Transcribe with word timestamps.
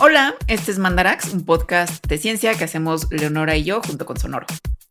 Hola, 0.00 0.36
este 0.46 0.70
es 0.70 0.78
Mandarax, 0.78 1.32
un 1.32 1.44
podcast 1.44 2.06
de 2.06 2.18
ciencia 2.18 2.54
que 2.54 2.62
hacemos 2.62 3.08
Leonora 3.10 3.56
y 3.56 3.64
yo 3.64 3.82
junto 3.82 4.06
con 4.06 4.16
Sonoro. 4.16 4.46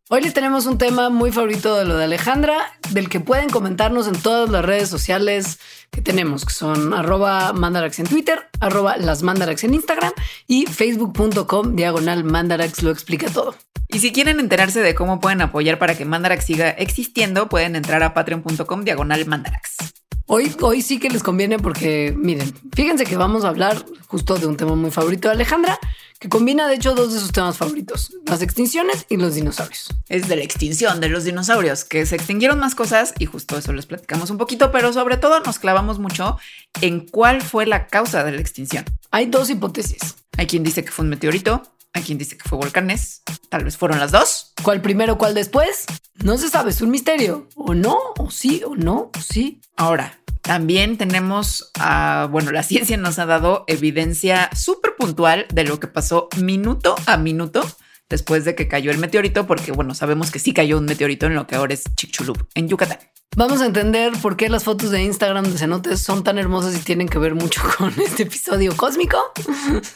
Hoy 0.10 0.22
les 0.22 0.34
tenemos 0.34 0.66
un 0.66 0.78
tema 0.78 1.10
muy 1.10 1.32
favorito 1.32 1.78
de 1.78 1.86
lo 1.86 1.96
de 1.96 2.04
Alejandra, 2.04 2.74
del 2.90 3.08
que 3.08 3.22
pueden 3.22 3.50
comentarnos 3.50 4.08
en 4.08 4.22
todas 4.22 4.50
las 4.50 4.66
redes 4.66 4.90
sociales 4.90 5.60
que 5.92 6.02
tenemos, 6.02 6.44
que 6.44 6.54
son 6.54 6.94
arroba 6.94 7.54
mandarax 7.54 8.00
en 8.00 8.08
Twitter, 8.08 8.50
arroba 8.60 8.98
las 8.98 9.24
mandarax 9.24 9.64
en 9.64 9.76
Instagram 9.76 10.12
y 10.46 10.66
facebook.com 10.66 11.78
diagonal 11.78 12.26
mandarax 12.26 12.84
lo 12.84 12.92
explica 12.92 13.30
todo. 13.30 13.56
Y 13.88 14.00
si 14.00 14.12
quieren 14.12 14.42
enterarse 14.42 14.82
de 14.82 14.94
cómo 14.94 15.22
pueden 15.22 15.42
apoyar 15.42 15.80
para 15.80 15.96
que 15.96 16.04
Mandarax 16.04 16.44
siga 16.44 16.70
existiendo, 16.72 17.48
pueden 17.48 17.78
entrar 17.78 18.04
a 18.04 18.14
patreon.com 18.14 18.84
diagonal 18.84 19.26
mandarax. 19.26 19.97
Hoy, 20.30 20.54
hoy 20.60 20.82
sí 20.82 21.00
que 21.00 21.10
les 21.10 21.24
conviene 21.24 21.58
porque, 21.58 22.14
miren, 22.18 22.54
fíjense 22.76 23.06
que 23.06 23.16
vamos 23.16 23.46
a 23.46 23.48
hablar 23.48 23.86
justo 24.08 24.36
de 24.36 24.46
un 24.46 24.58
tema 24.58 24.76
muy 24.76 24.92
favorito 24.92 25.30
de 25.30 25.36
Alejandra, 25.36 25.80
que 26.20 26.28
combina 26.28 26.68
de 26.68 26.76
hecho 26.76 26.96
dos 26.96 27.14
de 27.14 27.20
sus 27.22 27.32
temas 27.32 27.56
favoritos, 27.56 28.12
las 28.26 28.42
extinciones 28.42 29.06
y 29.08 29.16
los 29.16 29.36
dinosaurios. 29.36 29.88
Es 30.10 30.28
de 30.28 30.36
la 30.36 30.44
extinción 30.44 31.00
de 31.00 31.08
los 31.08 31.24
dinosaurios, 31.24 31.86
que 31.86 32.06
se 32.06 32.18
extinguieron 32.18 32.60
más 32.60 32.76
cosas 32.76 33.14
y 33.20 33.26
justo 33.26 33.58
eso 33.58 33.72
les 33.72 33.86
platicamos 33.86 34.30
un 34.30 34.38
poquito, 34.38 34.70
pero 34.70 34.92
sobre 34.92 35.16
todo 35.16 35.40
nos 35.40 35.60
clavamos 35.60 35.98
mucho 35.98 36.38
en 36.82 37.08
cuál 37.08 37.42
fue 37.42 37.66
la 37.66 37.88
causa 37.88 38.26
de 38.26 38.34
la 38.34 38.42
extinción. 38.42 38.84
Hay 39.12 39.28
dos 39.28 39.50
hipótesis. 39.50 40.18
Hay 40.38 40.46
quien 40.46 40.64
dice 40.64 40.84
que 40.84 40.92
fue 40.92 41.04
un 41.04 41.10
meteorito, 41.10 41.64
hay 41.98 42.04
quien 42.04 42.18
dice 42.18 42.38
que 42.38 42.48
fue 42.48 42.58
volcanes, 42.58 43.24
tal 43.50 43.64
vez 43.64 43.76
fueron 43.76 44.00
las 44.00 44.12
dos. 44.12 44.54
¿Cuál 44.64 44.82
primero, 44.82 45.18
cuál 45.18 45.34
después? 45.34 45.86
No 46.24 46.38
se 46.38 46.50
sabe, 46.50 46.70
es 46.70 46.82
un 46.82 46.92
misterio. 46.92 47.50
O 47.56 47.74
no, 47.74 47.98
o 48.18 48.30
sí, 48.30 48.62
o 48.66 48.76
no, 48.76 49.12
o 49.16 49.22
sí. 49.22 49.62
Ahora, 49.76 50.20
también 50.42 50.98
tenemos, 50.98 51.72
ah, 51.80 52.28
bueno, 52.32 52.52
la 52.52 52.64
ciencia 52.64 52.98
nos 52.98 53.20
ha 53.20 53.26
dado 53.26 53.66
evidencia 53.68 54.50
súper 54.56 54.96
puntual 54.96 55.48
de 55.52 55.64
lo 55.64 55.80
que 55.80 55.88
pasó 55.88 56.30
minuto 56.38 56.96
a 57.08 57.18
minuto 57.18 57.68
después 58.10 58.46
de 58.46 58.56
que 58.56 58.68
cayó 58.68 58.92
el 58.92 58.98
meteorito, 58.98 59.48
porque 59.48 59.72
bueno, 59.72 59.94
sabemos 59.94 60.32
que 60.32 60.40
sí 60.40 60.54
cayó 60.54 60.78
un 60.78 60.86
meteorito 60.86 61.26
en 61.26 61.36
lo 61.36 61.48
que 61.48 61.56
ahora 61.56 61.74
es 61.74 61.84
Chicxulub, 61.96 62.48
en 62.56 62.68
Yucatán. 62.68 63.00
Vamos 63.36 63.62
a 63.62 63.68
entender 63.68 64.14
por 64.20 64.36
qué 64.36 64.50
las 64.50 64.64
fotos 64.64 64.90
de 64.90 65.04
Instagram 65.04 65.46
de 65.46 65.60
cenotes 65.60 66.02
son 66.02 66.24
tan 66.24 66.40
hermosas 66.40 66.76
y 66.76 66.80
tienen 66.80 67.08
que 67.08 67.20
ver 67.20 67.36
mucho 67.36 67.62
con 67.78 67.94
este 68.02 68.24
episodio 68.24 68.76
cósmico. 68.76 69.18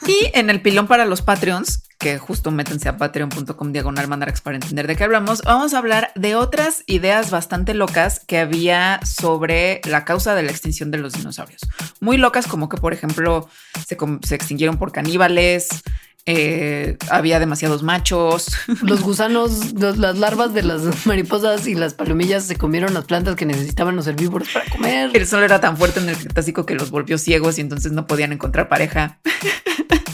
Y 0.05 0.29
en 0.37 0.51
el 0.51 0.61
pilón 0.61 0.85
para 0.85 1.05
los 1.05 1.23
Patreons, 1.23 1.81
que 1.97 2.19
justo 2.19 2.51
métanse 2.51 2.87
a 2.87 2.97
patreon.com 2.97 3.71
diagonal 3.71 4.07
mandarax 4.07 4.41
para 4.41 4.57
entender 4.57 4.85
de 4.85 4.95
qué 4.95 5.05
hablamos, 5.05 5.41
vamos 5.41 5.73
a 5.73 5.79
hablar 5.79 6.11
de 6.13 6.35
otras 6.35 6.83
ideas 6.85 7.31
bastante 7.31 7.73
locas 7.73 8.19
que 8.19 8.37
había 8.37 8.99
sobre 9.03 9.81
la 9.85 10.05
causa 10.05 10.35
de 10.35 10.43
la 10.43 10.51
extinción 10.51 10.91
de 10.91 10.99
los 10.99 11.13
dinosaurios. 11.13 11.61
Muy 11.99 12.17
locas 12.17 12.45
como 12.45 12.69
que, 12.69 12.77
por 12.77 12.93
ejemplo, 12.93 13.49
se, 13.87 13.97
se 14.21 14.35
extinguieron 14.35 14.77
por 14.77 14.91
caníbales, 14.91 15.81
eh, 16.25 16.97
había 17.09 17.39
demasiados 17.39 17.83
machos. 17.83 18.51
Los 18.83 19.01
gusanos, 19.01 19.73
las 19.73 20.17
larvas 20.17 20.53
de 20.53 20.63
las 20.63 21.05
mariposas 21.05 21.67
y 21.67 21.75
las 21.75 21.93
palomillas 21.93 22.43
se 22.45 22.55
comieron 22.55 22.93
las 22.93 23.05
plantas 23.05 23.35
que 23.35 23.45
necesitaban 23.45 23.95
los 23.95 24.07
herbívoros 24.07 24.49
para 24.49 24.65
comer. 24.69 25.11
El 25.13 25.27
sol 25.27 25.43
era 25.43 25.59
tan 25.59 25.77
fuerte 25.77 25.99
en 25.99 26.09
el 26.09 26.17
Cretácico 26.17 26.65
que 26.65 26.75
los 26.75 26.91
volvió 26.91 27.17
ciegos 27.17 27.57
y 27.57 27.61
entonces 27.61 27.91
no 27.91 28.07
podían 28.07 28.31
encontrar 28.33 28.69
pareja. 28.69 29.19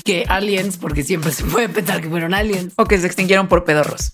Que 0.08 0.23
aliens, 0.30 0.77
porque 0.77 1.03
siempre 1.03 1.33
se 1.33 1.44
puede 1.44 1.67
pensar 1.67 1.99
que 1.99 2.08
fueron 2.08 2.33
aliens. 2.33 2.71
O 2.77 2.86
que 2.86 2.97
se 2.97 3.05
extinguieron 3.05 3.49
por 3.49 3.66
pedorros. 3.66 4.14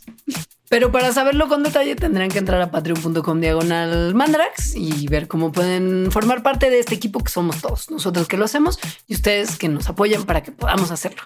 Pero 0.68 0.92
para 0.92 1.14
saberlo 1.14 1.48
con 1.48 1.62
detalle 1.62 1.96
tendrán 1.96 2.30
que 2.30 2.40
entrar 2.40 2.60
a 2.60 2.72
patreon.com 2.72 3.40
diagonal 3.40 4.16
mandarax 4.16 4.76
y 4.76 5.06
ver 5.08 5.28
cómo 5.28 5.52
pueden 5.52 6.12
formar 6.12 6.42
parte 6.42 6.72
de 6.72 6.80
este 6.80 6.96
equipo 6.96 7.24
que 7.24 7.32
somos 7.32 7.62
todos. 7.62 7.92
Nosotros 7.92 8.28
que 8.28 8.38
lo 8.38 8.46
hacemos 8.46 8.80
y 9.06 9.14
ustedes 9.14 9.56
que 9.56 9.70
nos 9.70 9.88
apoyan 9.88 10.24
para 10.24 10.42
que 10.42 10.52
podamos 10.52 10.90
hacerlo. 10.90 11.22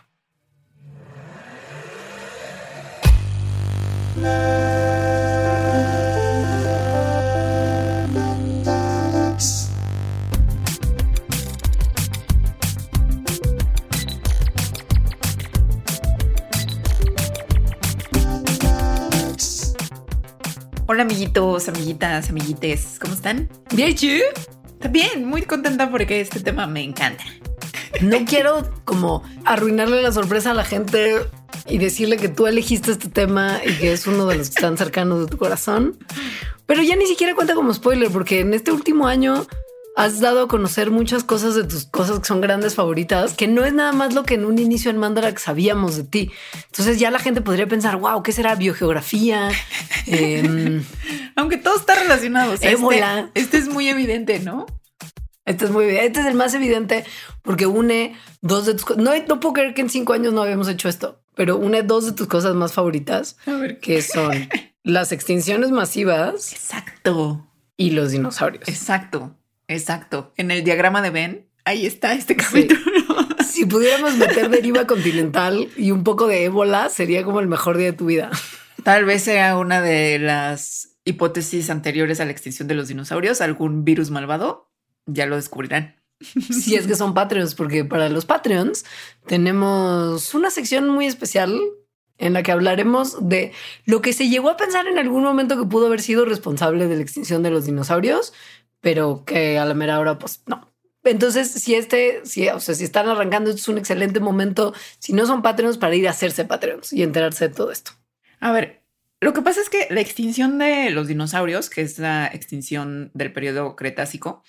Hola 4.18 4.30
amiguitos, 21.04 21.70
amiguitas, 21.70 22.30
amiguites, 22.30 22.98
¿cómo 23.00 23.14
están? 23.14 23.48
Bien, 23.72 23.96
¿sí? 23.96 24.24
También 24.80 25.26
muy 25.26 25.44
contenta 25.44 25.92
porque 25.92 26.22
este 26.22 26.40
tema 26.40 26.66
me 26.66 26.82
encanta. 26.82 27.24
No 28.02 28.26
quiero 28.26 28.68
como 28.84 29.22
arruinarle 29.46 30.02
la 30.02 30.12
sorpresa 30.12 30.52
a 30.52 30.54
la 30.56 30.64
gente 30.64 31.18
y 31.70 31.78
decirle 31.78 32.18
que 32.18 32.30
tú 32.30 32.48
elegiste 32.48 32.92
este 32.92 33.10
tema 33.10 33.60
y 33.66 33.74
que 33.74 33.92
es 33.92 34.08
uno 34.08 34.26
de 34.26 34.36
los 34.36 34.50
que 34.50 34.56
están 34.56 34.78
cercanos 34.78 35.20
de 35.22 35.28
tu 35.28 35.38
corazón. 35.38 35.98
Pero 36.66 36.82
ya 36.84 36.96
ni 36.96 37.06
siquiera 37.08 37.36
cuenta 37.36 37.56
como 37.56 37.74
spoiler, 37.74 38.10
porque 38.10 38.42
en 38.42 38.54
este 38.54 38.72
último 38.72 39.08
año 39.08 39.46
has 39.96 40.20
dado 40.20 40.44
a 40.44 40.48
conocer 40.48 40.92
muchas 40.92 41.24
cosas 41.24 41.56
de 41.56 41.64
tus 41.64 41.86
cosas 41.86 42.20
que 42.20 42.26
son 42.26 42.40
grandes 42.40 42.76
favoritas, 42.76 43.34
que 43.34 43.48
no 43.48 43.66
es 43.66 43.74
nada 43.74 43.94
más 43.94 44.14
lo 44.14 44.24
que 44.24 44.36
en 44.36 44.46
un 44.46 44.60
inicio 44.60 44.92
en 44.92 44.98
Mandarax 44.98 45.42
sabíamos 45.42 45.98
de 45.98 46.04
ti. 46.04 46.32
Entonces 46.68 47.00
ya 47.00 47.10
la 47.10 47.18
gente 47.18 47.42
podría 47.42 47.68
pensar, 47.68 47.98
wow, 47.98 48.22
¿qué 48.22 48.32
será 48.32 48.54
biogeografía? 48.56 49.50
Em, 50.06 50.84
Aunque 51.36 51.58
todo 51.58 51.76
está 51.78 51.96
relacionado. 51.96 52.54
este, 52.54 52.72
este 53.34 53.58
es 53.58 53.68
muy 53.68 53.90
evidente, 53.90 54.40
¿no? 54.40 54.68
Este 55.46 55.66
es 55.66 55.72
muy 55.72 55.86
evidente. 55.86 56.08
Este 56.08 56.20
es 56.20 56.26
el 56.28 56.36
más 56.36 56.54
evidente 56.54 57.04
porque 57.42 57.66
une 57.66 58.16
dos 58.42 58.66
de 58.66 58.74
tus 58.74 58.86
cosas. 58.86 59.02
No, 59.04 59.12
no 59.28 59.40
puedo 59.40 59.54
creer 59.54 59.74
que 59.74 59.82
en 59.82 59.90
cinco 59.90 60.14
años 60.14 60.32
no 60.32 60.44
habíamos 60.44 60.70
hecho 60.70 60.90
esto 60.90 61.20
pero 61.38 61.56
une 61.56 61.84
dos 61.84 62.06
de 62.06 62.12
tus 62.12 62.28
cosas 62.28 62.56
más 62.56 62.74
favoritas, 62.74 63.38
a 63.46 63.54
ver. 63.54 63.80
que 63.80 64.02
son 64.02 64.50
las 64.84 65.12
extinciones 65.14 65.72
masivas. 65.72 66.52
Exacto. 66.52 67.48
Y 67.78 67.92
los 67.92 68.12
dinosaurios. 68.12 68.68
Exacto, 68.68 69.38
exacto. 69.68 70.34
En 70.36 70.50
el 70.52 70.64
diagrama 70.64 71.02
de 71.02 71.12
Ben, 71.12 71.48
ahí 71.64 71.86
está 71.86 72.14
este 72.14 72.36
capítulo. 72.36 72.82
Si 73.48 73.66
pudiéramos 73.66 74.16
meter 74.18 74.50
deriva 74.52 74.86
continental 74.86 75.68
y 75.78 75.90
un 75.90 76.04
poco 76.04 76.28
de 76.28 76.44
ébola, 76.44 76.90
sería 76.90 77.24
como 77.24 77.40
el 77.40 77.48
mejor 77.48 77.78
día 77.78 77.88
de 77.88 77.98
tu 77.98 78.06
vida. 78.06 78.30
Tal 78.84 79.06
vez 79.06 79.24
sea 79.24 79.58
una 79.58 79.82
de 79.82 80.20
las 80.20 80.98
hipótesis 81.06 81.72
anteriores 81.72 82.20
a 82.20 82.26
la 82.26 82.32
extinción 82.32 82.68
de 82.68 82.76
los 82.76 82.88
dinosaurios, 82.88 83.42
algún 83.42 83.84
virus 83.84 84.12
malvado. 84.12 84.70
Ya 85.08 85.26
lo 85.26 85.38
descubrirán 85.38 85.97
si 86.22 86.76
es 86.76 86.88
que 86.88 86.96
son 86.96 87.14
Patreons, 87.14 87.56
porque 87.56 87.86
para 87.86 88.10
los 88.10 88.26
Patreons 88.26 88.86
tenemos 89.26 90.34
una 90.34 90.50
sección 90.50 90.90
muy 90.90 91.06
especial 91.06 91.60
en 92.18 92.34
la 92.34 92.44
que 92.44 92.52
hablaremos 92.52 93.30
de 93.30 93.52
lo 93.86 94.02
que 94.02 94.14
se 94.14 94.28
llegó 94.28 94.50
a 94.50 94.58
pensar 94.58 94.88
en 94.88 94.98
algún 94.98 95.24
momento 95.24 95.58
que 95.58 95.68
pudo 95.68 95.88
haber 95.88 96.02
sido 96.02 96.26
responsable 96.26 96.88
de 96.88 96.96
la 96.96 97.02
extinción 97.02 97.44
de 97.44 97.52
los 97.52 97.66
dinosaurios, 97.66 98.34
pero 98.82 99.24
que 99.26 99.58
a 99.58 99.66
la 99.66 99.74
mera 99.74 100.00
hora, 100.00 100.18
pues 100.18 100.42
no. 100.48 100.74
Entonces, 101.04 101.50
si 101.50 101.76
este, 101.76 102.22
si, 102.26 102.48
o 102.50 102.60
sea, 102.60 102.76
si 102.76 102.84
están 102.84 103.08
arrancando, 103.08 103.52
es 103.52 103.68
un 103.68 103.78
excelente 103.78 104.20
momento, 104.20 104.74
si 105.00 105.14
no 105.14 105.26
son 105.26 105.42
Patreons, 105.42 105.78
para 105.78 105.96
ir 105.96 106.08
a 106.08 106.12
hacerse 106.12 106.46
Patreons 106.46 106.92
y 106.92 107.04
enterarse 107.04 107.48
de 107.48 107.56
todo 107.56 107.72
esto. 107.72 107.92
A 108.40 108.52
ver, 108.52 108.84
lo 109.20 109.34
que 109.34 109.42
pasa 109.42 109.62
es 109.62 109.70
que 109.70 109.88
la 109.90 110.02
extinción 110.02 110.58
de 110.58 110.90
los 110.92 111.08
dinosaurios, 111.08 111.70
que 111.70 111.82
es 111.82 111.98
la 111.98 112.28
extinción 112.28 113.10
del 113.14 113.34
periodo 113.34 113.76
Cretácico, 113.76 114.44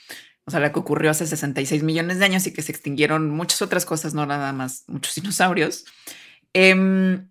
o 0.48 0.50
sea, 0.50 0.60
la 0.60 0.72
que 0.72 0.78
ocurrió 0.78 1.10
hace 1.10 1.26
66 1.26 1.82
millones 1.82 2.18
de 2.18 2.24
años 2.24 2.46
y 2.46 2.54
que 2.54 2.62
se 2.62 2.72
extinguieron 2.72 3.28
muchas 3.28 3.60
otras 3.60 3.84
cosas, 3.84 4.14
no 4.14 4.24
nada 4.24 4.54
más 4.54 4.84
muchos 4.86 5.14
dinosaurios. 5.16 5.84
Em, 6.54 7.28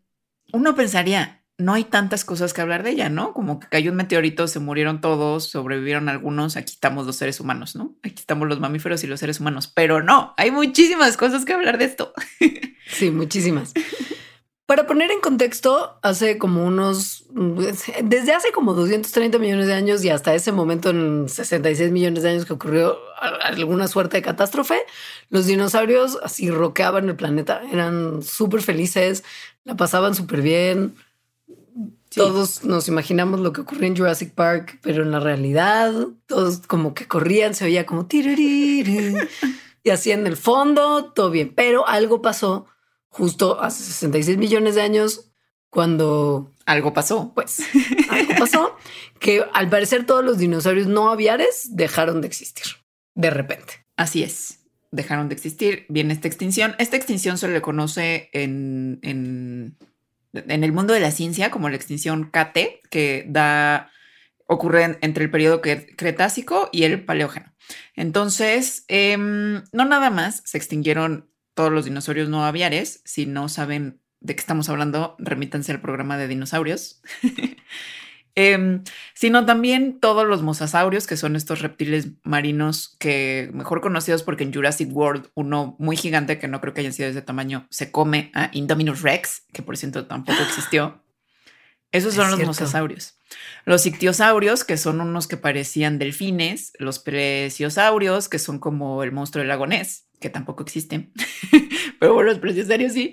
uno 0.54 0.76
pensaría, 0.76 1.44
no 1.58 1.74
hay 1.74 1.84
tantas 1.84 2.24
cosas 2.24 2.54
que 2.54 2.62
hablar 2.62 2.84
de 2.84 2.92
ella, 2.92 3.10
¿no? 3.10 3.34
Como 3.34 3.60
que 3.60 3.68
cayó 3.70 3.90
un 3.90 3.98
meteorito, 3.98 4.48
se 4.48 4.60
murieron 4.60 5.02
todos, 5.02 5.50
sobrevivieron 5.50 6.10
algunos, 6.10 6.58
aquí 6.58 6.74
estamos 6.74 7.08
los 7.08 7.16
seres 7.16 7.40
humanos, 7.40 7.76
¿no? 7.76 7.96
Aquí 8.04 8.20
estamos 8.20 8.48
los 8.48 8.60
mamíferos 8.60 9.04
y 9.04 9.08
los 9.08 9.20
seres 9.20 9.40
humanos, 9.40 9.66
pero 9.66 10.04
no, 10.04 10.36
hay 10.38 10.52
muchísimas 10.52 11.18
cosas 11.18 11.44
que 11.44 11.54
hablar 11.54 11.80
de 11.80 11.86
esto. 11.86 12.14
Sí, 12.90 13.12
muchísimas. 13.12 13.74
Para 14.68 14.86
poner 14.86 15.12
en 15.12 15.22
contexto, 15.22 15.98
hace 16.02 16.38
como 16.38 16.66
unos, 16.66 17.26
desde 18.04 18.34
hace 18.34 18.52
como 18.52 18.74
230 18.74 19.40
millones 19.40 19.68
de 19.68 19.74
años 19.74 20.04
y 20.04 20.10
hasta 20.10 20.36
ese 20.36 20.52
momento 20.52 20.90
en 20.90 21.30
66 21.30 21.90
millones 21.90 22.22
de 22.22 22.32
años 22.32 22.46
que 22.46 22.52
ocurrió 22.52 22.98
alguna 23.44 23.88
suerte 23.88 24.18
de 24.18 24.24
catástrofe, 24.24 24.78
los 25.30 25.46
dinosaurios 25.46 26.20
así 26.22 26.52
roqueaban 26.52 27.08
el 27.08 27.16
planeta, 27.16 27.62
eran 27.72 28.22
súper 28.22 28.62
felices, 28.62 29.24
la 29.64 29.78
pasaban 29.78 30.16
súper 30.16 30.42
bien. 30.42 30.96
Todos 32.14 32.66
nos 32.66 32.90
imaginamos 32.90 33.40
lo 33.40 33.54
que 33.54 33.62
ocurrió 33.62 33.88
en 33.88 33.96
Jurassic 33.96 34.34
Park, 34.34 34.80
pero 34.82 35.04
en 35.04 35.12
la 35.12 35.22
realidad 35.22 35.94
todos 36.26 36.68
como 36.68 36.94
que 36.94 37.08
corrían, 37.08 37.56
se 37.56 37.64
oía 37.64 37.86
como 37.86 38.06
y 38.12 39.90
así 39.92 40.12
en 40.12 40.28
el 40.28 40.36
fondo, 40.36 41.06
todo 41.14 41.30
bien, 41.30 41.54
pero 41.56 41.88
algo 41.88 42.22
pasó 42.22 42.66
justo 43.10 43.62
hace 43.62 43.84
66 43.84 44.38
millones 44.38 44.76
de 44.76 44.82
años, 44.82 45.32
cuando 45.70 46.54
algo 46.66 46.94
pasó, 46.94 47.34
pues 47.34 47.60
algo 48.10 48.34
pasó, 48.40 48.76
que 49.20 49.46
al 49.54 49.70
parecer 49.70 50.06
todos 50.06 50.24
los 50.24 50.38
dinosaurios 50.38 50.88
no 50.88 51.10
aviares 51.10 51.76
dejaron 51.76 52.22
de 52.22 52.28
existir 52.28 52.66
de 53.18 53.32
repente. 53.32 53.86
Así 53.98 54.24
es. 54.24 54.60
dejaron 54.90 55.28
de 55.28 55.36
existir, 55.36 55.86
viene 55.90 56.14
esta 56.14 56.30
extinción. 56.30 56.74
Esta 56.80 56.96
extinción 56.96 57.38
se 57.38 57.50
le 57.50 57.62
conoce 57.62 58.30
en, 58.32 59.00
en, 59.02 59.76
en 60.34 60.64
el 60.64 60.72
mundo 60.72 60.94
de 60.94 61.02
la 61.02 61.12
ciencia 61.12 61.52
como 61.52 61.68
la 61.68 61.76
extinción 61.76 62.32
KT, 62.32 62.88
que 62.90 63.26
da 63.28 63.92
ocurre 64.46 64.98
entre 65.02 65.26
el 65.26 65.32
periodo 65.32 65.62
Cretácico 65.62 66.70
y 66.72 66.84
el 66.84 67.04
Paleógeno. 67.04 67.54
Entonces, 67.96 68.86
em, 68.88 69.64
no 69.74 69.84
nada 69.84 70.10
más 70.10 70.42
se 70.46 70.58
extinguieron 70.58 71.30
todos 71.58 71.72
los 71.72 71.86
dinosaurios 71.86 72.30
no 72.30 72.46
aviares. 72.46 73.02
Si 73.04 73.26
no 73.26 73.50
saben 73.50 74.00
de 74.22 74.36
qué 74.36 74.40
estamos 74.40 74.70
hablando, 74.70 75.16
remítanse 75.18 75.72
al 75.72 75.82
programa 75.82 76.16
de 76.16 76.28
dinosaurios. 76.28 77.02
Em, 78.40 78.84
sino 79.16 79.48
también 79.48 80.00
todos 80.00 80.28
los 80.28 80.44
mosasaurios, 80.44 81.08
que 81.08 81.18
son 81.18 81.36
estos 81.36 81.64
reptiles 81.64 82.10
marinos 82.22 82.96
que 83.00 83.50
mejor 83.52 83.82
conocidos 83.82 84.22
porque 84.22 84.44
en 84.44 84.54
Jurassic 84.54 84.96
World 84.96 85.32
uno 85.34 85.76
muy 85.80 85.98
gigante, 85.98 86.38
que 86.38 86.48
no 86.48 86.62
creo 86.62 86.76
que 86.76 86.82
hayan 86.82 86.94
sido 86.94 87.08
de 87.08 87.14
ese 87.14 87.24
tamaño, 87.24 87.66
se 87.72 87.92
come 87.92 88.30
a 88.36 88.52
Indominus 88.54 89.02
Rex, 89.02 89.42
que 89.52 89.64
por 89.64 89.76
cierto 89.76 90.06
tampoco 90.06 90.40
existió. 90.48 91.02
Esos 91.92 92.14
son 92.14 92.30
los 92.30 92.40
mosasaurios. 92.46 93.18
Los 93.66 93.88
ictiosaurios, 93.88 94.64
que 94.64 94.78
son 94.78 95.02
unos 95.02 95.28
que 95.28 95.38
parecían 95.38 95.98
delfines, 95.98 96.74
los 96.78 97.00
plesiosaurios, 97.00 98.30
que 98.30 98.38
son 98.38 98.60
como 98.60 99.02
el 99.02 99.12
monstruo 99.12 99.40
del 99.40 99.48
lago 99.48 99.66
Ness, 99.66 100.07
que 100.20 100.30
tampoco 100.30 100.64
existen, 100.64 101.12
pero 102.00 102.22
los 102.24 102.40
plesiosaurios 102.40 102.94
sí, 102.94 103.12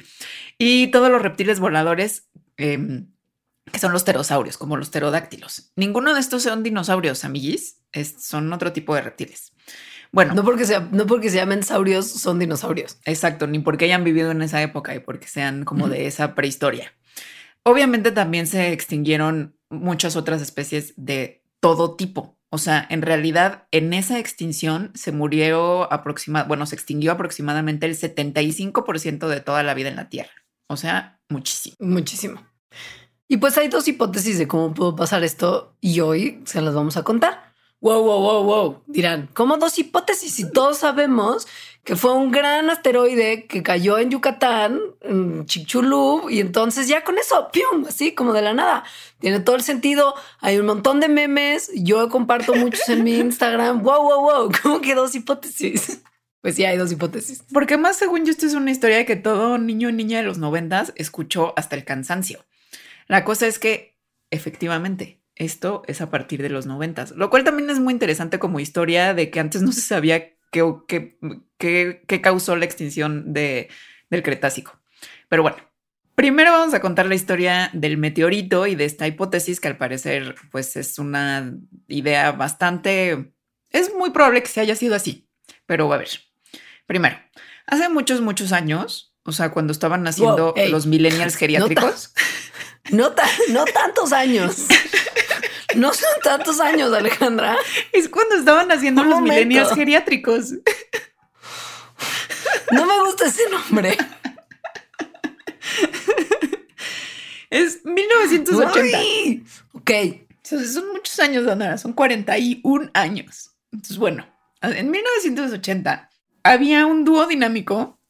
y 0.59 0.89
todos 0.89 1.11
los 1.11 1.23
reptiles 1.23 1.61
voladores, 1.61 2.29
em, 2.56 3.11
que 3.71 3.79
son 3.79 3.93
los 3.93 4.05
pterosaurios, 4.05 4.59
como 4.59 4.77
los 4.77 4.91
pterodáctilos. 4.91 5.73
Ninguno 5.77 6.15
de 6.15 6.21
estos 6.21 6.43
son 6.43 6.62
dinosaurios, 6.62 7.25
amiguis, 7.25 7.81
son 8.19 8.53
otro 8.53 8.73
tipo 8.73 8.95
de 8.95 9.03
reptiles. 9.03 9.53
Bueno, 10.12 10.35
no 10.35 10.45
porque, 10.45 10.65
sea, 10.65 10.89
no 10.93 11.06
porque 11.06 11.29
se 11.29 11.37
llamen 11.37 11.65
saurios, 11.65 12.09
son 12.09 12.39
dinosaurios. 12.39 12.99
Exacto, 13.05 13.49
ni 13.49 13.59
porque 13.59 13.87
hayan 13.87 14.05
vivido 14.05 14.31
en 14.31 14.43
esa 14.43 14.62
época 14.62 14.95
y 14.95 15.01
porque 15.01 15.27
sean 15.27 15.65
como 15.65 15.89
de 15.89 16.06
esa 16.06 16.37
prehistoria. 16.37 16.93
Obviamente 17.65 18.12
también 18.12 18.47
se 18.47 18.73
extinguieron 18.73 19.56
muchas 19.71 20.15
otras 20.15 20.41
especies 20.41 20.95
de 20.97 21.43
todo 21.59 21.97
tipo. 21.97 22.34
O 22.55 22.59
sea, 22.59 22.87
en 22.89 23.03
realidad 23.03 23.67
en 23.73 23.93
esa 23.93 24.21
extinción 24.21 24.93
se 24.95 25.11
murió 25.11 25.93
aproximadamente, 25.93 26.47
bueno, 26.47 26.67
se 26.67 26.77
extinguió 26.77 27.11
aproximadamente 27.11 27.85
el 27.85 27.97
75% 27.97 29.27
de 29.27 29.41
toda 29.41 29.65
la 29.65 29.75
vida 29.75 29.89
en 29.89 29.97
la 29.97 30.09
Tierra. 30.09 30.31
O 30.69 30.77
sea, 30.77 31.19
muchísimo. 31.29 31.75
Muchísimo. 31.81 32.41
Y 33.27 33.39
pues 33.39 33.59
hay 33.59 33.67
dos 33.67 33.89
hipótesis 33.89 34.39
de 34.39 34.47
cómo 34.47 34.73
pudo 34.73 34.95
pasar 34.95 35.25
esto 35.25 35.77
y 35.81 35.99
hoy 35.99 36.43
se 36.45 36.61
las 36.61 36.77
vamos 36.77 36.97
a 36.97 37.03
contar. 37.03 37.44
Wow, 37.85 38.03
wow, 38.03 38.19
wow, 38.19 38.45
wow. 38.45 38.83
Dirán, 38.87 39.29
¿cómo 39.35 39.59
dos 39.59 39.79
hipótesis? 39.79 40.41
Y 40.41 40.51
todos 40.51 40.79
sabemos 40.79 41.47
que 41.85 41.97
fue 41.97 42.15
un 42.15 42.31
gran 42.31 42.71
asteroide 42.71 43.45
que 43.45 43.63
cayó 43.63 43.99
en 43.99 44.11
Yucatán, 44.11 44.81
en 45.03 45.45
Chicxulub, 45.45 46.31
y 46.31 46.41
entonces 46.41 46.89
ya 46.89 47.05
con 47.05 47.19
eso, 47.19 47.51
¡pium! 47.53 47.85
Así 47.87 48.15
como 48.15 48.33
de 48.33 48.41
la 48.41 48.55
nada. 48.55 48.85
Tiene 49.19 49.41
todo 49.41 49.55
el 49.57 49.63
sentido. 49.63 50.15
Hay 50.41 50.57
un 50.57 50.65
montón 50.65 50.99
de 50.99 51.11
memes. 51.11 51.71
Yo 51.75 52.09
comparto 52.09 52.55
muchos 52.55 52.89
en 52.89 53.05
mi 53.05 53.17
Instagram. 53.17 53.83
¡Wow, 53.83 54.03
wow, 54.03 54.21
wow! 54.23 54.53
¿Cómo 54.63 54.81
que 54.81 54.95
dos 54.95 55.15
hipótesis? 55.15 56.01
Pues 56.41 56.57
sí, 56.57 56.65
hay 56.67 56.77
dos 56.77 56.93
hipótesis. 56.93 57.43
Porque 57.55 57.79
más 57.79 57.97
según 57.97 58.27
yo, 58.27 58.31
esto 58.31 58.45
es 58.45 58.53
una 58.53 58.71
historia 58.71 59.07
que 59.07 59.17
todo 59.17 59.57
niño 59.57 59.89
y 59.89 59.95
niña 59.95 60.19
de 60.19 60.25
los 60.25 60.37
noventas 60.37 60.93
escuchó 60.95 61.55
hasta 61.57 61.75
el 61.75 61.87
cansancio. 61.87 62.45
La 63.09 63.25
cosa 63.25 63.47
es 63.47 63.59
que, 63.59 63.97
efectivamente, 64.31 65.24
esto 65.37 65.83
es 65.87 66.01
a 66.01 66.11
partir 66.11 66.43
de 66.43 66.49
los 66.49 66.67
noventas, 66.67 67.13
lo 67.13 67.31
cual 67.31 67.45
también 67.45 67.71
es 67.71 67.81
muy 67.81 67.93
interesante 67.93 68.39
como 68.39 68.61
historia 68.61 69.15
de 69.15 69.31
que 69.31 69.41
antes 69.41 69.63
no 69.63 69.73
se 69.73 69.81
sabía 69.81 70.35
qué, 70.51 71.17
qué, 71.59 72.21
causó 72.23 72.57
la 72.57 72.65
extinción 72.65 73.33
de, 73.33 73.69
del 74.11 74.23
Cretácico. 74.23 74.79
Pero 75.29 75.43
bueno, 75.43 75.57
primero 76.15 76.53
vamos 76.53 76.75
a 76.75 76.81
contar 76.81 77.07
la 77.07 77.17
historia 77.17 77.71
del 77.73 77.97
meteorito 77.97 78.67
y 78.67 78.77
de 78.77 78.85
esta 78.85 79.07
hipótesis 79.07 79.61
que 79.61 79.69
al 79.69 79.77
parecer 79.77 80.37
pues 80.51 80.77
es 80.77 80.99
una 80.99 81.53
idea 81.89 82.33
bastante... 82.33 83.33
Es 83.71 83.93
muy 83.93 84.11
probable 84.11 84.43
que 84.43 84.49
se 84.49 84.61
haya 84.61 84.77
sido 84.77 84.95
así, 84.95 85.29
pero 85.67 85.93
a 85.93 85.99
ver. 85.99 86.09
Primero, 86.87 87.17
hace 87.67 87.89
muchos, 87.89 88.21
muchos 88.21 88.53
años, 88.53 89.17
o 89.25 89.33
sea, 89.33 89.51
cuando 89.51 89.73
estaban 89.73 90.05
naciendo 90.05 90.55
los 90.69 90.87
millennials 90.87 91.37
geriátricos. 91.37 92.13
No, 92.91 93.15
no 93.49 93.65
tantos 93.65 94.13
años. 94.13 94.67
No 95.76 95.93
son 95.93 96.11
tantos 96.23 96.61
años, 96.61 96.93
Alejandra. 96.93 97.56
Es 97.93 98.09
cuando 98.09 98.37
estaban 98.37 98.71
haciendo 98.71 99.05
los 99.05 99.21
millennials 99.21 99.75
geriátricos. 99.75 100.53
No 102.71 102.87
me 102.87 102.99
gusta 103.05 103.26
ese 103.26 103.43
nombre. 103.50 103.97
Es 107.50 107.85
1980. 107.85 108.99
ok. 109.75 109.91
son 110.43 110.93
muchos 110.93 111.21
años, 111.21 111.44
Dona. 111.44 111.79
Son 111.79 111.93
41 111.93 112.91
años. 112.94 113.50
Entonces, 113.70 113.97
bueno, 113.97 114.27
en 114.61 114.91
1980 114.91 116.11
había 116.43 116.87
un 116.87 117.05
dúo 117.05 117.27
dinámico 117.27 118.00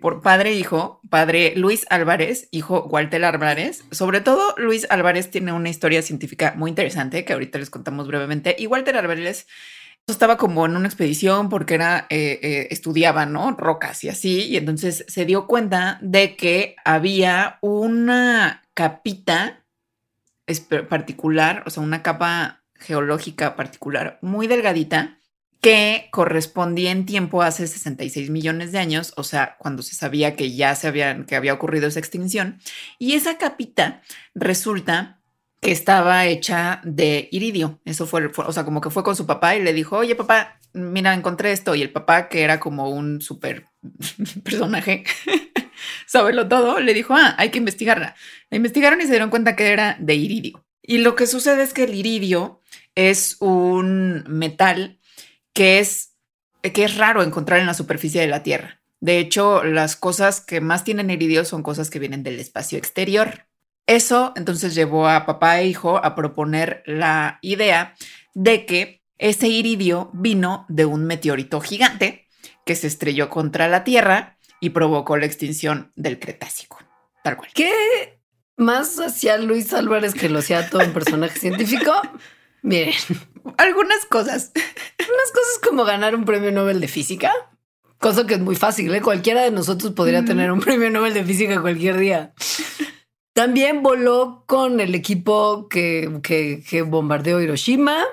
por 0.00 0.22
padre 0.22 0.50
e 0.50 0.54
hijo, 0.54 1.00
padre 1.10 1.52
Luis 1.56 1.84
Álvarez, 1.90 2.48
hijo 2.52 2.84
Walter 2.84 3.24
Álvarez. 3.24 3.84
Sobre 3.90 4.20
todo, 4.20 4.54
Luis 4.56 4.86
Álvarez 4.90 5.30
tiene 5.30 5.52
una 5.52 5.68
historia 5.68 6.02
científica 6.02 6.54
muy 6.56 6.70
interesante 6.70 7.24
que 7.24 7.32
ahorita 7.32 7.58
les 7.58 7.70
contamos 7.70 8.06
brevemente. 8.06 8.54
Y 8.58 8.66
Walter 8.66 8.96
Álvarez 8.96 9.46
estaba 10.06 10.36
como 10.36 10.64
en 10.64 10.76
una 10.76 10.86
expedición 10.86 11.48
porque 11.48 11.74
era, 11.74 12.06
eh, 12.08 12.38
eh, 12.42 12.68
estudiaba, 12.70 13.26
¿no? 13.26 13.52
Rocas 13.52 14.04
y 14.04 14.08
así. 14.08 14.46
Y 14.46 14.56
entonces 14.56 15.04
se 15.08 15.24
dio 15.24 15.46
cuenta 15.46 15.98
de 16.02 16.36
que 16.36 16.76
había 16.84 17.58
una 17.60 18.62
capita 18.74 19.64
particular, 20.88 21.62
o 21.66 21.70
sea, 21.70 21.82
una 21.82 22.02
capa 22.02 22.62
geológica 22.74 23.56
particular 23.56 24.18
muy 24.22 24.46
delgadita 24.46 25.17
que 25.60 26.08
correspondía 26.12 26.92
en 26.92 27.04
tiempo 27.04 27.42
hace 27.42 27.66
66 27.66 28.30
millones 28.30 28.72
de 28.72 28.78
años, 28.78 29.12
o 29.16 29.24
sea, 29.24 29.56
cuando 29.58 29.82
se 29.82 29.94
sabía 29.94 30.36
que 30.36 30.54
ya 30.54 30.74
se 30.74 30.86
había, 30.86 31.24
que 31.26 31.36
había 31.36 31.54
ocurrido 31.54 31.88
esa 31.88 31.98
extinción. 31.98 32.60
Y 32.98 33.14
esa 33.14 33.38
capita 33.38 34.02
resulta 34.34 35.18
que 35.60 35.72
estaba 35.72 36.26
hecha 36.26 36.80
de 36.84 37.28
iridio. 37.32 37.80
Eso 37.84 38.06
fue, 38.06 38.30
o 38.36 38.52
sea, 38.52 38.64
como 38.64 38.80
que 38.80 38.90
fue 38.90 39.02
con 39.02 39.16
su 39.16 39.26
papá 39.26 39.56
y 39.56 39.62
le 39.62 39.72
dijo, 39.72 39.96
oye 39.96 40.14
papá, 40.14 40.60
mira, 40.72 41.14
encontré 41.14 41.52
esto. 41.52 41.74
Y 41.74 41.82
el 41.82 41.90
papá, 41.90 42.28
que 42.28 42.42
era 42.42 42.60
como 42.60 42.90
un 42.90 43.20
súper 43.20 43.66
personaje, 44.44 45.04
sabelo 46.06 46.46
todo, 46.46 46.80
le 46.80 46.94
dijo, 46.94 47.14
ah, 47.14 47.34
hay 47.38 47.50
que 47.50 47.58
investigarla. 47.58 48.14
La 48.50 48.56
investigaron 48.56 49.00
y 49.00 49.04
se 49.04 49.10
dieron 49.10 49.30
cuenta 49.30 49.56
que 49.56 49.72
era 49.72 49.96
de 49.98 50.14
iridio. 50.14 50.64
Y 50.82 50.98
lo 50.98 51.16
que 51.16 51.26
sucede 51.26 51.64
es 51.64 51.74
que 51.74 51.84
el 51.84 51.94
iridio 51.94 52.60
es 52.94 53.36
un 53.40 54.24
metal 54.28 54.97
que 55.58 55.80
es, 55.80 56.14
que 56.62 56.84
es 56.84 56.96
raro 56.98 57.20
encontrar 57.20 57.58
en 57.58 57.66
la 57.66 57.74
superficie 57.74 58.20
de 58.20 58.28
la 58.28 58.44
Tierra. 58.44 58.80
De 59.00 59.18
hecho, 59.18 59.64
las 59.64 59.96
cosas 59.96 60.40
que 60.40 60.60
más 60.60 60.84
tienen 60.84 61.10
iridio 61.10 61.44
son 61.44 61.64
cosas 61.64 61.90
que 61.90 61.98
vienen 61.98 62.22
del 62.22 62.38
espacio 62.38 62.78
exterior. 62.78 63.48
Eso 63.88 64.32
entonces 64.36 64.76
llevó 64.76 65.08
a 65.08 65.26
papá 65.26 65.58
e 65.58 65.66
hijo 65.66 65.96
a 65.96 66.14
proponer 66.14 66.84
la 66.86 67.40
idea 67.42 67.96
de 68.34 68.66
que 68.66 69.02
ese 69.18 69.48
iridio 69.48 70.12
vino 70.14 70.64
de 70.68 70.84
un 70.84 71.06
meteorito 71.06 71.60
gigante 71.60 72.28
que 72.64 72.76
se 72.76 72.86
estrelló 72.86 73.28
contra 73.28 73.66
la 73.66 73.82
Tierra 73.82 74.38
y 74.60 74.70
provocó 74.70 75.16
la 75.16 75.26
extinción 75.26 75.90
del 75.96 76.20
Cretácico. 76.20 76.78
Tal 77.24 77.36
cual. 77.36 77.50
¿Qué 77.52 78.20
más 78.56 79.00
hacía 79.00 79.36
Luis 79.38 79.72
Álvarez 79.72 80.14
que 80.14 80.28
lo 80.28 80.38
hacía 80.38 80.70
todo 80.70 80.84
un 80.84 80.92
personaje 80.92 81.36
científico? 81.36 82.00
Miren, 82.62 82.94
algunas 83.56 84.04
cosas. 84.06 84.52
Unas 84.54 85.32
cosas 85.32 85.60
como 85.66 85.84
ganar 85.84 86.14
un 86.14 86.24
premio 86.24 86.52
Nobel 86.52 86.80
de 86.80 86.88
física, 86.88 87.32
cosa 87.98 88.26
que 88.26 88.34
es 88.34 88.40
muy 88.40 88.56
fácil. 88.56 88.94
¿eh? 88.94 89.00
Cualquiera 89.00 89.42
de 89.42 89.50
nosotros 89.50 89.92
podría 89.92 90.24
tener 90.24 90.52
un 90.52 90.60
premio 90.60 90.90
Nobel 90.90 91.14
de 91.14 91.24
física 91.24 91.60
cualquier 91.60 91.96
día. 91.98 92.32
También 93.38 93.84
voló 93.84 94.42
con 94.46 94.80
el 94.80 94.96
equipo 94.96 95.68
que, 95.68 96.20
que, 96.24 96.82
bombardeó 96.82 97.40
Hiroshima. 97.40 98.04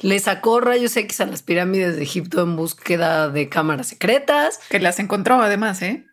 Le 0.00 0.18
sacó 0.18 0.60
rayos 0.60 0.96
X 0.96 1.20
a 1.20 1.26
las 1.26 1.42
pirámides 1.42 1.94
de 1.94 2.02
Egipto 2.02 2.42
en 2.42 2.56
búsqueda 2.56 3.28
de 3.28 3.48
cámaras 3.48 3.86
secretas. 3.86 4.58
Que 4.68 4.80
las 4.80 4.98
encontró 4.98 5.40
además, 5.40 5.82
¿eh? 5.82 6.04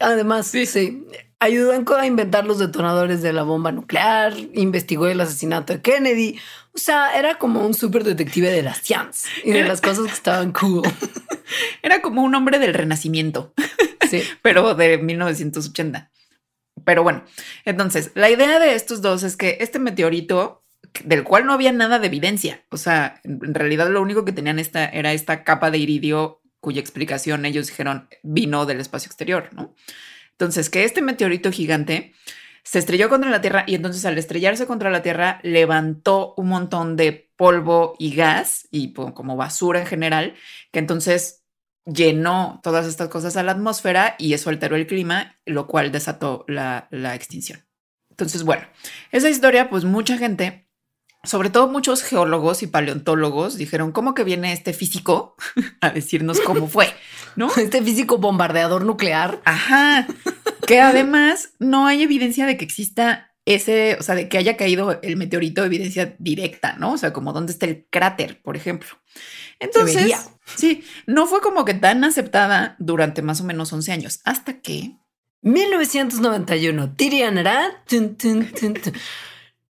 Además, 0.00 0.46
sí. 0.46 0.64
sí. 0.64 1.06
Ayudó 1.40 1.72
a 1.96 2.06
inventar 2.06 2.44
los 2.46 2.58
detonadores 2.58 3.22
de 3.22 3.32
la 3.32 3.44
bomba 3.44 3.70
nuclear, 3.70 4.34
investigó 4.54 5.06
el 5.06 5.20
asesinato 5.20 5.72
de 5.72 5.80
Kennedy. 5.80 6.38
O 6.74 6.78
sea, 6.78 7.16
era 7.16 7.38
como 7.38 7.64
un 7.64 7.74
súper 7.74 8.02
detective 8.02 8.50
de 8.50 8.62
las 8.62 8.78
ciencias 8.78 9.26
y 9.44 9.52
de 9.52 9.62
las 9.64 9.80
cosas 9.80 10.06
que 10.06 10.12
estaban 10.12 10.52
cool. 10.52 10.82
Era 11.82 12.02
como 12.02 12.22
un 12.22 12.34
hombre 12.34 12.58
del 12.58 12.74
renacimiento, 12.74 13.54
sí. 14.10 14.22
pero 14.42 14.74
de 14.74 14.98
1980. 14.98 16.10
Pero 16.84 17.02
bueno, 17.02 17.24
entonces, 17.64 18.10
la 18.14 18.30
idea 18.30 18.58
de 18.58 18.74
estos 18.74 19.00
dos 19.00 19.22
es 19.22 19.36
que 19.36 19.58
este 19.60 19.78
meteorito, 19.78 20.62
del 21.04 21.24
cual 21.24 21.46
no 21.46 21.52
había 21.52 21.72
nada 21.72 21.98
de 21.98 22.06
evidencia, 22.06 22.64
o 22.70 22.76
sea, 22.76 23.20
en 23.24 23.54
realidad 23.54 23.88
lo 23.88 24.02
único 24.02 24.24
que 24.24 24.32
tenían 24.32 24.58
esta, 24.58 24.86
era 24.86 25.12
esta 25.12 25.44
capa 25.44 25.70
de 25.70 25.78
iridio 25.78 26.40
cuya 26.60 26.80
explicación 26.80 27.44
ellos 27.44 27.68
dijeron 27.68 28.08
vino 28.22 28.66
del 28.66 28.80
espacio 28.80 29.08
exterior, 29.08 29.50
¿no? 29.52 29.74
Entonces, 30.38 30.70
que 30.70 30.84
este 30.84 31.02
meteorito 31.02 31.50
gigante 31.50 32.14
se 32.62 32.78
estrelló 32.78 33.08
contra 33.08 33.28
la 33.28 33.40
Tierra 33.40 33.64
y 33.66 33.74
entonces 33.74 34.04
al 34.04 34.18
estrellarse 34.18 34.66
contra 34.66 34.88
la 34.88 35.02
Tierra 35.02 35.40
levantó 35.42 36.34
un 36.36 36.48
montón 36.48 36.94
de 36.94 37.32
polvo 37.34 37.96
y 37.98 38.14
gas 38.14 38.68
y 38.70 38.92
como 38.92 39.36
basura 39.36 39.80
en 39.80 39.86
general, 39.86 40.34
que 40.70 40.78
entonces 40.78 41.44
llenó 41.86 42.60
todas 42.62 42.86
estas 42.86 43.08
cosas 43.08 43.36
a 43.36 43.42
la 43.42 43.52
atmósfera 43.52 44.14
y 44.16 44.34
eso 44.34 44.50
alteró 44.50 44.76
el 44.76 44.86
clima, 44.86 45.40
lo 45.44 45.66
cual 45.66 45.90
desató 45.90 46.44
la, 46.46 46.86
la 46.92 47.16
extinción. 47.16 47.66
Entonces, 48.10 48.44
bueno, 48.44 48.64
esa 49.10 49.30
historia, 49.30 49.70
pues 49.70 49.84
mucha 49.84 50.16
gente 50.18 50.67
sobre 51.28 51.50
todo 51.50 51.68
muchos 51.68 52.02
geólogos 52.02 52.62
y 52.62 52.66
paleontólogos 52.66 53.58
dijeron, 53.58 53.92
¿cómo 53.92 54.14
que 54.14 54.24
viene 54.24 54.52
este 54.52 54.72
físico 54.72 55.36
a 55.82 55.90
decirnos 55.90 56.40
cómo 56.40 56.68
fue? 56.68 56.92
¿No? 57.36 57.50
Este 57.56 57.82
físico 57.82 58.18
bombardeador 58.18 58.84
nuclear. 58.84 59.40
Ajá. 59.44 60.06
Que 60.66 60.80
además 60.80 61.50
no 61.58 61.86
hay 61.86 62.02
evidencia 62.02 62.46
de 62.46 62.56
que 62.56 62.64
exista 62.64 63.32
ese, 63.44 63.96
o 64.00 64.02
sea, 64.02 64.14
de 64.14 64.28
que 64.28 64.38
haya 64.38 64.56
caído 64.56 64.98
el 65.02 65.16
meteorito, 65.16 65.64
evidencia 65.64 66.16
directa, 66.18 66.74
¿no? 66.78 66.92
O 66.92 66.98
sea, 66.98 67.12
como 67.12 67.32
dónde 67.32 67.52
está 67.52 67.66
el 67.66 67.86
cráter, 67.90 68.40
por 68.42 68.56
ejemplo. 68.56 68.88
Entonces, 69.60 70.30
sí, 70.56 70.82
no 71.06 71.26
fue 71.26 71.40
como 71.40 71.64
que 71.64 71.74
tan 71.74 72.04
aceptada 72.04 72.76
durante 72.78 73.22
más 73.22 73.40
o 73.40 73.44
menos 73.44 73.72
11 73.72 73.92
años, 73.92 74.20
hasta 74.24 74.60
que... 74.60 74.96
1991, 75.42 76.94
Tirianara. 76.96 77.84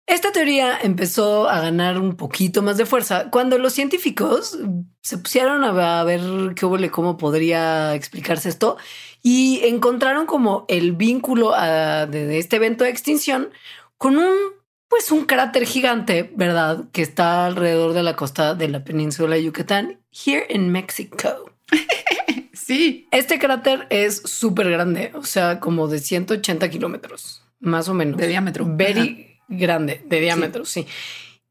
Esta 0.10 0.32
teoría 0.32 0.80
empezó 0.82 1.48
a 1.48 1.62
ganar 1.62 2.00
un 2.00 2.16
poquito 2.16 2.63
más 2.63 2.78
de 2.78 2.88
fuerza 2.88 3.30
cuando 3.30 3.60
los 3.60 3.74
científicos 3.74 4.58
se 5.04 5.20
pusieron 5.20 5.63
a 5.63 6.04
ver 6.04 6.20
qué 6.56 6.66
hubo, 6.66 6.78
cómo 6.89 7.16
podría 7.16 7.94
explicarse 7.94 8.50
esto 8.50 8.78
y 9.22 9.62
encontraron 9.66 10.25
como 10.25 10.66
el 10.68 10.94
vínculo 10.94 11.54
ah, 11.54 12.08
de, 12.08 12.39
este 12.39 12.56
evento 12.56 12.86
de 12.86 12.89
extinción 12.89 13.50
con 14.00 14.18
un 14.18 14.34
pues 14.88 15.12
un 15.12 15.25
cráter 15.25 15.68
gigante, 15.68 16.32
¿verdad? 16.36 16.86
Que 16.92 17.04
está 17.04 17.46
alrededor 17.46 17.94
de 17.94 18.01
la 18.01 18.16
costa 18.16 18.56
de 18.56 18.68
la 18.68 18.84
península 18.84 19.36
de 19.36 19.44
Yucatán, 19.44 20.00
here 20.12 20.48
in 20.50 20.72
Mexico. 20.72 21.51
sí. 22.54 23.08
Este 23.12 23.38
cráter 23.38 23.86
es 23.92 24.24
súper 24.25 24.72
grande, 24.72 25.12
o 25.13 25.24
sea, 25.24 25.60
como 25.60 25.88
de 25.88 26.00
180 26.00 26.68
kilómetros, 26.72 27.44
más 27.60 27.88
o 27.88 27.94
menos. 27.94 28.18
De 28.18 28.28
diámetro. 28.28 28.66
Very, 28.68 29.28
grande, 29.50 30.01
de 30.06 30.20
diámetro, 30.22 30.65
sí. 30.65 30.88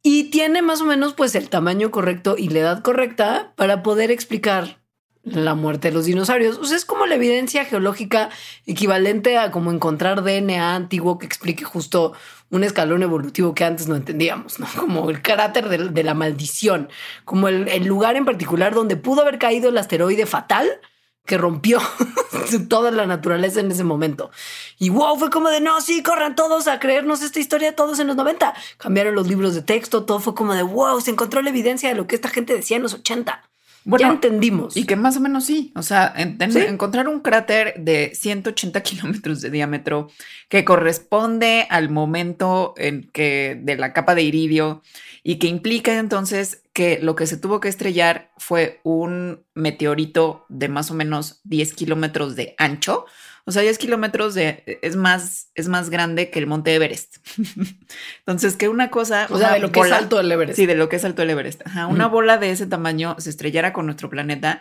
Y 0.03 0.25
tiene 0.31 0.63
más 0.63 0.81
o 0.81 0.87
menos 0.87 1.15
pues 1.15 1.35
el 1.35 1.51
tamaño 1.51 1.91
correcto 1.91 2.37
y 2.39 2.49
la 2.49 2.61
edad 2.61 2.83
correcta 2.83 3.53
para 3.57 3.83
poder 3.83 4.11
explicar 4.11 4.79
la 5.25 5.55
muerte 5.55 5.89
de 5.89 5.95
los 5.95 6.07
dinosaurios. 6.07 6.59
O 6.59 6.65
sea, 6.65 6.77
es 6.77 6.85
como 6.85 7.07
la 7.07 7.17
evidencia 7.17 7.65
geológica 7.65 8.31
equivalente 8.67 9.37
a 9.37 9.51
como 9.51 9.73
encontrar 9.73 10.23
DNA 10.23 10.75
antiguo 10.75 11.19
que 11.19 11.27
explique 11.27 11.65
justo 11.65 12.15
un 12.51 12.65
escalón 12.65 13.03
evolutivo 13.03 13.55
que 13.55 13.65
antes 13.65 13.89
no 13.89 13.97
entendíamos, 13.97 14.59
¿no? 14.59 14.67
Como 14.79 15.11
el 15.11 15.21
carácter 15.21 15.69
de, 15.69 16.03
la 16.03 16.15
maldición, 16.15 16.89
como 17.27 17.49
el, 17.49 17.69
el 17.69 17.85
lugar 17.85 18.17
en 18.17 18.25
particular 18.25 18.75
donde 18.75 18.97
pudo 18.97 19.21
haber 19.21 19.39
caído 19.39 19.69
el 19.69 19.77
asteroide 19.77 20.25
fatal 20.25 20.81
que 21.29 21.39
rompió 21.39 21.79
toda 22.69 22.91
la 22.91 23.07
naturaleza 23.07 23.61
en 23.61 23.71
ese 23.71 23.85
momento. 23.85 24.31
Y 24.79 24.89
wow, 24.89 25.17
fue 25.17 25.31
como 25.31 25.51
de 25.51 25.61
no, 25.61 25.81
sí, 25.81 26.03
corran 26.03 26.35
todos 26.35 26.67
a 26.67 26.81
creernos 26.81 27.23
esta 27.23 27.39
historia, 27.39 27.77
todos 27.77 28.01
en 28.01 28.09
los 28.09 28.17
90. 28.17 28.55
Cambiaron 28.79 29.15
los 29.15 29.29
libros 29.29 29.55
de 29.55 29.63
texto, 29.63 30.05
todo 30.05 30.19
fue 30.19 30.35
como 30.35 30.55
de 30.55 30.63
wow, 30.63 31.01
se 31.01 31.11
encontró 31.11 31.43
la 31.43 31.51
evidencia 31.51 31.91
de 31.91 31.95
lo 31.95 32.07
que 32.07 32.17
esta 32.17 32.31
gente 32.31 32.55
decía 32.55 32.79
en 32.79 32.83
los 32.83 32.95
80. 32.95 33.45
Bueno, 33.85 34.07
ya 34.07 34.13
entendimos. 34.13 34.77
Y 34.77 34.85
que 34.85 34.97
más 34.97 35.17
o 35.17 35.21
menos 35.21 35.45
sí. 35.45 35.73
O 35.77 35.83
sea, 35.83 36.13
encontrar 36.17 37.09
un 37.09 37.21
cráter 37.21 37.75
de 37.79 38.13
180 38.15 38.83
kilómetros 38.83 39.41
de 39.43 39.51
diámetro 39.51 40.11
que 40.49 40.65
corresponde 40.65 41.67
al 41.71 41.91
momento 41.91 42.75
en 42.79 43.09
que 43.13 43.59
de 43.63 43.77
la 43.77 43.93
capa 43.93 44.15
de 44.15 44.23
iridio 44.23 44.83
y 45.23 45.37
que 45.37 45.47
implica 45.47 45.99
entonces 45.99 46.63
que 46.79 47.01
lo 47.03 47.17
que 47.17 47.27
se 47.27 47.37
tuvo 47.37 47.59
que 47.59 47.69
estrellar 47.69 48.31
fue 48.37 48.81
un 48.85 49.45
meteorito 49.53 50.47
de 50.49 50.69
más 50.69 50.93
o 50.93 50.95
menos 50.95 51.41
10 51.43 51.73
kilómetros 51.73 52.37
de 52.37 52.55
ancho. 52.57 53.05
O 53.47 53.51
sea, 53.51 53.63
10 53.63 53.79
kilómetros 53.79 54.35
de, 54.35 54.79
es, 54.81 54.95
más, 54.95 55.51
es 55.57 55.67
más 55.67 55.91
grande 55.91 56.31
que 56.31 56.39
el 56.39 56.47
monte 56.47 56.73
Everest. 56.73 57.17
Entonces, 58.21 58.55
que 58.55 58.69
una 58.69 58.93
cosa... 58.93 59.27
O 59.29 59.39
sea, 59.39 59.55
de 59.55 59.59
lo 59.59 59.73
que 59.73 59.81
es 59.81 59.91
alto 59.91 60.21
el 60.21 60.31
Everest. 60.31 60.55
Sí, 60.55 60.67
de 60.67 60.77
lo 60.77 60.89
que 60.89 60.95
es 60.95 61.05
alto 61.05 61.23
el 61.23 61.31
Everest. 61.31 61.63
una 61.91 62.07
bola 62.07 62.39
de 62.39 62.53
ese 62.53 62.69
tamaño 62.69 63.17
se 63.19 63.31
estrellara 63.31 63.73
con 63.73 63.87
nuestro 63.87 64.09
planeta 64.09 64.61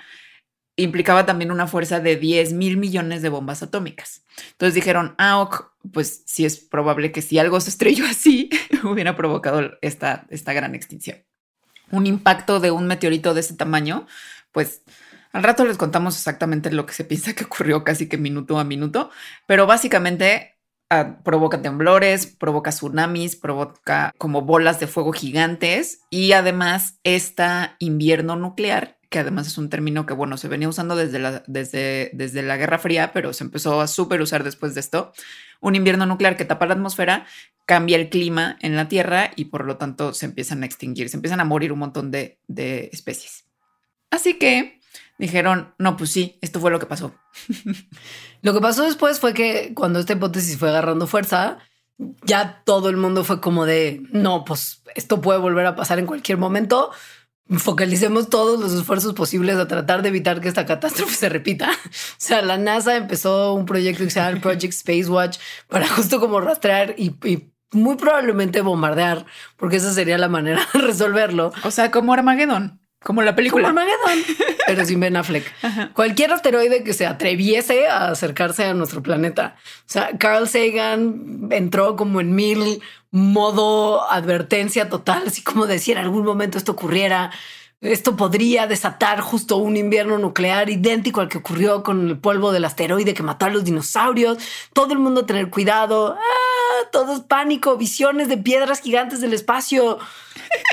implicaba 0.75 1.25
también 1.25 1.51
una 1.51 1.67
fuerza 1.67 2.00
de 2.00 2.15
10 2.15 2.53
mil 2.53 2.77
millones 2.77 3.21
de 3.21 3.29
bombas 3.29 3.62
atómicas. 3.62 4.24
Entonces 4.53 4.74
dijeron, 4.74 5.13
ah, 5.19 5.50
pues 5.91 6.24
sí 6.25 6.45
es 6.45 6.57
probable 6.59 7.12
que 7.12 7.21
si 7.21 7.38
algo 7.38 7.59
se 7.59 7.69
estrelló 7.69 8.05
así, 8.05 8.50
hubiera 8.83 9.15
provocado 9.15 9.71
esta, 9.81 10.25
esta 10.29 10.53
gran 10.53 10.74
extinción. 10.74 11.26
Un 11.91 12.08
impacto 12.08 12.60
de 12.60 12.72
un 12.72 12.88
meteorito 12.88 13.34
de 13.34 13.41
ese 13.41 13.56
tamaño, 13.56 14.08
pues 14.51 14.82
al 15.32 15.44
rato 15.44 15.65
les 15.65 15.77
contamos 15.77 16.15
exactamente 16.15 16.72
lo 16.72 16.86
que 16.86 16.94
se 16.94 17.03
piensa 17.03 17.34
que 17.34 17.44
ocurrió 17.44 17.84
casi 17.84 18.10
que 18.10 18.17
minuto 18.17 18.60
a 18.60 18.63
minuto, 18.63 19.12
pero 19.46 19.67
básicamente 19.67 20.58
ah, 20.89 21.17
provoca 21.24 21.62
temblores, 21.62 22.25
provoca 22.25 22.72
tsunamis, 22.72 23.36
provoca 23.36 24.12
como 24.17 24.41
bolas 24.41 24.79
de 24.79 24.88
fuego 24.88 25.12
gigantes 25.12 26.01
y 26.10 26.32
además 26.32 27.00
esta 27.03 27.75
invierno 27.79 28.36
nuclear 28.36 28.97
que 29.09 29.19
además 29.19 29.47
es 29.47 29.57
un 29.57 29.69
término 29.69 30.05
que, 30.05 30.13
bueno, 30.13 30.37
se 30.37 30.47
venía 30.47 30.67
usando 30.67 30.95
desde 30.95 31.19
la, 31.19 31.43
desde, 31.47 32.11
desde 32.13 32.41
la 32.41 32.57
Guerra 32.57 32.79
Fría, 32.79 33.11
pero 33.13 33.33
se 33.33 33.43
empezó 33.43 33.79
a 33.81 33.87
súper 33.87 34.21
usar 34.21 34.43
después 34.43 34.73
de 34.73 34.81
esto. 34.81 35.13
Un 35.59 35.75
invierno 35.75 36.05
nuclear 36.05 36.37
que 36.37 36.45
tapa 36.45 36.65
la 36.65 36.73
atmósfera, 36.73 37.25
cambia 37.65 37.97
el 37.97 38.09
clima 38.09 38.57
en 38.61 38.75
la 38.75 38.87
Tierra 38.87 39.31
y 39.35 39.45
por 39.45 39.65
lo 39.65 39.77
tanto 39.77 40.13
se 40.13 40.25
empiezan 40.25 40.63
a 40.63 40.65
extinguir, 40.65 41.09
se 41.09 41.17
empiezan 41.17 41.39
a 41.39 41.45
morir 41.45 41.71
un 41.71 41.79
montón 41.79 42.11
de, 42.11 42.39
de 42.47 42.89
especies. 42.91 43.45
Así 44.09 44.35
que 44.35 44.79
dijeron, 45.17 45.73
no, 45.77 45.97
pues 45.97 46.11
sí, 46.11 46.37
esto 46.41 46.59
fue 46.59 46.71
lo 46.71 46.79
que 46.79 46.85
pasó. 46.85 47.15
lo 48.41 48.53
que 48.53 48.61
pasó 48.61 48.83
después 48.83 49.19
fue 49.19 49.33
que 49.33 49.73
cuando 49.73 49.99
esta 49.99 50.13
hipótesis 50.13 50.57
fue 50.57 50.69
agarrando 50.69 51.07
fuerza, 51.07 51.59
ya 52.23 52.61
todo 52.65 52.89
el 52.89 52.97
mundo 52.97 53.23
fue 53.23 53.41
como 53.41 53.65
de, 53.65 54.03
no, 54.11 54.45
pues 54.45 54.83
esto 54.95 55.21
puede 55.21 55.39
volver 55.39 55.65
a 55.65 55.75
pasar 55.75 55.99
en 55.99 56.05
cualquier 56.05 56.37
momento 56.37 56.91
focalicemos 57.50 58.30
todos 58.30 58.60
los 58.60 58.74
esfuerzos 58.74 59.13
posibles 59.13 59.58
a 59.58 59.68
tratar 59.68 60.01
de 60.01 60.10
evitar 60.10 60.42
que 60.42 60.48
esta 60.48 60.66
catástrofe 60.66 61.16
se 61.16 61.30
repita. 61.30 61.70
O 61.88 62.20
sea, 62.20 62.42
la 62.42 62.58
NASA 62.58 62.96
empezó 62.96 63.54
un 63.54 63.66
proyecto 63.66 64.04
que 64.04 64.10
se 64.10 64.20
llama 64.20 64.42
Project 64.42 64.74
Space 64.74 65.08
Watch 65.10 65.38
para 65.68 65.88
justo 65.88 66.20
como 66.20 66.42
rastrear 66.42 66.96
y, 66.98 67.16
muy 67.72 67.96
probablemente 67.96 68.62
bombardear, 68.62 69.25
porque 69.56 69.77
esa 69.77 69.94
sería 69.94 70.18
la 70.18 70.27
manera 70.27 70.62
de 70.74 70.80
resolverlo. 70.80 71.51
O 71.63 71.72
sea, 71.72 71.92
como 71.92 72.13
Armageddon. 72.13 72.80
Como 73.04 73.22
la 73.22 73.36
película. 73.36 73.70
Como 73.70 73.80
Armageddon, 73.80 74.36
pero 74.66 74.86
sin 74.86 75.00
Ben 75.00 75.16
Affleck. 75.16 75.46
Cualquier 75.94 76.32
asteroide 76.34 76.84
que 76.84 76.94
se 76.94 77.06
atreviese 77.06 77.88
a 77.88 78.10
acercarse 78.10 78.66
a 78.66 78.74
nuestro 78.74 79.04
planeta. 79.04 79.56
O 79.82 79.86
sea, 79.86 80.18
Carl 80.18 80.48
Sagan 80.48 81.48
entró 81.51 81.96
como 81.96 82.22
en 82.22 82.34
mil 82.34 82.82
modo 83.12 84.10
advertencia 84.10 84.89
total, 84.89 85.24
así 85.27 85.44
como 85.44 85.68
decir 85.68 85.98
en 85.98 86.04
algún 86.04 86.25
momento 86.25 86.58
esto 86.58 86.74
ocurriera. 86.74 87.32
Esto 87.80 88.16
podría 88.16 88.66
desatar 88.66 89.22
justo 89.22 89.58
un 89.58 89.77
invierno 89.77 90.18
nuclear 90.18 90.68
idéntico 90.68 91.22
al 91.22 91.30
que 91.30 91.38
ocurrió 91.38 91.84
con 91.84 92.10
el 92.10 92.18
polvo 92.18 92.51
del 92.51 92.66
asteroide 92.66 93.13
que 93.13 93.22
mató 93.22 93.46
a 93.46 93.50
los 93.50 93.63
dinosaurios. 93.66 94.39
Todo 94.74 94.94
el 94.94 95.00
mundo 95.00 95.27
tener 95.27 95.51
cuidado. 95.51 96.18
¡Ah! 96.18 96.47
Todo 96.91 97.13
es 97.13 97.19
pánico, 97.22 97.77
visiones 97.77 98.27
de 98.29 98.38
piedras 98.38 98.81
gigantes 98.81 99.22
del 99.22 99.34
espacio. 99.34 100.00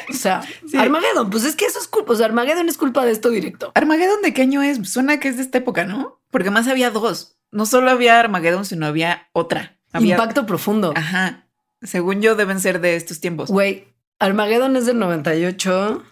O 0.08 0.12
sea, 0.12 0.42
Armageddon, 0.78 1.30
pues 1.30 1.44
es 1.44 1.56
que 1.56 1.66
eso 1.66 1.78
es 1.78 1.88
culpa. 1.88 2.12
O 2.12 2.16
sea, 2.16 2.26
Armageddon 2.26 2.68
es 2.68 2.78
culpa 2.78 3.04
de 3.04 3.12
esto 3.12 3.30
directo. 3.30 3.73
Armageddon 3.75 4.23
de 4.23 4.32
qué 4.32 4.42
año 4.42 4.62
es? 4.62 4.88
Suena 4.88 5.20
que 5.20 5.28
es 5.28 5.37
de 5.37 5.42
esta 5.42 5.58
época, 5.58 5.84
¿no? 5.84 6.20
Porque 6.30 6.50
más 6.50 6.68
había 6.68 6.90
dos. 6.90 7.38
No 7.50 7.66
solo 7.66 7.90
había 7.90 8.18
Armageddon, 8.18 8.64
sino 8.64 8.87
había 8.87 9.28
otra. 9.32 9.78
Impacto 9.99 10.46
profundo. 10.46 10.92
Ajá. 10.96 11.49
Según 11.82 12.20
yo, 12.20 12.34
deben 12.34 12.61
ser 12.61 12.80
de 12.80 12.96
estos 12.96 13.20
tiempos. 13.20 13.50
Güey, 13.50 13.87
Armageddon 14.18 14.76
es 14.76 14.87
del 14.87 14.99
98 14.99 16.02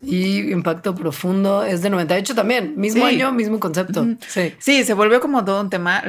y 0.00 0.52
Impacto 0.52 0.94
Profundo 0.94 1.64
es 1.64 1.82
de 1.82 1.90
98 1.90 2.34
también. 2.34 2.74
Mismo 2.76 3.04
año, 3.04 3.32
mismo 3.32 3.58
concepto. 3.58 4.06
Sí. 4.28 4.54
Sí, 4.58 4.84
se 4.84 4.94
volvió 4.94 5.20
como 5.20 5.44
todo 5.44 5.60
un 5.60 5.70
tema 5.70 6.02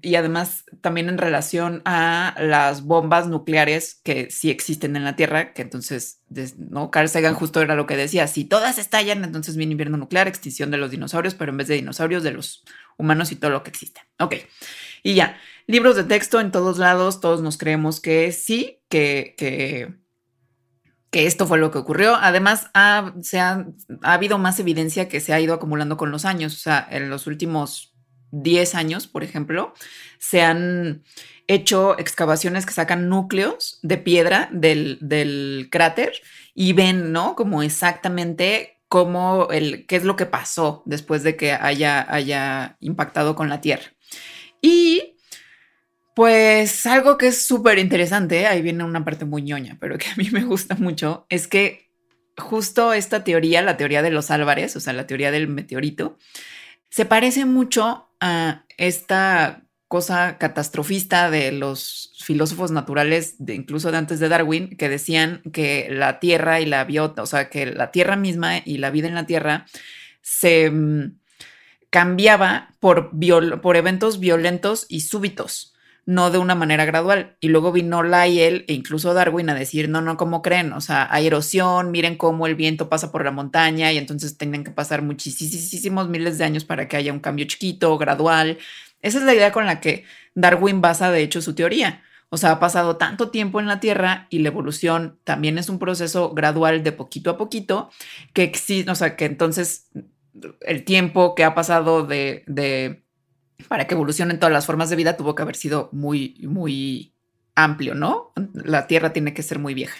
y 0.00 0.14
además 0.14 0.64
también 0.80 1.08
en 1.08 1.18
relación 1.18 1.82
a 1.84 2.34
las 2.38 2.84
bombas 2.84 3.26
nucleares 3.26 4.00
que 4.04 4.30
sí 4.30 4.50
existen 4.50 4.94
en 4.96 5.04
la 5.04 5.16
Tierra, 5.16 5.52
que 5.52 5.62
entonces, 5.62 6.20
¿no? 6.56 6.90
Carl 6.90 7.08
Sagan 7.08 7.34
justo 7.34 7.60
era 7.60 7.74
lo 7.74 7.86
que 7.86 7.96
decía, 7.96 8.26
si 8.28 8.44
todas 8.44 8.78
estallan, 8.78 9.24
entonces 9.24 9.56
viene 9.56 9.72
invierno 9.72 9.96
nuclear, 9.96 10.28
extinción 10.28 10.70
de 10.70 10.76
los 10.76 10.90
dinosaurios, 10.90 11.34
pero 11.34 11.50
en 11.50 11.58
vez 11.58 11.68
de 11.68 11.74
dinosaurios, 11.74 12.22
de 12.22 12.32
los 12.32 12.64
humanos 12.96 13.32
y 13.32 13.36
todo 13.36 13.50
lo 13.50 13.62
que 13.62 13.70
existe. 13.70 14.00
Ok. 14.18 14.36
Y 15.02 15.14
ya, 15.14 15.36
libros 15.66 15.96
de 15.96 16.04
texto 16.04 16.40
en 16.40 16.52
todos 16.52 16.78
lados, 16.78 17.20
todos 17.20 17.42
nos 17.42 17.58
creemos 17.58 18.00
que 18.00 18.30
sí, 18.30 18.80
que, 18.88 19.34
que, 19.36 19.94
que 21.12 21.26
esto 21.26 21.46
fue 21.46 21.58
lo 21.58 21.70
que 21.70 21.78
ocurrió. 21.78 22.16
Además, 22.16 22.70
ha, 22.72 23.12
se 23.20 23.38
ha, 23.38 23.66
ha 24.02 24.12
habido 24.14 24.38
más 24.38 24.58
evidencia 24.58 25.08
que 25.08 25.20
se 25.20 25.34
ha 25.34 25.40
ido 25.40 25.54
acumulando 25.54 25.98
con 25.98 26.10
los 26.10 26.24
años. 26.24 26.54
O 26.54 26.58
sea, 26.58 26.88
en 26.90 27.10
los 27.10 27.26
últimos 27.26 27.94
10 28.30 28.74
años, 28.74 29.06
por 29.06 29.22
ejemplo, 29.22 29.74
se 30.18 30.40
han 30.40 31.04
hecho 31.46 31.98
excavaciones 31.98 32.64
que 32.64 32.72
sacan 32.72 33.10
núcleos 33.10 33.78
de 33.82 33.98
piedra 33.98 34.48
del, 34.52 34.98
del 35.02 35.68
cráter 35.70 36.14
y 36.54 36.72
ven, 36.72 37.12
¿no? 37.12 37.36
Como 37.36 37.62
exactamente 37.62 38.80
cómo 38.88 39.48
el, 39.50 39.86
qué 39.86 39.96
es 39.96 40.04
lo 40.04 40.16
que 40.16 40.26
pasó 40.26 40.82
después 40.86 41.22
de 41.22 41.36
que 41.36 41.52
haya, 41.52 42.06
haya 42.08 42.78
impactado 42.80 43.36
con 43.36 43.50
la 43.50 43.60
Tierra. 43.60 43.92
Y 44.62 45.11
pues 46.14 46.84
algo 46.86 47.16
que 47.16 47.28
es 47.28 47.46
súper 47.46 47.78
interesante, 47.78 48.46
ahí 48.46 48.62
viene 48.62 48.84
una 48.84 49.04
parte 49.04 49.24
muy 49.24 49.42
ñoña, 49.42 49.78
pero 49.80 49.98
que 49.98 50.08
a 50.08 50.16
mí 50.16 50.28
me 50.32 50.44
gusta 50.44 50.74
mucho, 50.76 51.26
es 51.28 51.48
que 51.48 51.90
justo 52.36 52.92
esta 52.92 53.24
teoría, 53.24 53.62
la 53.62 53.76
teoría 53.76 54.02
de 54.02 54.10
los 54.10 54.30
Álvarez, 54.30 54.76
o 54.76 54.80
sea, 54.80 54.92
la 54.92 55.06
teoría 55.06 55.30
del 55.30 55.48
meteorito, 55.48 56.18
se 56.90 57.04
parece 57.04 57.44
mucho 57.44 58.10
a 58.20 58.64
esta 58.76 59.62
cosa 59.88 60.38
catastrofista 60.38 61.30
de 61.30 61.52
los 61.52 62.14
filósofos 62.24 62.70
naturales, 62.70 63.36
de, 63.38 63.54
incluso 63.54 63.90
de 63.90 63.98
antes 63.98 64.20
de 64.20 64.28
Darwin, 64.28 64.76
que 64.76 64.88
decían 64.88 65.42
que 65.52 65.88
la 65.90 66.18
Tierra 66.18 66.60
y 66.60 66.66
la 66.66 66.84
biota, 66.84 67.22
o 67.22 67.26
sea, 67.26 67.50
que 67.50 67.66
la 67.66 67.90
Tierra 67.90 68.16
misma 68.16 68.58
y 68.64 68.78
la 68.78 68.90
vida 68.90 69.08
en 69.08 69.14
la 69.14 69.26
Tierra 69.26 69.66
se 70.22 70.70
mm, 70.70 71.18
cambiaba 71.90 72.74
por, 72.80 73.10
por 73.60 73.76
eventos 73.76 74.18
violentos 74.18 74.86
y 74.88 75.00
súbitos 75.00 75.71
no 76.04 76.30
de 76.30 76.38
una 76.38 76.54
manera 76.54 76.84
gradual. 76.84 77.36
Y 77.40 77.48
luego 77.48 77.72
vino 77.72 78.02
Lyell 78.02 78.64
e 78.68 78.74
incluso 78.74 79.14
Darwin 79.14 79.50
a 79.50 79.54
decir, 79.54 79.88
no, 79.88 80.00
no, 80.02 80.16
¿cómo 80.16 80.42
creen? 80.42 80.72
O 80.72 80.80
sea, 80.80 81.08
hay 81.10 81.26
erosión, 81.26 81.90
miren 81.90 82.16
cómo 82.16 82.46
el 82.46 82.54
viento 82.54 82.88
pasa 82.88 83.12
por 83.12 83.24
la 83.24 83.30
montaña 83.30 83.92
y 83.92 83.98
entonces 83.98 84.36
tienen 84.36 84.64
que 84.64 84.70
pasar 84.70 85.02
muchísimos 85.02 86.08
miles 86.08 86.38
de 86.38 86.44
años 86.44 86.64
para 86.64 86.88
que 86.88 86.96
haya 86.96 87.12
un 87.12 87.20
cambio 87.20 87.46
chiquito, 87.46 87.96
gradual. 87.98 88.58
Esa 89.00 89.18
es 89.18 89.24
la 89.24 89.34
idea 89.34 89.52
con 89.52 89.66
la 89.66 89.80
que 89.80 90.04
Darwin 90.34 90.80
basa, 90.80 91.10
de 91.10 91.22
hecho, 91.22 91.42
su 91.42 91.54
teoría. 91.54 92.02
O 92.30 92.38
sea, 92.38 92.52
ha 92.52 92.60
pasado 92.60 92.96
tanto 92.96 93.30
tiempo 93.30 93.60
en 93.60 93.66
la 93.66 93.78
Tierra 93.78 94.26
y 94.30 94.38
la 94.38 94.48
evolución 94.48 95.18
también 95.22 95.58
es 95.58 95.68
un 95.68 95.78
proceso 95.78 96.30
gradual 96.32 96.82
de 96.82 96.92
poquito 96.92 97.30
a 97.30 97.36
poquito, 97.36 97.90
que 98.32 98.42
existe, 98.42 98.90
o 98.90 98.94
sea, 98.94 99.16
que 99.16 99.26
entonces 99.26 99.90
el 100.62 100.84
tiempo 100.84 101.34
que 101.34 101.44
ha 101.44 101.54
pasado 101.54 102.06
de, 102.06 102.42
de 102.46 103.01
para 103.68 103.86
que 103.86 103.94
evolucionen 103.94 104.38
todas 104.38 104.52
las 104.52 104.66
formas 104.66 104.90
de 104.90 104.96
vida 104.96 105.16
tuvo 105.16 105.34
que 105.34 105.42
haber 105.42 105.56
sido 105.56 105.88
muy, 105.92 106.38
muy 106.42 107.14
amplio, 107.54 107.94
¿no? 107.94 108.32
La 108.54 108.86
Tierra 108.86 109.12
tiene 109.12 109.34
que 109.34 109.42
ser 109.42 109.58
muy 109.58 109.74
vieja. 109.74 109.96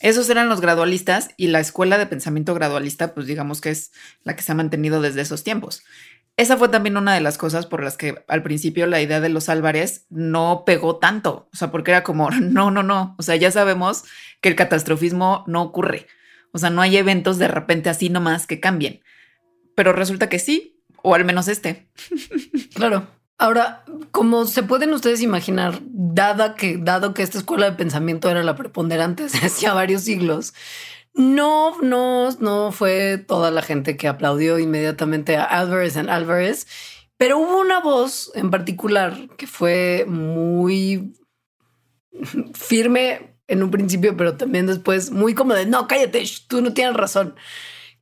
Esos 0.00 0.28
eran 0.28 0.48
los 0.48 0.60
gradualistas 0.60 1.30
y 1.36 1.46
la 1.46 1.60
escuela 1.60 1.98
de 1.98 2.06
pensamiento 2.06 2.52
gradualista, 2.52 3.14
pues 3.14 3.26
digamos 3.26 3.60
que 3.60 3.70
es 3.70 3.92
la 4.22 4.36
que 4.36 4.42
se 4.42 4.52
ha 4.52 4.54
mantenido 4.54 5.00
desde 5.00 5.22
esos 5.22 5.44
tiempos. 5.44 5.82
Esa 6.36 6.56
fue 6.56 6.68
también 6.68 6.96
una 6.96 7.14
de 7.14 7.20
las 7.20 7.38
cosas 7.38 7.66
por 7.66 7.82
las 7.82 7.96
que 7.96 8.24
al 8.26 8.42
principio 8.42 8.86
la 8.86 9.00
idea 9.00 9.20
de 9.20 9.28
los 9.28 9.48
Álvarez 9.48 10.06
no 10.10 10.64
pegó 10.66 10.96
tanto, 10.96 11.48
o 11.52 11.56
sea, 11.56 11.70
porque 11.70 11.92
era 11.92 12.02
como, 12.02 12.30
no, 12.40 12.70
no, 12.70 12.82
no, 12.82 13.14
o 13.18 13.22
sea, 13.22 13.36
ya 13.36 13.50
sabemos 13.50 14.04
que 14.40 14.48
el 14.48 14.56
catastrofismo 14.56 15.44
no 15.46 15.62
ocurre, 15.62 16.08
o 16.52 16.58
sea, 16.58 16.70
no 16.70 16.82
hay 16.82 16.96
eventos 16.96 17.38
de 17.38 17.48
repente 17.48 17.88
así 17.88 18.08
nomás 18.10 18.48
que 18.48 18.58
cambien, 18.58 19.00
pero 19.76 19.92
resulta 19.92 20.28
que 20.28 20.40
sí, 20.40 20.73
o 21.04 21.14
al 21.14 21.24
menos 21.24 21.46
este. 21.46 21.86
Claro. 22.74 23.06
Ahora, 23.36 23.84
como 24.10 24.46
se 24.46 24.62
pueden 24.62 24.92
ustedes 24.92 25.20
imaginar, 25.20 25.80
dada 25.82 26.54
que, 26.54 26.76
dado 26.78 27.14
que 27.14 27.22
esta 27.22 27.38
escuela 27.38 27.66
de 27.70 27.76
pensamiento 27.76 28.30
era 28.30 28.42
la 28.42 28.56
preponderante 28.56 29.22
desde 29.24 29.46
hacía 29.46 29.74
varios 29.74 30.02
siglos, 30.02 30.54
no, 31.14 31.80
no, 31.82 32.30
no 32.40 32.72
fue 32.72 33.18
toda 33.18 33.50
la 33.50 33.62
gente 33.62 33.96
que 33.96 34.08
aplaudió 34.08 34.58
inmediatamente 34.58 35.36
a 35.36 35.44
Álvarez 35.44 35.96
en 35.96 36.08
Álvarez, 36.08 36.66
pero 37.16 37.38
hubo 37.38 37.60
una 37.60 37.80
voz 37.80 38.32
en 38.34 38.50
particular 38.50 39.28
que 39.36 39.46
fue 39.46 40.04
muy 40.08 41.14
firme 42.54 43.36
en 43.46 43.62
un 43.62 43.70
principio, 43.70 44.16
pero 44.16 44.36
también 44.36 44.66
después 44.66 45.10
muy 45.10 45.34
como 45.34 45.54
de 45.54 45.66
no, 45.66 45.86
cállate, 45.86 46.24
tú 46.48 46.62
no 46.62 46.72
tienes 46.72 46.94
razón 46.94 47.34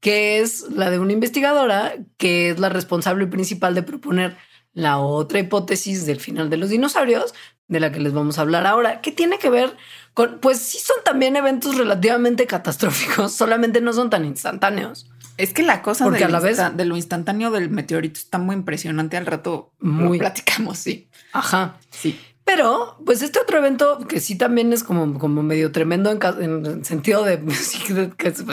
que 0.03 0.41
es 0.41 0.63
la 0.69 0.91
de 0.91 0.99
una 0.99 1.13
investigadora 1.13 1.95
que 2.17 2.51
es 2.51 2.59
la 2.59 2.69
responsable 2.69 3.29
principal 3.29 3.73
de 3.77 3.85
proponer 3.85 4.37
la 4.75 4.99
otra 4.99 5.39
hipótesis 5.39 6.07
del 6.07 6.19
final 6.19 6.51
de 6.51 6.57
los 6.57 6.71
dinosaurios, 6.71 7.35
de 7.69 7.79
la 7.79 7.93
que 7.93 8.01
les 8.01 8.13
vamos 8.13 8.37
a 8.37 8.41
hablar 8.41 8.67
ahora, 8.67 9.01
que 9.01 9.13
tiene 9.13 9.39
que 9.39 9.49
ver 9.49 9.77
con, 10.13 10.41
pues 10.41 10.59
sí 10.59 10.79
son 10.79 10.97
también 11.05 11.37
eventos 11.37 11.77
relativamente 11.79 12.49
catastróficos, 12.49 13.33
solamente 13.33 13.81
no 13.81 13.93
son 13.93 14.11
tan 14.11 14.25
instantáneos. 14.25 15.09
Es 15.39 15.55
que 15.55 15.63
la 15.63 15.83
cosa 15.83 16.11
de, 16.11 16.25
a 16.25 16.29
la 16.29 16.41
vez, 16.41 16.59
de 16.77 16.85
lo 16.85 16.97
instantáneo 16.97 17.53
del 17.53 17.71
meteorito 17.71 18.19
está 18.19 18.39
muy 18.39 18.57
impresionante. 18.57 19.17
Al 19.17 19.27
rato 19.27 19.73
muy 19.79 20.19
platicamos, 20.19 20.79
sí. 20.79 21.09
Ajá. 21.33 21.79
Sí. 21.91 22.21
Pero, 22.45 22.99
pues 23.05 23.23
este 23.23 23.39
otro 23.39 23.59
evento 23.59 24.07
que 24.09 24.21
sí 24.21 24.37
también 24.37 24.73
es 24.73 24.83
como, 24.83 25.19
como 25.19 25.43
medio 25.43 25.71
tremendo 25.71 26.11
en, 26.11 26.67
el 26.67 26.85
sentido 26.85 27.25
de 27.25 27.39
pues, 27.39 27.79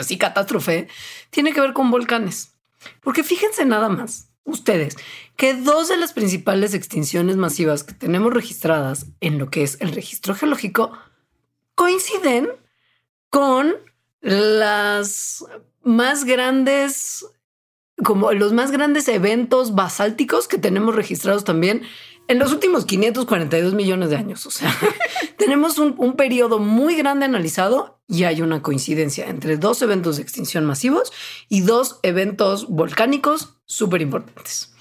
sí, 0.02 0.18
catástrofe, 0.18 0.88
tiene 1.30 1.52
que 1.52 1.60
ver 1.60 1.72
con 1.72 1.90
volcanes. 1.90 2.54
Porque 3.02 3.24
fíjense 3.24 3.64
nada 3.64 3.88
más, 3.88 4.30
ustedes, 4.44 4.96
que 5.36 5.54
dos 5.54 5.88
de 5.88 5.96
las 5.96 6.12
principales 6.12 6.72
extinciones 6.72 7.36
masivas 7.36 7.84
que 7.84 7.94
tenemos 7.94 8.32
registradas 8.32 9.06
en 9.20 9.38
lo 9.38 9.50
que 9.50 9.62
es 9.62 9.76
el 9.80 9.92
registro 9.92 10.34
geológico 10.34 10.92
coinciden 11.74 12.48
con 13.28 13.74
las 14.20 15.44
más 15.82 16.24
grandes, 16.24 17.26
como 18.04 18.32
los 18.32 18.52
más 18.52 18.70
grandes 18.70 19.08
eventos 19.08 19.74
basálticos 19.74 20.46
que 20.46 20.58
tenemos 20.58 20.94
registrados 20.94 21.44
también 21.44 21.82
en 22.30 22.38
los 22.38 22.52
últimos 22.52 22.84
542 22.84 23.74
millones 23.74 24.10
de 24.10 24.16
años. 24.16 24.46
O 24.46 24.52
sea, 24.52 24.72
tenemos 25.36 25.78
un, 25.78 26.14
periodo 26.14 26.60
muy 26.60 26.94
grande 26.94 27.24
analizado 27.24 28.00
y 28.06 28.22
hay 28.22 28.40
una 28.40 28.62
coincidencia 28.62 29.28
entre 29.28 29.56
dos 29.56 29.82
eventos 29.82 30.16
de 30.16 30.22
extinción 30.22 30.64
masivos 30.64 31.12
y 31.48 31.62
dos 31.62 31.98
eventos 32.04 32.68
volcánicos 32.68 33.56
súper 33.66 34.00
importantes. 34.00 34.72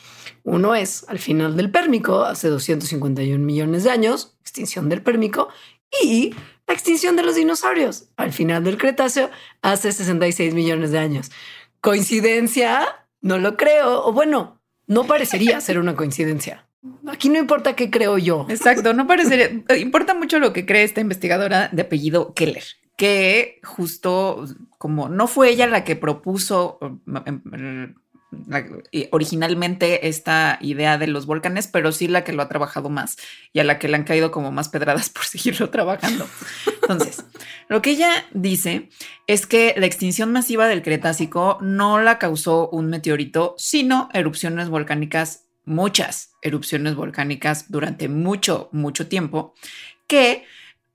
Uno 0.44 0.76
es 0.76 1.06
al 1.10 1.18
final 1.18 1.58
del 1.58 1.72
Pérmico, 1.72 2.24
hace 2.24 2.50
251 2.50 3.44
millones 3.44 3.84
de 3.84 3.90
años, 3.90 4.38
extinción 4.42 4.88
del 4.88 5.02
Pérmico, 5.02 5.50
y 6.04 6.36
la 6.68 6.76
extinción 6.76 7.16
de 7.16 7.24
los 7.24 7.34
dinosaurios 7.34 8.10
al 8.16 8.32
final 8.32 8.64
del 8.64 8.78
Cretáceo, 8.78 9.32
hace 9.64 9.92
66 9.92 10.54
millones 10.54 10.92
de 10.92 11.00
años. 11.00 11.32
¿Coincidencia? 11.82 13.08
No 13.22 13.40
lo 13.40 13.58
creo. 13.58 14.06
O 14.06 14.14
bueno, 14.14 14.62
no 14.86 15.08
parecería 15.08 15.60
ser 15.62 15.80
una 15.80 15.96
coincidencia. 15.96 16.69
Aquí 17.08 17.30
no 17.30 17.40
importa 17.40 17.76
qué 17.76 17.90
creo 17.90 18.18
yo. 18.18 18.46
Exacto, 18.50 18.94
no 18.94 19.06
parecería. 19.06 19.50
importa 19.78 20.14
mucho 20.14 20.40
lo 20.40 20.54
que 20.54 20.66
cree 20.66 20.84
esta 20.84 21.02
investigadora 21.02 21.70
de 21.72 21.82
apellido 21.82 22.34
Keller, 22.34 22.64
que 22.96 23.60
justo 23.64 24.46
como 24.78 25.10
no 25.10 25.28
fue 25.28 25.50
ella 25.50 25.68
la 25.68 25.84
que 25.84 25.98
propuso 25.98 26.80
em, 27.26 27.96
originalmente 29.12 30.08
esta 30.08 30.58
idea 30.62 30.98
de 30.98 31.08
los 31.08 31.26
volcanes, 31.26 31.68
pero 31.68 31.92
sí 31.92 32.08
la 32.08 32.24
que 32.24 32.32
lo 32.32 32.44
ha 32.44 32.48
trabajado 32.48 32.90
más 32.90 33.18
y 33.52 33.60
a 33.60 33.66
la 33.66 33.78
que 33.78 33.90
le 33.90 33.98
han 33.98 34.04
caído 34.06 34.32
como 34.32 34.52
más 34.52 34.70
pedradas 34.70 35.10
por 35.10 35.26
seguirlo 35.26 35.70
trabajando. 35.70 36.28
Entonces, 36.82 37.26
lo 37.68 37.82
que 37.82 37.92
ella 37.92 38.26
dice 38.32 38.90
es 39.28 39.46
que 39.46 39.76
la 39.78 39.86
extinción 39.86 40.32
masiva 40.32 40.68
del 40.68 40.82
Cretácico 40.82 41.58
no 41.62 42.00
la 42.00 42.20
causó 42.20 42.70
un 42.70 42.90
meteorito, 42.90 43.56
sino 43.58 44.08
erupciones 44.14 44.70
volcánicas 44.70 45.49
muchas 45.70 46.32
erupciones 46.42 46.96
volcánicas 46.96 47.72
durante 47.72 48.10
mucho, 48.10 48.70
mucho 48.72 49.08
tiempo, 49.08 49.54
que 50.08 50.44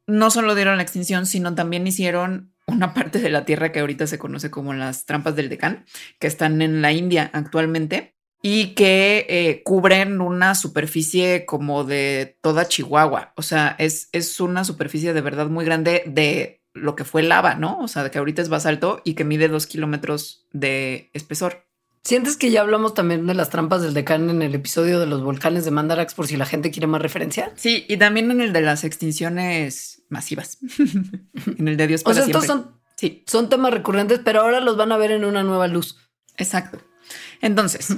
no 0.06 0.30
solo 0.30 0.54
dieron 0.54 0.76
la 0.76 0.82
extinción, 0.82 1.26
sino 1.26 1.54
también 1.54 1.87
hicieron 1.87 2.52
una 2.66 2.94
parte 2.94 3.18
de 3.20 3.30
la 3.30 3.44
Tierra 3.44 3.72
que 3.72 3.80
ahorita 3.80 4.06
se 4.06 4.18
conoce 4.18 4.50
como 4.50 4.74
las 4.74 5.06
trampas 5.06 5.37
del 5.37 5.48
Decán, 5.48 5.87
que 6.18 6.26
están 6.26 6.60
en 6.62 6.82
la 6.82 6.92
India 6.92 7.30
actualmente 7.32 8.14
y 8.42 8.74
que 8.74 9.26
eh, 9.28 9.62
cubren 9.64 10.20
una 10.20 10.54
superficie 10.54 11.46
como 11.46 11.84
de 11.84 12.37
toda 12.42 12.68
Chihuahua. 12.68 13.32
O 13.37 13.42
sea, 13.42 13.74
es, 13.78 14.08
es 14.12 14.40
una 14.40 14.64
superficie 14.64 15.14
de 15.14 15.20
verdad 15.22 15.46
muy 15.46 15.64
grande 15.64 16.02
de 16.06 16.60
lo 16.74 16.96
que 16.96 17.04
fue 17.04 17.22
lava, 17.22 17.54
¿no? 17.54 17.78
O 17.78 17.88
sea, 17.88 18.02
de 18.02 18.10
que 18.10 18.18
ahorita 18.18 18.42
es 18.42 18.48
basalto 18.48 19.00
y 19.04 19.14
que 19.14 19.24
mide 19.24 19.48
dos 19.48 19.66
kilómetros 19.66 20.46
de 20.52 21.08
espesor. 21.14 21.63
¿Sientes 22.04 22.36
que 22.36 22.50
ya 22.50 22.60
hablamos 22.60 22.92
también 22.92 23.26
de 23.26 23.32
las 23.32 23.48
trampas 23.48 23.80
del 23.80 23.94
decán 23.94 24.28
en 24.28 24.42
el 24.42 24.54
episodio 24.54 25.00
de 25.00 25.06
los 25.06 25.22
volcanes 25.22 25.64
de 25.64 25.70
Mandarax 25.70 26.12
por 26.12 26.26
si 26.26 26.36
la 26.36 26.44
gente 26.44 26.70
quiere 26.70 26.86
más 26.86 27.00
referencia? 27.00 27.50
Sí, 27.56 27.86
y 27.88 27.96
también 27.96 28.30
en 28.30 28.42
el 28.42 28.52
de 28.52 28.60
las 28.60 28.84
extinciones 28.84 30.02
masivas. 30.10 30.58
en 31.58 31.66
el 31.66 31.78
de 31.78 31.86
Dios 31.86 32.02
para 32.02 32.12
O 32.12 32.14
sea, 32.14 32.26
estos 32.26 32.44
son, 32.44 32.78
sí. 32.94 33.24
son 33.26 33.48
temas 33.48 33.72
recurrentes, 33.72 34.20
pero 34.22 34.42
ahora 34.42 34.60
los 34.60 34.76
van 34.76 34.92
a 34.92 34.98
ver 34.98 35.12
en 35.12 35.24
una 35.24 35.42
nueva 35.42 35.66
luz. 35.66 35.96
Exacto. 36.36 36.78
Entonces, 37.40 37.96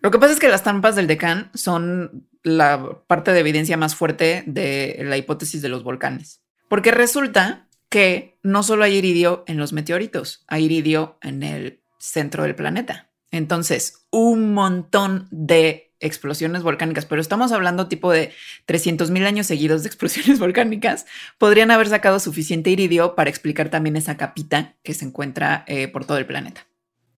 lo 0.00 0.12
que 0.12 0.20
pasa 0.20 0.34
es 0.34 0.38
que 0.38 0.48
las 0.48 0.62
trampas 0.62 0.94
del 0.94 1.08
decán 1.08 1.50
son 1.52 2.28
la 2.44 3.02
parte 3.08 3.32
de 3.32 3.40
evidencia 3.40 3.76
más 3.76 3.96
fuerte 3.96 4.44
de 4.46 5.00
la 5.02 5.16
hipótesis 5.16 5.62
de 5.62 5.68
los 5.68 5.82
volcanes. 5.82 6.42
Porque 6.68 6.92
resulta 6.92 7.68
que 7.88 8.38
no 8.44 8.62
solo 8.62 8.84
hay 8.84 8.94
iridio 8.94 9.42
en 9.48 9.58
los 9.58 9.72
meteoritos, 9.72 10.44
hay 10.46 10.66
iridio 10.66 11.18
en 11.22 11.42
el 11.42 11.82
centro 11.98 12.44
del 12.44 12.54
planeta. 12.54 13.11
Entonces, 13.32 14.06
un 14.10 14.54
montón 14.54 15.26
de 15.32 15.92
explosiones 15.98 16.62
volcánicas, 16.62 17.06
pero 17.06 17.20
estamos 17.20 17.50
hablando 17.52 17.88
tipo 17.88 18.12
de 18.12 18.32
300 18.66 19.10
mil 19.10 19.24
años 19.24 19.46
seguidos 19.46 19.82
de 19.82 19.88
explosiones 19.88 20.38
volcánicas, 20.38 21.06
podrían 21.38 21.70
haber 21.70 21.88
sacado 21.88 22.20
suficiente 22.20 22.70
iridio 22.70 23.14
para 23.14 23.30
explicar 23.30 23.68
también 23.68 23.96
esa 23.96 24.16
capita 24.16 24.76
que 24.84 24.94
se 24.94 25.04
encuentra 25.04 25.64
eh, 25.66 25.88
por 25.88 26.04
todo 26.04 26.18
el 26.18 26.26
planeta. 26.26 26.66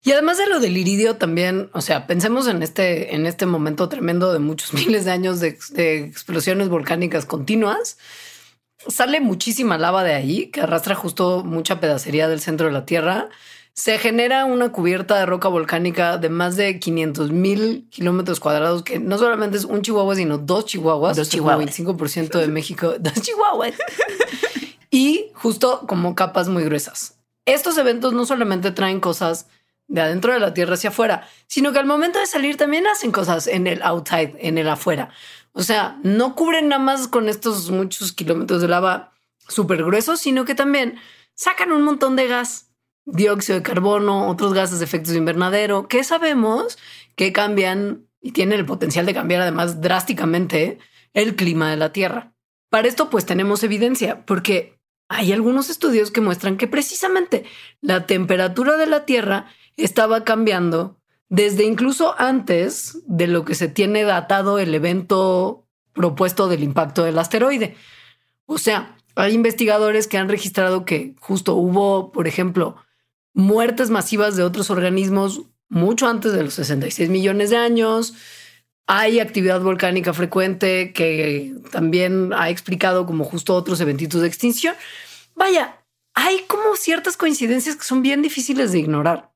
Y 0.02 0.12
además 0.12 0.38
de 0.38 0.46
lo 0.46 0.60
del 0.60 0.76
iridio 0.76 1.16
también, 1.16 1.70
o 1.72 1.80
sea, 1.80 2.06
pensemos 2.06 2.46
en 2.46 2.62
este, 2.62 3.14
en 3.14 3.26
este 3.26 3.46
momento 3.46 3.88
tremendo 3.88 4.32
de 4.32 4.38
muchos 4.38 4.72
miles 4.74 5.04
de 5.04 5.10
años 5.10 5.40
de, 5.40 5.58
de 5.72 6.04
explosiones 6.04 6.68
volcánicas 6.68 7.26
continuas 7.26 7.98
sale 8.88 9.20
muchísima 9.20 9.78
lava 9.78 10.04
de 10.04 10.14
ahí 10.14 10.46
que 10.48 10.60
arrastra 10.60 10.94
justo 10.94 11.42
mucha 11.44 11.80
pedacería 11.80 12.28
del 12.28 12.40
centro 12.40 12.66
de 12.66 12.72
la 12.72 12.86
Tierra. 12.86 13.28
Se 13.74 13.98
genera 13.98 14.44
una 14.44 14.70
cubierta 14.70 15.18
de 15.18 15.26
roca 15.26 15.48
volcánica 15.48 16.16
de 16.16 16.28
más 16.28 16.56
de 16.56 16.78
500 16.78 17.32
mil 17.32 17.88
kilómetros 17.90 18.38
cuadrados, 18.38 18.84
que 18.84 19.00
no 19.00 19.18
solamente 19.18 19.56
es 19.56 19.64
un 19.64 19.82
chihuahua, 19.82 20.14
sino 20.14 20.38
dos 20.38 20.66
chihuahuas. 20.66 21.16
Dos 21.16 21.28
chihuahuas. 21.28 21.76
25% 21.76 22.38
de 22.38 22.46
México, 22.48 22.94
dos 23.00 23.14
chihuahuas. 23.14 23.74
y 24.90 25.32
justo 25.34 25.86
como 25.88 26.14
capas 26.14 26.48
muy 26.48 26.62
gruesas. 26.62 27.18
Estos 27.46 27.76
eventos 27.76 28.12
no 28.12 28.24
solamente 28.24 28.70
traen 28.70 29.00
cosas 29.00 29.48
de 29.88 30.00
adentro 30.00 30.32
de 30.32 30.40
la 30.40 30.54
Tierra 30.54 30.74
hacia 30.74 30.90
afuera, 30.90 31.28
sino 31.46 31.72
que 31.72 31.78
al 31.78 31.86
momento 31.86 32.18
de 32.18 32.26
salir 32.26 32.56
también 32.56 32.86
hacen 32.86 33.10
cosas 33.12 33.46
en 33.46 33.66
el 33.66 33.82
outside, 33.82 34.36
en 34.38 34.56
el 34.56 34.68
afuera. 34.68 35.10
O 35.52 35.62
sea, 35.62 35.98
no 36.02 36.34
cubren 36.34 36.68
nada 36.68 36.82
más 36.82 37.08
con 37.08 37.28
estos 37.28 37.70
muchos 37.70 38.12
kilómetros 38.12 38.62
de 38.62 38.68
lava 38.68 39.12
súper 39.48 39.84
gruesos, 39.84 40.20
sino 40.20 40.44
que 40.44 40.54
también 40.54 40.96
sacan 41.34 41.72
un 41.72 41.82
montón 41.82 42.16
de 42.16 42.26
gas, 42.26 42.70
dióxido 43.06 43.58
de 43.58 43.62
carbono, 43.62 44.28
otros 44.28 44.54
gases 44.54 44.78
de 44.78 44.84
efectos 44.84 45.12
de 45.12 45.18
invernadero, 45.18 45.88
que 45.88 46.04
sabemos 46.04 46.78
que 47.16 47.32
cambian 47.32 48.06
y 48.20 48.32
tienen 48.32 48.58
el 48.58 48.66
potencial 48.66 49.06
de 49.06 49.14
cambiar 49.14 49.42
además 49.42 49.80
drásticamente 49.80 50.78
el 51.12 51.36
clima 51.36 51.70
de 51.70 51.76
la 51.76 51.92
Tierra. 51.92 52.32
Para 52.70 52.88
esto 52.88 53.10
pues 53.10 53.26
tenemos 53.26 53.62
evidencia, 53.62 54.24
porque 54.24 54.78
hay 55.08 55.32
algunos 55.32 55.70
estudios 55.70 56.10
que 56.10 56.20
muestran 56.20 56.56
que 56.56 56.66
precisamente 56.66 57.44
la 57.80 58.06
temperatura 58.06 58.76
de 58.76 58.86
la 58.86 59.04
Tierra 59.04 59.46
estaba 59.76 60.24
cambiando 60.24 60.98
desde 61.28 61.64
incluso 61.64 62.14
antes 62.18 62.98
de 63.06 63.26
lo 63.26 63.44
que 63.44 63.54
se 63.54 63.68
tiene 63.68 64.04
datado 64.04 64.58
el 64.58 64.74
evento 64.74 65.66
propuesto 65.92 66.48
del 66.48 66.62
impacto 66.62 67.04
del 67.04 67.18
asteroide. 67.18 67.76
O 68.46 68.58
sea, 68.58 68.96
hay 69.14 69.34
investigadores 69.34 70.06
que 70.06 70.18
han 70.18 70.28
registrado 70.28 70.84
que 70.84 71.14
justo 71.20 71.54
hubo, 71.54 72.12
por 72.12 72.26
ejemplo, 72.26 72.76
muertes 73.34 73.90
masivas 73.90 74.36
de 74.36 74.44
otros 74.44 74.70
organismos 74.70 75.42
mucho 75.68 76.06
antes 76.08 76.32
de 76.32 76.42
los 76.42 76.54
66 76.54 77.10
millones 77.10 77.50
de 77.50 77.56
años. 77.56 78.14
Hay 78.86 79.20
actividad 79.20 79.60
volcánica 79.60 80.14
frecuente 80.14 80.92
que 80.92 81.54
también 81.72 82.32
ha 82.32 82.50
explicado 82.50 83.06
como 83.06 83.24
justo 83.24 83.54
otros 83.54 83.80
eventitos 83.80 84.22
de 84.22 84.28
extinción. 84.28 84.74
Vaya, 85.34 85.84
hay 86.14 86.40
como 86.46 86.76
ciertas 86.76 87.16
coincidencias 87.16 87.76
que 87.76 87.84
son 87.84 88.02
bien 88.02 88.22
difíciles 88.22 88.72
de 88.72 88.78
ignorar. 88.78 89.32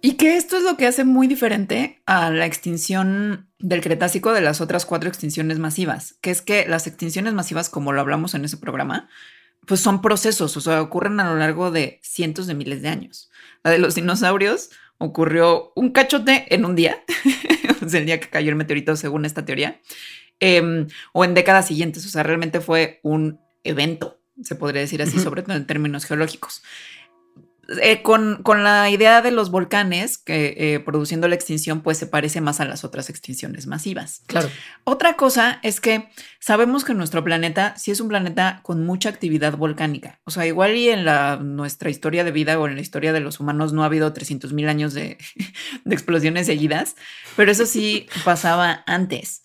Y 0.00 0.12
que 0.12 0.36
esto 0.36 0.58
es 0.58 0.62
lo 0.62 0.76
que 0.76 0.86
hace 0.86 1.04
muy 1.04 1.26
diferente 1.26 2.02
a 2.04 2.30
la 2.30 2.44
extinción 2.44 3.50
del 3.58 3.80
Cretácico 3.80 4.32
de 4.32 4.42
las 4.42 4.60
otras 4.60 4.84
cuatro 4.84 5.08
extinciones 5.08 5.58
masivas, 5.58 6.18
que 6.20 6.30
es 6.30 6.42
que 6.42 6.66
las 6.68 6.86
extinciones 6.86 7.32
masivas, 7.32 7.70
como 7.70 7.92
lo 7.92 8.02
hablamos 8.02 8.34
en 8.34 8.44
ese 8.44 8.58
programa, 8.58 9.08
pues 9.66 9.80
son 9.80 10.02
procesos, 10.02 10.56
o 10.58 10.60
sea, 10.60 10.82
ocurren 10.82 11.20
a 11.20 11.30
lo 11.30 11.38
largo 11.38 11.70
de 11.70 12.00
cientos 12.02 12.46
de 12.46 12.54
miles 12.54 12.82
de 12.82 12.88
años. 12.88 13.30
La 13.64 13.72
de 13.72 13.78
los 13.78 13.94
dinosaurios 13.96 14.70
ocurrió 14.98 15.72
un 15.74 15.90
cachote 15.90 16.46
en 16.54 16.64
un 16.64 16.76
día, 16.76 17.02
el 17.92 18.06
día 18.06 18.20
que 18.20 18.28
cayó 18.28 18.50
el 18.50 18.56
meteorito, 18.56 18.94
según 18.94 19.24
esta 19.24 19.44
teoría, 19.44 19.80
eh, 20.38 20.86
o 21.12 21.24
en 21.24 21.34
décadas 21.34 21.66
siguientes, 21.66 22.06
o 22.06 22.08
sea, 22.08 22.22
realmente 22.22 22.60
fue 22.60 23.00
un 23.02 23.40
evento, 23.64 24.20
se 24.42 24.54
podría 24.54 24.82
decir 24.82 25.02
así, 25.02 25.18
sobre 25.18 25.42
todo 25.42 25.56
en 25.56 25.66
términos 25.66 26.04
geológicos. 26.04 26.62
Eh, 27.80 28.02
con, 28.02 28.42
con, 28.42 28.62
la 28.64 28.90
idea 28.90 29.22
de 29.22 29.30
los 29.30 29.50
volcanes 29.50 30.18
que 30.18 30.54
eh, 30.56 30.80
produciendo 30.80 31.28
la 31.28 31.34
extinción, 31.34 31.80
pues 31.80 31.98
se 31.98 32.06
parece 32.06 32.40
más 32.40 32.60
a 32.60 32.64
las 32.64 32.84
otras 32.84 33.10
extinciones 33.10 33.66
masivas. 33.66 34.22
Claro. 34.26 34.48
Otra 34.84 35.14
cosa 35.14 35.60
es 35.62 35.80
que 35.80 36.08
sabemos 36.40 36.84
que 36.84 36.94
nuestro 36.94 37.24
planeta 37.24 37.74
sí 37.76 37.90
es 37.90 38.00
un 38.00 38.08
planeta 38.08 38.60
con 38.62 38.84
mucha 38.84 39.08
actividad 39.08 39.56
volcánica. 39.56 40.20
O 40.24 40.30
sea, 40.30 40.46
igual 40.46 40.76
y 40.76 40.90
en 40.90 41.04
la, 41.04 41.36
nuestra 41.36 41.90
historia 41.90 42.24
de 42.24 42.32
vida 42.32 42.58
o 42.58 42.66
en 42.66 42.74
la 42.74 42.80
historia 42.80 43.12
de 43.12 43.20
los 43.20 43.40
humanos 43.40 43.72
no 43.72 43.82
ha 43.82 43.86
habido 43.86 44.12
300 44.12 44.52
mil 44.52 44.68
años 44.68 44.94
de, 44.94 45.18
de 45.84 45.94
explosiones 45.94 46.46
seguidas, 46.46 46.96
pero 47.36 47.50
eso 47.50 47.66
sí 47.66 48.06
pasaba 48.24 48.82
antes. 48.86 49.42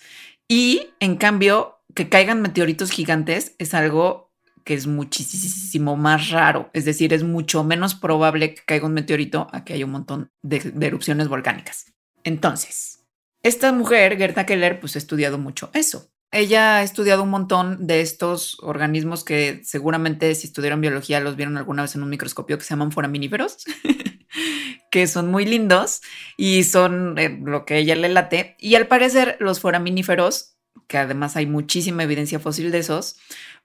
Y 0.48 0.90
en 1.00 1.16
cambio, 1.16 1.80
que 1.96 2.10
caigan 2.10 2.42
meteoritos 2.42 2.92
gigantes 2.92 3.56
es 3.60 3.74
algo 3.74 4.29
que 4.64 4.74
es 4.74 4.88
muchísimo 4.88 5.96
más 5.96 6.30
raro. 6.30 6.70
Es 6.74 6.86
decir, 6.86 7.14
es 7.14 7.24
mucho 7.24 7.64
menos 7.64 7.96
probable 7.96 8.56
que 8.56 8.64
caiga 8.66 8.86
un 8.86 8.94
meteorito 8.94 9.48
a 9.52 9.64
que 9.64 9.74
haya 9.74 9.86
un 9.86 9.92
montón 9.92 10.32
de, 10.42 10.74
erupciones 10.82 11.28
volcánicas. 11.28 11.94
Entonces, 12.24 13.06
esta 13.42 13.72
mujer, 13.72 14.18
Gerta 14.18 14.46
Keller, 14.46 14.80
pues 14.80 14.96
ha 14.96 15.00
estudiado 15.00 15.38
mucho 15.38 15.70
eso. 15.74 16.12
Ella 16.32 16.78
ha 16.78 16.84
estudiado 16.84 17.24
un 17.24 17.30
montón 17.30 17.88
de 17.88 18.02
estos 18.02 18.58
organismos 18.62 19.24
que 19.24 19.62
seguramente 19.64 20.36
si 20.36 20.46
estudiaron 20.46 20.82
biología 20.82 21.20
los 21.20 21.36
vieron 21.36 21.58
alguna 21.58 21.82
vez 21.82 21.96
en 21.96 22.04
un 22.04 22.10
microscopio 22.10 22.58
que 22.58 22.64
se 22.64 22.70
llaman 22.70 22.92
foraminíferos, 22.92 23.64
que 24.92 25.08
son 25.08 25.32
muy 25.32 25.46
lindos 25.46 26.02
y 26.38 26.66
son 26.66 27.18
eh, 27.18 27.40
lo 27.44 27.66
que 27.66 27.78
ella 27.78 27.96
le 27.96 28.10
late. 28.10 28.56
Y 28.60 28.76
al 28.76 28.88
parecer 28.88 29.38
los 29.40 29.60
foraminíferos, 29.60 30.59
que 30.88 30.98
además 30.98 31.36
hay 31.36 31.46
muchísima 31.46 32.04
evidencia 32.04 32.40
fósil 32.40 32.72
de 32.72 32.80
esos, 32.80 33.18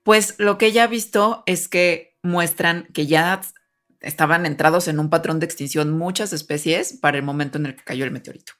pues 0.02 0.34
lo 0.38 0.58
que 0.58 0.66
ella 0.66 0.84
ha 0.84 0.88
visto 0.88 1.42
es 1.46 1.68
que 1.68 2.16
muestran 2.22 2.88
que 2.92 3.06
ya 3.06 3.40
estaban 4.00 4.46
entrados 4.46 4.88
en 4.88 4.98
un 4.98 5.10
patrón 5.10 5.40
de 5.40 5.46
extinción 5.46 5.92
muchas 5.92 6.32
especies 6.32 6.92
para 6.92 7.16
el 7.16 7.22
momento 7.22 7.58
en 7.58 7.66
el 7.66 7.76
que 7.76 7.84
cayó 7.84 8.04
el 8.04 8.10
meteorito. 8.10 8.52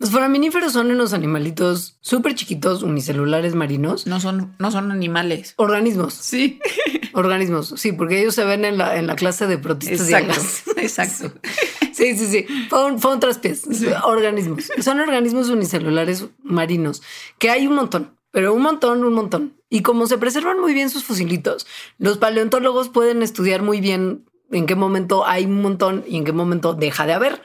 Los 0.00 0.10
foraminíferos 0.10 0.72
son 0.72 0.90
unos 0.90 1.12
animalitos 1.12 1.98
súper 2.00 2.34
chiquitos, 2.34 2.82
unicelulares 2.82 3.54
marinos. 3.54 4.06
No 4.06 4.18
son, 4.18 4.56
no 4.58 4.70
son 4.70 4.90
animales. 4.92 5.52
Organismos. 5.56 6.14
Sí. 6.14 6.58
Organismos. 7.12 7.74
Sí, 7.76 7.92
porque 7.92 8.18
ellos 8.18 8.34
se 8.34 8.44
ven 8.44 8.64
en 8.64 8.78
la, 8.78 8.96
en 8.96 9.06
la 9.06 9.14
clase 9.14 9.46
de 9.46 9.58
protistas 9.58 10.08
exacto, 10.08 10.40
Exacto. 10.80 11.34
Sí, 11.92 12.16
sí, 12.16 12.26
sí. 12.26 12.46
Fue 12.68 12.86
un, 12.86 12.98
fue 12.98 13.12
un 13.12 13.20
traspiés. 13.20 13.66
Organismos. 14.04 14.70
Son 14.80 15.00
organismos 15.00 15.48
unicelulares 15.48 16.26
marinos, 16.42 17.02
que 17.38 17.50
hay 17.50 17.66
un 17.66 17.74
montón, 17.74 18.16
pero 18.30 18.54
un 18.54 18.62
montón, 18.62 19.04
un 19.04 19.12
montón. 19.12 19.54
Y 19.68 19.82
como 19.82 20.06
se 20.06 20.18
preservan 20.18 20.60
muy 20.60 20.74
bien 20.74 20.90
sus 20.90 21.04
fosilitos, 21.04 21.66
los 21.98 22.18
paleontólogos 22.18 22.88
pueden 22.88 23.22
estudiar 23.22 23.62
muy 23.62 23.80
bien 23.80 24.24
en 24.50 24.66
qué 24.66 24.74
momento 24.74 25.26
hay 25.26 25.44
un 25.44 25.62
montón 25.62 26.04
y 26.06 26.16
en 26.16 26.24
qué 26.24 26.32
momento 26.32 26.74
deja 26.74 27.06
de 27.06 27.12
haber. 27.12 27.42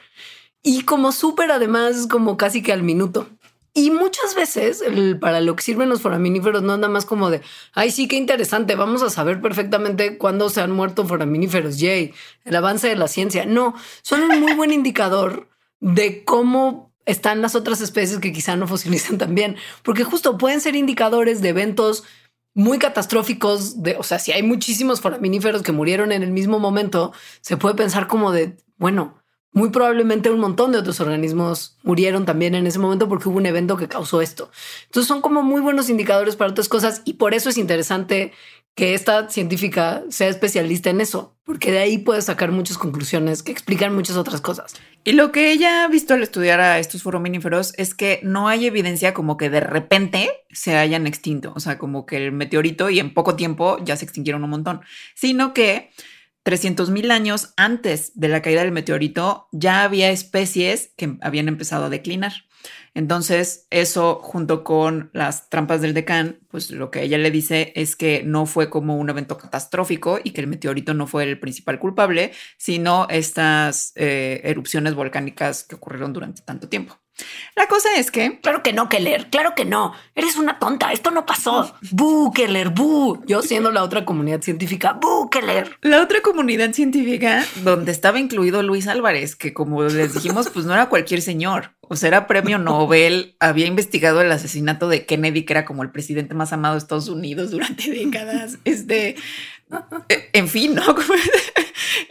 Y 0.64 0.82
como 0.82 1.12
súper 1.12 1.52
además 1.52 2.08
como 2.10 2.38
casi 2.38 2.64
que 2.64 2.74
al 2.74 2.82
minuto. 2.82 3.28
Y 3.78 3.92
muchas 3.92 4.36
veces 4.36 4.82
para 5.20 5.42
lo 5.42 5.54
que 5.58 5.62
sirven 5.62 5.90
los 5.90 6.02
foraminíferos 6.02 6.64
no 6.64 6.72
anda 6.72 6.88
más 6.88 7.04
como 7.04 7.30
de, 7.30 7.42
ay 7.74 7.92
sí, 7.92 8.08
qué 8.08 8.16
interesante, 8.16 8.76
vamos 8.76 9.04
a 9.04 9.10
saber 9.10 9.42
perfectamente 9.42 10.18
cuándo 10.18 10.50
se 10.50 10.62
han 10.62 10.72
muerto 10.72 11.06
foraminíferos, 11.06 11.78
yay, 11.78 12.14
el 12.46 12.56
avance 12.56 12.88
de 12.88 12.96
la 12.96 13.10
ciencia. 13.10 13.46
No, 13.46 13.76
son 14.02 14.22
un 14.22 14.40
muy 14.40 14.54
buen 14.54 14.72
indicador 14.72 15.50
de 15.82 16.24
cómo 16.24 16.94
están 17.06 17.42
las 17.42 17.54
otras 17.54 17.82
especies 17.82 18.20
que 18.20 18.32
quizá 18.32 18.56
no 18.56 18.66
fosilizan 18.66 19.18
también, 19.18 19.58
porque 19.84 20.06
justo 20.06 20.38
pueden 20.38 20.62
ser 20.62 20.78
indicadores 20.78 21.42
de 21.42 21.50
eventos 21.50 22.06
muy 22.54 22.80
catastróficos, 22.80 23.84
de, 23.84 23.98
o 23.98 24.04
sea, 24.04 24.20
si 24.20 24.32
hay 24.32 24.42
muchísimos 24.42 25.02
foraminíferos 25.02 25.64
que 25.64 25.74
murieron 25.74 26.14
en 26.14 26.24
el 26.24 26.32
mismo 26.32 26.60
momento, 26.60 27.12
se 27.42 27.58
puede 27.58 27.76
pensar 27.76 28.08
como 28.08 28.32
de, 28.32 28.56
bueno, 28.78 29.22
muy 29.56 29.70
probablemente 29.70 30.30
un 30.30 30.40
montón 30.42 30.74
de 30.74 30.78
otros 30.78 31.00
organismos 31.00 31.78
murieron 31.82 32.26
también 32.26 32.56
en 32.56 32.68
ese 32.68 32.78
momento 32.78 33.08
porque 33.08 33.30
hubo 33.30 33.38
un 33.38 33.46
evento 33.46 33.78
que 33.78 33.88
causó 33.88 34.22
esto. 34.22 34.52
Entonces 34.88 35.08
son 35.08 35.22
como 35.22 35.44
muy 35.44 35.62
buenos 35.62 35.90
indicadores 35.90 36.36
para 36.36 36.52
otras 36.52 36.68
cosas 36.68 37.02
y 37.06 37.14
por 37.14 37.34
eso 37.34 37.50
es 37.50 37.58
interesante 37.58 38.34
que 38.76 38.94
esta 38.94 39.30
científica 39.30 40.04
sea 40.10 40.28
especialista 40.28 40.90
en 40.90 41.00
eso, 41.00 41.38
porque 41.46 41.72
de 41.72 41.80
ahí 41.80 41.98
puedes 41.98 42.26
sacar 42.26 42.52
muchas 42.52 42.78
conclusiones 42.78 43.44
que 43.44 43.54
explican 43.54 43.96
muchas 43.96 44.18
otras 44.18 44.42
cosas. 44.42 44.74
Y 45.06 45.14
lo 45.14 45.32
que 45.32 45.54
ella 45.54 45.86
ha 45.86 45.88
visto 45.88 46.14
al 46.14 46.24
estudiar 46.24 46.60
a 46.60 46.78
estos 46.78 47.02
foraminíferos 47.02 47.74
es 47.78 47.96
que 47.96 48.20
no 48.24 48.50
hay 48.50 48.66
evidencia 48.66 49.14
como 49.14 49.38
que 49.38 49.50
de 49.50 49.62
repente 49.62 50.30
se 50.52 50.76
hayan 50.76 51.08
extinto, 51.08 51.54
o 51.56 51.62
sea, 51.62 51.78
como 51.78 52.06
que 52.06 52.18
el 52.18 52.34
meteorito 52.34 52.90
y 52.90 53.00
en 53.00 53.14
poco 53.14 53.38
tiempo 53.38 53.78
ya 53.86 53.96
se 53.96 54.04
extinguieron 54.04 54.44
un 54.44 54.50
montón, 54.50 54.82
sino 55.14 55.54
que 55.54 55.92
300 56.46 56.92
mil 56.92 57.10
años 57.10 57.54
antes 57.58 58.12
de 58.14 58.28
la 58.28 58.44
caída 58.44 58.62
del 58.62 58.72
meteorito 58.72 59.48
ya 59.52 59.84
había 59.84 60.12
especies 60.12 60.94
que 60.96 61.18
habían 61.22 61.48
empezado 61.48 61.86
a 61.86 61.90
declinar. 61.90 62.34
Entonces, 62.94 63.66
eso 63.72 64.20
junto 64.22 64.64
con 64.64 65.10
las 65.12 65.50
trampas 65.50 65.82
del 65.82 65.96
decán, 65.96 66.40
pues 66.50 66.70
lo 66.70 66.92
que 66.92 67.02
ella 67.02 67.18
le 67.18 67.32
dice 67.32 67.74
es 67.76 67.96
que 67.96 68.22
no 68.24 68.46
fue 68.46 68.70
como 68.70 68.96
un 68.96 69.10
evento 69.10 69.40
catastrófico 69.40 70.20
y 70.24 70.32
que 70.32 70.42
el 70.42 70.48
meteorito 70.48 70.94
no 70.94 71.08
fue 71.08 71.24
el 71.24 71.40
principal 71.40 71.80
culpable, 71.80 72.32
sino 72.58 73.08
estas 73.10 73.92
eh, 73.96 74.42
erupciones 74.44 74.94
volcánicas 74.94 75.64
que 75.64 75.76
ocurrieron 75.76 76.14
durante 76.14 76.44
tanto 76.44 76.70
tiempo. 76.70 77.00
La 77.56 77.68
cosa 77.68 77.90
es 77.96 78.12
que... 78.12 78.40
Claro 78.42 78.64
que 78.64 78.74
no, 78.74 78.90
Keller, 78.90 79.30
claro 79.30 79.56
que 79.56 79.66
no. 79.66 79.94
Eres 80.16 80.36
una 80.36 80.60
tonta, 80.60 80.92
esto 80.92 81.12
no 81.12 81.26
pasó. 81.26 81.76
¡Bú, 81.92 82.32
Keller, 82.34 82.70
bú! 82.70 83.24
Yo 83.26 83.42
siendo 83.42 83.72
la 83.72 83.84
otra 83.84 84.06
comunidad 84.06 84.42
científica, 84.42 84.94
¡bú, 84.94 85.30
Keller! 85.30 85.78
La 85.82 86.02
otra 86.02 86.22
comunidad 86.22 86.74
científica 86.74 87.46
donde 87.64 87.92
estaba 87.92 88.20
incluido 88.20 88.64
Luis 88.64 88.88
Álvarez, 88.88 89.36
que 89.36 89.54
como 89.54 89.84
les 89.84 90.14
dijimos, 90.14 90.50
pues 90.50 90.66
no 90.66 90.74
era 90.74 90.90
cualquier 90.90 91.22
señor. 91.22 91.75
O 91.90 91.96
sea, 91.96 92.08
era 92.08 92.28
premio 92.28 92.58
Nobel, 92.58 93.36
había 93.40 93.66
investigado 93.66 94.22
el 94.22 94.32
asesinato 94.32 94.88
de 94.88 95.06
Kennedy, 95.06 95.44
que 95.46 95.54
era 95.54 95.66
como 95.66 95.84
el 95.84 95.92
presidente 95.92 96.34
más 96.34 96.54
amado 96.54 96.76
de 96.76 96.80
Estados 96.80 97.10
Unidos 97.10 97.52
durante 97.52 97.90
décadas. 97.92 98.58
Este, 98.66 99.16
en 100.34 100.48
fin, 100.48 100.76
¿no? 100.76 100.84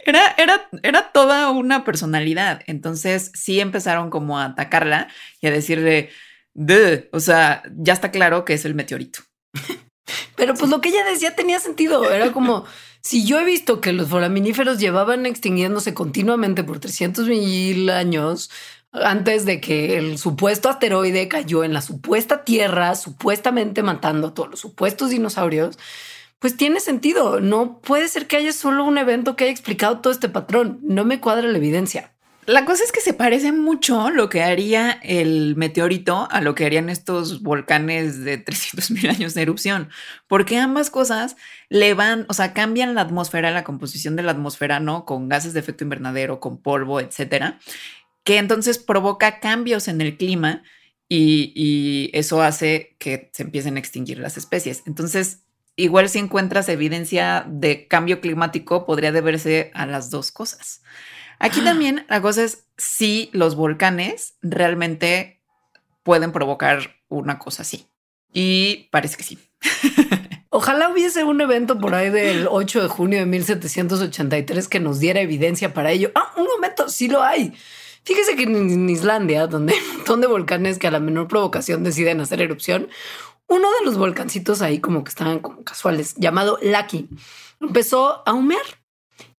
Era, 0.07 0.35
era, 0.37 0.69
era 0.83 1.11
toda 1.11 1.49
una 1.49 1.83
personalidad. 1.83 2.61
Entonces 2.67 3.31
sí 3.33 3.59
empezaron 3.59 4.11
como 4.11 4.37
a 4.37 4.45
atacarla 4.45 5.07
y 5.41 5.47
a 5.47 5.51
decirle, 5.51 6.09
de, 6.53 7.09
o 7.11 7.19
sea, 7.19 7.63
ya 7.75 7.93
está 7.93 8.11
claro 8.11 8.45
que 8.45 8.53
es 8.53 8.65
el 8.65 8.75
meteorito. 8.75 9.21
Pero 10.35 10.53
pues 10.53 10.69
lo 10.69 10.81
que 10.81 10.89
ella 10.89 11.03
decía 11.05 11.35
tenía 11.35 11.59
sentido. 11.59 12.09
Era 12.11 12.31
como, 12.31 12.65
si 13.01 13.25
yo 13.25 13.39
he 13.39 13.45
visto 13.45 13.81
que 13.81 13.93
los 13.93 14.09
foraminíferos 14.09 14.79
llevaban 14.79 15.25
extinguiéndose 15.25 15.93
continuamente 15.93 16.63
por 16.63 16.79
300 16.79 17.27
mil 17.27 17.89
años 17.89 18.49
antes 19.03 19.45
de 19.45 19.59
que 19.61 19.97
el 19.97 20.17
supuesto 20.17 20.69
asteroide 20.69 21.27
cayó 21.27 21.63
en 21.63 21.73
la 21.73 21.81
supuesta 21.81 22.43
Tierra, 22.43 22.95
supuestamente 22.95 23.83
matando 23.83 24.27
a 24.27 24.33
todos 24.33 24.49
los 24.49 24.59
supuestos 24.59 25.09
dinosaurios, 25.09 25.77
pues 26.39 26.57
tiene 26.57 26.79
sentido. 26.79 27.39
No 27.39 27.79
puede 27.79 28.07
ser 28.07 28.27
que 28.27 28.37
haya 28.37 28.53
solo 28.53 28.83
un 28.83 28.97
evento 28.97 29.35
que 29.35 29.45
haya 29.45 29.53
explicado 29.53 29.99
todo 29.99 30.13
este 30.13 30.29
patrón. 30.29 30.79
No 30.83 31.05
me 31.05 31.19
cuadra 31.19 31.47
la 31.47 31.57
evidencia. 31.57 32.11
La 32.47 32.63
cosa 32.63 32.83
es 32.83 32.91
que 32.91 33.01
se 33.01 33.15
parece 33.15 33.51
mucho 33.51 34.11
lo 34.11 34.29
que 34.29 34.43
haría 34.43 34.91
el 35.01 35.55
meteorito 35.55 36.27
a 36.29 36.41
lo 36.41 36.53
que 36.53 36.63
harían 36.63 36.89
estos 36.89 37.41
volcanes 37.41 38.23
de 38.23 38.37
300 38.37 38.91
mil 38.91 39.09
años 39.09 39.33
de 39.33 39.41
erupción, 39.41 39.89
porque 40.27 40.59
ambas 40.59 40.91
cosas 40.91 41.37
le 41.69 41.95
van, 41.95 42.27
o 42.29 42.35
sea, 42.35 42.53
cambian 42.53 42.93
la 42.93 43.01
atmósfera, 43.01 43.49
la 43.49 43.63
composición 43.63 44.15
de 44.15 44.21
la 44.21 44.33
atmósfera, 44.33 44.79
¿no? 44.79 45.05
Con 45.05 45.27
gases 45.27 45.53
de 45.53 45.59
efecto 45.59 45.85
invernadero, 45.85 46.39
con 46.39 46.61
polvo, 46.61 46.99
etcétera, 46.99 47.57
que 48.25 48.37
entonces 48.37 48.77
provoca 48.77 49.39
cambios 49.39 49.87
en 49.87 50.01
el 50.01 50.17
clima 50.17 50.63
y, 51.07 51.53
y 51.55 52.09
eso 52.17 52.41
hace 52.41 52.97
que 52.99 53.29
se 53.31 53.43
empiecen 53.43 53.77
a 53.77 53.79
extinguir 53.79 54.17
las 54.17 54.35
especies. 54.35 54.83
Entonces, 54.85 55.43
igual 55.77 56.09
si 56.09 56.19
encuentras 56.19 56.67
evidencia 56.67 57.45
de 57.47 57.87
cambio 57.87 58.19
climático, 58.19 58.85
podría 58.85 59.13
deberse 59.13 59.71
a 59.73 59.85
las 59.85 60.09
dos 60.09 60.31
cosas. 60.31 60.81
Aquí 61.39 61.59
ah. 61.61 61.65
también 61.65 62.05
la 62.09 62.21
cosa 62.21 62.43
es 62.43 62.65
si 62.77 63.29
los 63.31 63.55
volcanes 63.55 64.35
realmente 64.41 65.39
pueden 66.03 66.31
provocar 66.31 66.95
una 67.07 67.39
cosa 67.39 67.61
así. 67.61 67.87
Y 68.33 68.89
parece 68.91 69.17
que 69.17 69.23
sí. 69.23 69.39
Ojalá 70.49 70.89
hubiese 70.89 71.23
un 71.23 71.41
evento 71.41 71.79
por 71.79 71.93
ahí 71.93 72.09
del 72.09 72.47
8 72.49 72.83
de 72.83 72.87
junio 72.87 73.19
de 73.19 73.25
1783 73.25 74.67
que 74.67 74.79
nos 74.79 74.99
diera 74.99 75.19
evidencia 75.19 75.73
para 75.73 75.91
ello. 75.91 76.11
Ah, 76.15 76.33
un 76.37 76.45
momento, 76.45 76.89
sí 76.89 77.07
lo 77.07 77.21
hay. 77.21 77.53
Fíjese 78.05 78.35
que 78.35 78.43
en 78.43 78.89
Islandia, 78.89 79.47
donde 79.47 79.73
hay 79.73 79.79
un 79.79 79.97
montón 79.97 80.21
de 80.21 80.27
volcanes 80.27 80.77
que 80.77 80.87
a 80.87 80.91
la 80.91 80.99
menor 80.99 81.27
provocación 81.27 81.83
deciden 81.83 82.21
hacer 82.21 82.39
erupción, 82.39 82.87
uno 83.47 83.67
de 83.79 83.85
los 83.85 83.97
volcancitos 83.97 84.61
ahí 84.61 84.79
como 84.79 85.03
que 85.03 85.09
estaban 85.09 85.39
como 85.39 85.63
casuales, 85.63 86.13
llamado 86.15 86.59
Lucky, 86.61 87.09
empezó 87.59 88.21
a 88.27 88.33
humear. 88.33 88.61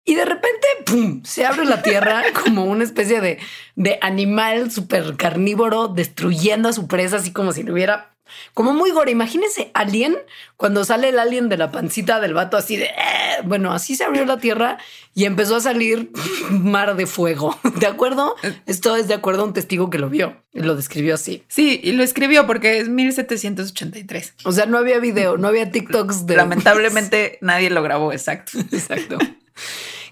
Y 0.05 0.14
de 0.14 0.24
repente, 0.24 0.66
¡pum!, 0.85 1.22
se 1.24 1.46
abre 1.46 1.64
la 1.64 1.83
tierra 1.83 2.24
como 2.44 2.64
una 2.64 2.83
especie 2.83 3.20
de, 3.20 3.38
de 3.76 3.98
animal 4.02 4.70
súper 4.72 5.16
carnívoro 5.16 5.87
destruyendo 5.87 6.68
a 6.68 6.72
su 6.72 6.88
presa, 6.88 7.16
así 7.16 7.33
como 7.33 7.52
si 7.52 7.62
le 7.62 7.72
hubiera 7.72 8.15
como 8.54 8.72
muy 8.72 8.90
gore. 8.90 9.10
Imagínense 9.10 9.70
Alien 9.74 10.16
cuando 10.56 10.84
sale 10.84 11.10
el 11.10 11.18
alien 11.18 11.48
de 11.48 11.56
la 11.56 11.70
pancita 11.70 12.20
del 12.20 12.34
vato 12.34 12.56
así 12.56 12.76
de 12.76 12.86
eh", 12.86 13.42
bueno, 13.44 13.72
así 13.72 13.96
se 13.96 14.04
abrió 14.04 14.24
la 14.24 14.38
tierra 14.38 14.78
y 15.14 15.24
empezó 15.24 15.56
a 15.56 15.60
salir 15.60 16.10
mar 16.50 16.96
de 16.96 17.06
fuego. 17.06 17.58
¿De 17.80 17.86
acuerdo? 17.86 18.36
Esto 18.66 18.96
es 18.96 19.08
de 19.08 19.14
acuerdo 19.14 19.42
a 19.42 19.46
un 19.46 19.52
testigo 19.52 19.90
que 19.90 19.98
lo 19.98 20.08
vio 20.08 20.42
y 20.52 20.60
lo 20.60 20.74
describió 20.74 21.14
así. 21.14 21.44
Sí, 21.48 21.80
y 21.82 21.92
lo 21.92 22.02
escribió 22.02 22.46
porque 22.46 22.78
es 22.78 22.88
1783. 22.88 24.34
O 24.44 24.52
sea, 24.52 24.66
no 24.66 24.78
había 24.78 24.98
video, 24.98 25.36
no 25.36 25.48
había 25.48 25.70
TikToks 25.70 26.26
de. 26.26 26.36
Lamentablemente 26.36 27.38
nadie 27.40 27.70
lo 27.70 27.82
grabó. 27.82 28.12
Exacto. 28.12 28.58
Exacto. 28.72 29.18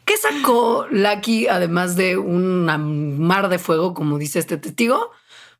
¿Qué 0.04 0.16
sacó 0.18 0.86
Lucky 0.90 1.48
además 1.48 1.96
de 1.96 2.18
un 2.18 3.18
mar 3.18 3.48
de 3.48 3.58
fuego, 3.58 3.94
como 3.94 4.18
dice 4.18 4.38
este 4.38 4.58
testigo? 4.58 5.10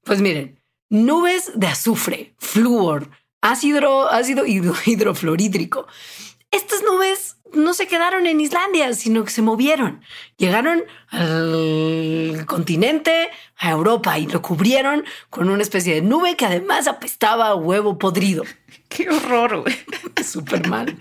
Pues 0.03 0.21
miren, 0.21 0.61
nubes 0.95 1.53
de 1.55 1.67
azufre, 1.67 2.35
flúor, 2.39 3.11
ácido, 3.41 4.11
ácido 4.11 4.45
hidrofluorídrico. 4.87 5.87
Estas 6.51 6.83
nubes 6.83 7.37
no 7.53 7.75
se 7.75 7.87
quedaron 7.87 8.27
en 8.27 8.41
Islandia, 8.41 8.93
sino 8.95 9.25
que 9.25 9.31
se 9.31 9.43
movieron. 9.43 10.03
Llegaron 10.37 10.85
al 11.09 12.45
continente, 12.47 13.29
a 13.57 13.71
Europa, 13.71 14.19
y 14.19 14.27
lo 14.27 14.43
cubrieron 14.43 15.05
con 15.31 15.51
una 15.51 15.63
especie 15.63 15.95
de 15.95 16.03
nube 16.03 16.37
que 16.37 16.47
además 16.47 16.87
apestaba 16.87 17.49
a 17.49 17.55
huevo 17.55 17.99
podrido. 17.99 18.45
Qué 18.89 19.09
horror, 19.09 19.63
güey. 19.63 19.77
Súper 20.25 20.69
mal. 20.69 20.97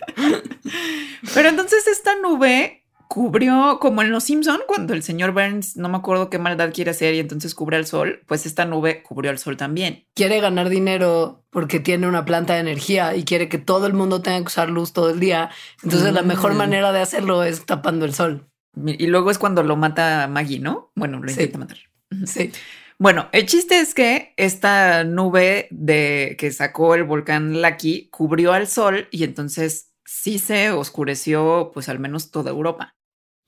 Pero 1.33 1.49
entonces 1.49 1.87
esta 1.87 2.15
nube 2.15 2.82
cubrió, 3.13 3.77
como 3.79 4.01
en 4.01 4.09
Los 4.09 4.23
Simpson, 4.23 4.61
cuando 4.65 4.95
el 4.95 5.03
señor 5.03 5.33
Burns, 5.33 5.77
no 5.77 5.87
me 5.87 5.97
acuerdo 5.97 6.31
qué 6.31 6.39
maldad 6.39 6.73
quiere 6.73 6.89
hacer 6.89 7.13
y 7.13 7.19
entonces 7.19 7.53
cubre 7.53 7.77
el 7.77 7.85
sol, 7.85 8.23
pues 8.25 8.47
esta 8.47 8.65
nube 8.65 9.03
cubrió 9.03 9.29
el 9.29 9.37
sol 9.37 9.55
también. 9.55 10.07
Quiere 10.15 10.39
ganar 10.39 10.67
dinero 10.67 11.45
porque 11.51 11.79
tiene 11.79 12.07
una 12.07 12.25
planta 12.25 12.55
de 12.55 12.61
energía 12.61 13.15
y 13.15 13.23
quiere 13.23 13.49
que 13.49 13.59
todo 13.59 13.85
el 13.85 13.93
mundo 13.93 14.23
tenga 14.23 14.39
que 14.39 14.47
usar 14.47 14.71
luz 14.71 14.93
todo 14.93 15.11
el 15.11 15.19
día. 15.19 15.51
Entonces 15.83 16.11
la 16.11 16.23
mejor 16.23 16.55
mm. 16.55 16.57
manera 16.57 16.91
de 16.91 17.01
hacerlo 17.01 17.43
es 17.43 17.63
tapando 17.67 18.05
el 18.05 18.15
sol. 18.15 18.49
Y 18.83 19.05
luego 19.05 19.29
es 19.29 19.37
cuando 19.37 19.61
lo 19.61 19.75
mata 19.75 20.27
Maggie, 20.27 20.57
¿no? 20.57 20.91
Bueno, 20.95 21.19
lo 21.19 21.29
intenta 21.29 21.59
matar. 21.59 21.77
Sí. 22.25 22.51
Bueno, 22.97 23.29
el 23.31 23.45
chiste 23.45 23.79
es 23.79 23.93
que 23.93 24.33
esta 24.37 25.03
nube 25.03 25.67
de 25.69 26.35
que 26.39 26.51
sacó 26.51 26.95
el 26.95 27.03
volcán 27.03 27.61
Lucky 27.61 28.09
cubrió 28.09 28.53
al 28.53 28.67
sol 28.67 29.07
y 29.11 29.23
entonces 29.23 29.91
sí 30.03 30.39
se 30.39 30.71
oscureció, 30.71 31.69
pues 31.75 31.89
al 31.89 31.99
menos 31.99 32.31
toda 32.31 32.49
Europa 32.49 32.95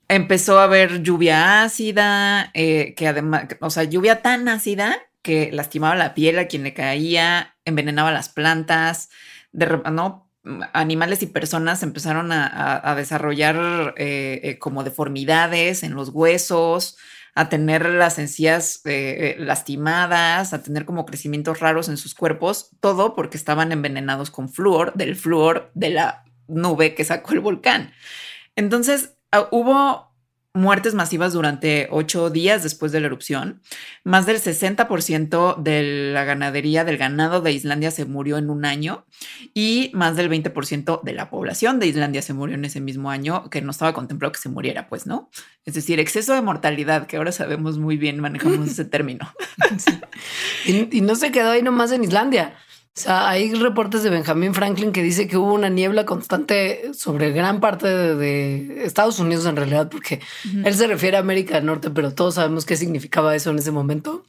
empezó 0.07 0.59
a 0.59 0.65
haber 0.65 1.01
lluvia 1.01 1.63
ácida, 1.63 2.51
eh, 2.53 2.93
que 2.95 3.07
además, 3.07 3.47
o 3.59 3.69
sea, 3.69 3.83
lluvia 3.83 4.21
tan 4.21 4.47
ácida 4.47 4.97
que 5.21 5.51
lastimaba 5.51 5.95
la 5.95 6.13
piel 6.13 6.37
a 6.37 6.47
quien 6.47 6.63
le 6.63 6.73
caía, 6.73 7.55
envenenaba 7.65 8.11
las 8.11 8.29
plantas, 8.29 9.09
de, 9.51 9.81
¿no? 9.91 10.29
Animales 10.73 11.23
y 11.23 11.27
personas 11.27 11.81
empezaron 11.81 12.31
a, 12.31 12.93
desarrollar 12.95 13.95
eh, 13.97 14.41
eh, 14.43 14.59
como 14.59 14.83
deformidades 14.83 15.81
en 15.81 15.95
los 15.95 16.09
huesos, 16.09 16.97
a 17.33 17.49
tener 17.49 17.89
las 17.89 18.19
encías 18.19 18.81
lastimadas, 19.39 20.53
a 20.53 20.61
tener 20.61 20.85
como 20.85 21.05
crecimientos 21.07 21.59
raros 21.61 21.89
en 21.89 21.97
sus 21.97 22.13
cuerpos, 22.13 22.69
todo 22.79 23.15
porque 23.15 23.37
estaban 23.37 23.71
envenenados 23.71 24.29
con 24.29 24.49
flúor, 24.49 24.93
del 24.93 25.15
flúor 25.15 25.71
de 25.73 25.89
la 25.89 26.23
nube 26.47 26.93
que 26.93 27.03
sacó 27.03 27.33
el 27.33 27.39
volcán. 27.39 27.91
Entonces, 28.55 29.14
hubo 29.51 30.15
muertes 30.55 30.93
masivas 30.93 31.33
durante 31.33 31.87
ocho 31.91 32.29
días 32.29 32.63
después 32.63 32.91
de 32.91 33.01
la 33.01 33.07
erupción. 33.07 33.61
Más 34.03 34.25
del 34.25 34.37
60% 34.37 35.61
de 35.61 36.11
la 36.13 36.23
ganadería 36.23 36.85
del 36.85 36.97
ganado 36.97 37.41
de 37.41 37.51
Islandia 37.51 37.91
se 37.91 38.05
murió 38.05 38.37
en 38.37 38.49
un 38.49 38.65
año 38.65 39.05
y 39.53 39.91
más 39.93 40.15
del 40.15 40.29
20% 40.29 41.03
de 41.03 41.13
la 41.13 41.29
población 41.29 41.79
de 41.79 41.87
Islandia 41.87 42.21
se 42.21 42.33
murió 42.33 42.55
en 42.55 42.65
ese 42.65 42.79
mismo 42.79 43.11
año, 43.11 43.49
que 43.49 43.61
no 43.61 43.71
estaba 43.71 43.93
contemplado 43.93 44.31
que 44.31 44.39
se 44.39 44.49
muriera, 44.49 44.87
pues, 44.87 45.05
¿no? 45.05 45.29
Es 45.65 45.73
decir, 45.73 45.99
exceso 45.99 46.33
de 46.33 46.41
mortalidad, 46.41 47.05
que 47.05 47.17
ahora 47.17 47.33
sabemos 47.33 47.77
muy 47.77 47.97
bien, 47.97 48.19
manejamos 48.19 48.67
ese 48.71 48.85
término. 48.85 49.29
Y, 50.65 50.97
y 50.97 51.01
no 51.01 51.15
se 51.15 51.31
quedó 51.31 51.51
ahí 51.51 51.61
nomás 51.61 51.91
en 51.91 52.03
Islandia. 52.05 52.55
O 52.97 53.01
sea, 53.01 53.27
hay 53.27 53.53
reportes 53.53 54.03
de 54.03 54.09
Benjamin 54.09 54.53
Franklin 54.53 54.93
que 54.93 55.03
dice 55.03 55.27
que 55.27 55.35
hubo 55.35 55.53
una 55.53 55.67
niebla 55.67 56.05
constante 56.05 56.93
sobre 56.93 57.31
gran 57.31 57.59
parte 57.59 57.89
de, 57.89 58.85
Estados 58.85 59.19
Unidos 59.19 59.45
en 59.47 59.57
realidad, 59.57 59.89
porque 59.89 60.21
él 60.63 60.73
se 60.73 60.87
refiere 60.87 61.17
a 61.17 61.19
América 61.19 61.55
del 61.55 61.65
Norte, 61.65 61.89
pero 61.89 62.13
todos 62.13 62.35
sabemos 62.35 62.63
qué 62.63 62.77
significaba 62.77 63.35
eso 63.35 63.49
en 63.49 63.57
ese 63.59 63.71
momento. 63.71 64.23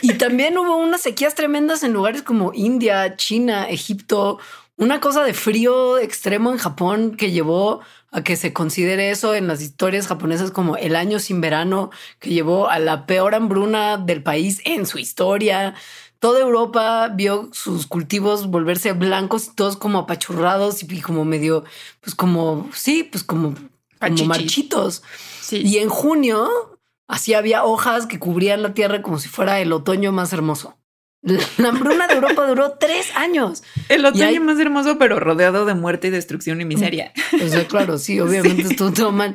Y 0.00 0.14
también 0.14 0.58
hubo 0.58 0.78
unas 0.78 1.02
sequías 1.02 1.36
tremendas 1.36 1.84
en 1.84 1.92
lugares 1.92 2.22
como 2.22 2.50
India, 2.52 3.14
China, 3.14 3.68
Egipto, 3.68 4.40
una 4.76 4.98
cosa 4.98 5.22
de 5.22 5.32
frío 5.32 5.98
extremo 5.98 6.50
en 6.50 6.58
Japón 6.58 7.14
que 7.16 7.30
llevó 7.30 7.82
a 8.10 8.24
que 8.24 8.36
se 8.36 8.52
considere 8.52 9.10
eso 9.10 9.34
en 9.34 9.46
las 9.46 9.62
historias 9.62 10.08
japonesas 10.08 10.50
como 10.50 10.76
el 10.76 10.96
año 10.96 11.20
sin 11.20 11.40
verano, 11.40 11.90
que 12.18 12.30
llevó 12.30 12.68
a 12.68 12.78
la 12.78 13.06
peor 13.06 13.34
hambruna 13.34 13.96
del 13.96 14.24
país 14.24 14.60
en 14.64 14.86
su 14.86 14.98
historia. 14.98 15.74
Toda 16.22 16.38
Europa 16.38 17.08
vio 17.08 17.48
sus 17.50 17.88
cultivos 17.88 18.46
volverse 18.46 18.92
blancos 18.92 19.48
y 19.48 19.56
todos 19.56 19.76
como 19.76 19.98
apachurrados 19.98 20.84
y 20.84 21.00
como 21.00 21.24
medio, 21.24 21.64
pues 22.00 22.14
como, 22.14 22.70
sí, 22.72 23.02
pues 23.02 23.24
como, 23.24 23.56
como 23.98 24.24
marchitos. 24.26 25.02
Y 25.50 25.78
en 25.78 25.88
junio, 25.88 26.78
así 27.08 27.34
había 27.34 27.64
hojas 27.64 28.06
que 28.06 28.20
cubrían 28.20 28.62
la 28.62 28.72
tierra 28.72 29.02
como 29.02 29.18
si 29.18 29.28
fuera 29.28 29.58
el 29.58 29.72
otoño 29.72 30.12
más 30.12 30.32
hermoso. 30.32 30.78
La 31.22 31.70
hambruna 31.70 32.06
de 32.06 32.14
Europa 32.14 32.46
duró 32.46 32.70
tres 32.80 33.08
años. 33.16 33.64
El 33.88 34.06
otoño 34.06 34.40
más 34.42 34.60
hermoso, 34.60 34.98
pero 34.98 35.18
rodeado 35.18 35.64
de 35.64 35.74
muerte 35.74 36.06
y 36.06 36.10
destrucción 36.10 36.60
y 36.60 36.64
miseria. 36.64 37.12
O 37.44 37.48
sea, 37.48 37.66
claro, 37.66 37.98
sí, 37.98 38.20
obviamente 38.20 38.62
estuvo 38.70 38.92
todo 38.92 39.10
mal. 39.10 39.34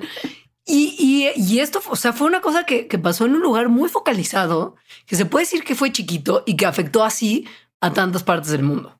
Y, 0.69 1.31
y, 1.37 1.59
esto, 1.59 1.81
o 1.89 1.95
sea, 1.95 2.11
fue 2.11 2.27
una 2.27 2.41
cosa 2.41 2.65
que, 2.65 2.87
que, 2.87 2.99
pasó 2.99 3.25
en 3.25 3.35
un 3.35 3.41
lugar 3.41 3.69
muy 3.69 3.87
focalizado, 3.87 4.75
que 5.05 5.15
se 5.15 5.25
puede 5.25 5.45
decir 5.45 5.63
que 5.63 5.75
fue 5.75 5.93
chiquito 5.93 6.43
y 6.45 6.57
que 6.57 6.65
afectó 6.65 7.05
así 7.05 7.47
a 7.79 7.93
tantas 7.93 8.23
partes 8.23 8.51
del 8.51 8.63
mundo. 8.63 8.99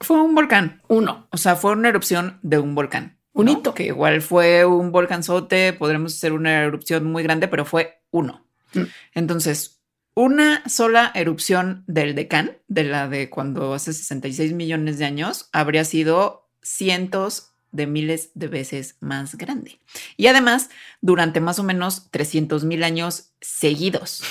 Fue 0.00 0.20
un 0.20 0.34
volcán. 0.34 0.82
Uno. 0.88 1.26
O 1.30 1.38
sea, 1.38 1.56
fue 1.56 1.72
una 1.72 1.88
erupción 1.88 2.38
de 2.42 2.58
un 2.58 2.74
volcán. 2.74 3.18
Un 3.32 3.48
hito. 3.48 3.74
Que 3.74 3.86
igual 3.86 4.20
fue 4.20 4.64
un 4.64 4.92
volcánzote, 4.92 5.72
podremos 5.72 6.14
hacer 6.14 6.32
una 6.32 6.62
erupción 6.62 7.10
muy 7.10 7.22
grande, 7.22 7.48
pero 7.48 7.64
fue 7.64 8.02
uno. 8.10 8.46
Mm. 8.74 8.82
Entonces, 9.14 9.80
una 10.14 10.68
sola 10.68 11.10
erupción 11.14 11.84
del 11.86 12.14
Decán, 12.14 12.58
de 12.66 12.84
la 12.84 13.08
de 13.08 13.30
cuando 13.30 13.74
hace 13.74 13.92
66 13.92 14.52
millones 14.52 14.98
de 14.98 15.04
años, 15.04 15.48
habría 15.52 15.84
sido 15.84 16.50
cientos 16.60 17.54
de 17.72 17.86
miles 17.86 18.30
de 18.34 18.48
veces 18.48 18.96
más 19.00 19.36
grande. 19.36 19.80
Y 20.16 20.26
además, 20.26 20.70
durante 21.00 21.40
más 21.40 21.58
o 21.58 21.64
menos 21.64 22.10
300 22.10 22.64
mil 22.64 22.82
años 22.84 23.32
seguidos. 23.40 24.22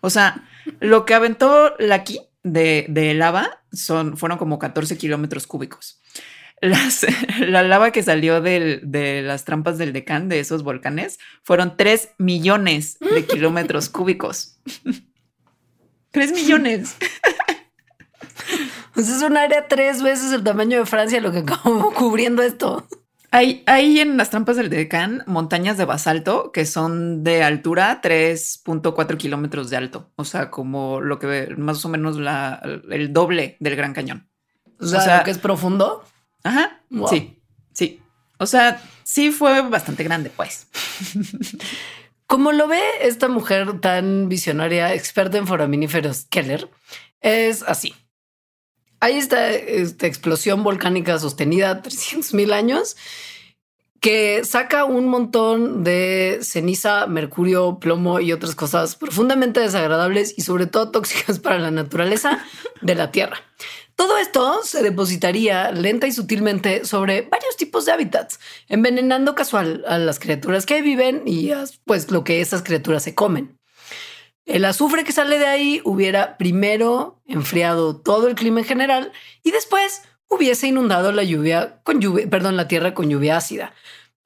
O 0.00 0.10
sea, 0.10 0.48
lo 0.80 1.04
que 1.04 1.14
aventó 1.14 1.74
la 1.78 1.96
aquí 1.96 2.20
de, 2.42 3.14
lava 3.14 3.62
son, 3.72 4.16
fueron 4.16 4.38
como 4.38 4.58
14 4.58 4.96
kilómetros 4.96 5.46
cúbicos. 5.46 6.00
la 6.60 7.62
lava 7.62 7.92
que 7.92 8.02
salió 8.02 8.40
de 8.40 9.22
las 9.24 9.44
trampas 9.44 9.78
del 9.78 9.92
Decán, 9.92 10.28
de 10.28 10.40
esos 10.40 10.62
volcanes, 10.62 11.18
fueron 11.42 11.76
3 11.76 12.10
millones 12.18 12.98
de 12.98 13.24
kilómetros 13.24 13.88
cúbicos. 13.88 14.60
Tres 16.10 16.32
millones. 16.32 16.96
Pues 18.98 19.10
es 19.10 19.22
un 19.22 19.36
área 19.36 19.68
tres 19.68 20.02
veces 20.02 20.32
el 20.32 20.42
tamaño 20.42 20.80
de 20.80 20.84
Francia 20.84 21.20
lo 21.20 21.30
que 21.30 21.38
acabamos 21.38 21.94
cubriendo 21.94 22.42
esto. 22.42 22.84
Hay, 23.30 23.62
hay 23.66 24.00
en 24.00 24.16
las 24.16 24.30
trampas 24.30 24.56
del 24.56 24.70
Decán 24.70 25.22
montañas 25.28 25.78
de 25.78 25.84
basalto 25.84 26.50
que 26.50 26.66
son 26.66 27.22
de 27.22 27.44
altura 27.44 28.00
3.4 28.02 29.16
kilómetros 29.16 29.70
de 29.70 29.76
alto. 29.76 30.10
O 30.16 30.24
sea, 30.24 30.50
como 30.50 31.00
lo 31.00 31.20
que 31.20 31.54
más 31.56 31.84
o 31.84 31.88
menos 31.88 32.18
la, 32.18 32.60
el 32.90 33.12
doble 33.12 33.56
del 33.60 33.76
Gran 33.76 33.94
Cañón. 33.94 34.28
O 34.80 34.86
sea, 34.86 35.22
que 35.22 35.30
es 35.30 35.38
profundo. 35.38 36.04
Ajá. 36.42 36.80
Sí, 37.08 37.40
sí. 37.72 38.02
O 38.38 38.46
sea, 38.46 38.82
sí 39.04 39.30
fue 39.30 39.62
bastante 39.62 40.02
grande, 40.02 40.32
pues. 40.34 40.66
Como 42.26 42.50
lo 42.50 42.66
ve 42.66 42.82
esta 43.02 43.28
mujer 43.28 43.78
tan 43.78 44.28
visionaria, 44.28 44.92
experta 44.92 45.38
en 45.38 45.46
foraminíferos, 45.46 46.24
Keller, 46.24 46.68
es 47.20 47.62
así. 47.62 47.94
Hay 49.00 49.16
esta, 49.16 49.50
esta 49.50 50.06
explosión 50.06 50.64
volcánica 50.64 51.18
sostenida 51.18 51.82
300 51.82 52.34
mil 52.34 52.52
años 52.52 52.96
que 54.00 54.44
saca 54.44 54.84
un 54.84 55.08
montón 55.08 55.82
de 55.82 56.38
ceniza, 56.42 57.06
mercurio, 57.06 57.78
plomo 57.80 58.20
y 58.20 58.32
otras 58.32 58.54
cosas 58.54 58.94
profundamente 58.94 59.60
desagradables 59.60 60.34
y 60.36 60.42
sobre 60.42 60.66
todo 60.66 60.90
tóxicas 60.90 61.38
para 61.40 61.58
la 61.58 61.70
naturaleza 61.70 62.44
de 62.80 62.94
la 62.94 63.10
Tierra. 63.10 63.38
Todo 63.96 64.16
esto 64.18 64.60
se 64.62 64.84
depositaría 64.84 65.72
lenta 65.72 66.06
y 66.06 66.12
sutilmente 66.12 66.84
sobre 66.84 67.22
varios 67.22 67.56
tipos 67.56 67.84
de 67.84 67.92
hábitats, 67.92 68.38
envenenando 68.68 69.34
casual 69.34 69.84
a 69.88 69.98
las 69.98 70.20
criaturas 70.20 70.66
que 70.66 70.82
viven 70.82 71.22
y 71.26 71.50
pues 71.84 72.08
lo 72.12 72.22
que 72.22 72.40
esas 72.40 72.62
criaturas 72.62 73.02
se 73.02 73.16
comen. 73.16 73.57
El 74.48 74.64
azufre 74.64 75.04
que 75.04 75.12
sale 75.12 75.38
de 75.38 75.46
ahí 75.46 75.82
hubiera 75.84 76.38
primero 76.38 77.20
enfriado 77.26 77.94
todo 77.96 78.28
el 78.28 78.34
clima 78.34 78.60
en 78.60 78.66
general 78.66 79.12
y 79.42 79.50
después 79.50 80.02
hubiese 80.26 80.66
inundado 80.66 81.12
la 81.12 81.22
lluvia 81.22 81.80
con 81.84 82.00
lluvia, 82.00 82.30
perdón, 82.30 82.56
la 82.56 82.66
tierra 82.66 82.94
con 82.94 83.10
lluvia 83.10 83.36
ácida, 83.36 83.74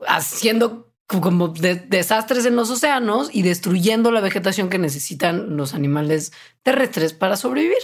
haciendo 0.07 0.95
como 1.09 1.49
desastres 1.49 2.47
en 2.47 2.55
los 2.55 2.71
océanos 2.71 3.31
y 3.33 3.43
destruyendo 3.43 4.13
la 4.13 4.21
vegetación 4.21 4.69
que 4.71 4.79
necesitan 4.79 5.57
los 5.57 5.75
animales 5.75 6.33
terrestres 6.63 7.15
para 7.15 7.37
sobrevivir. 7.37 7.79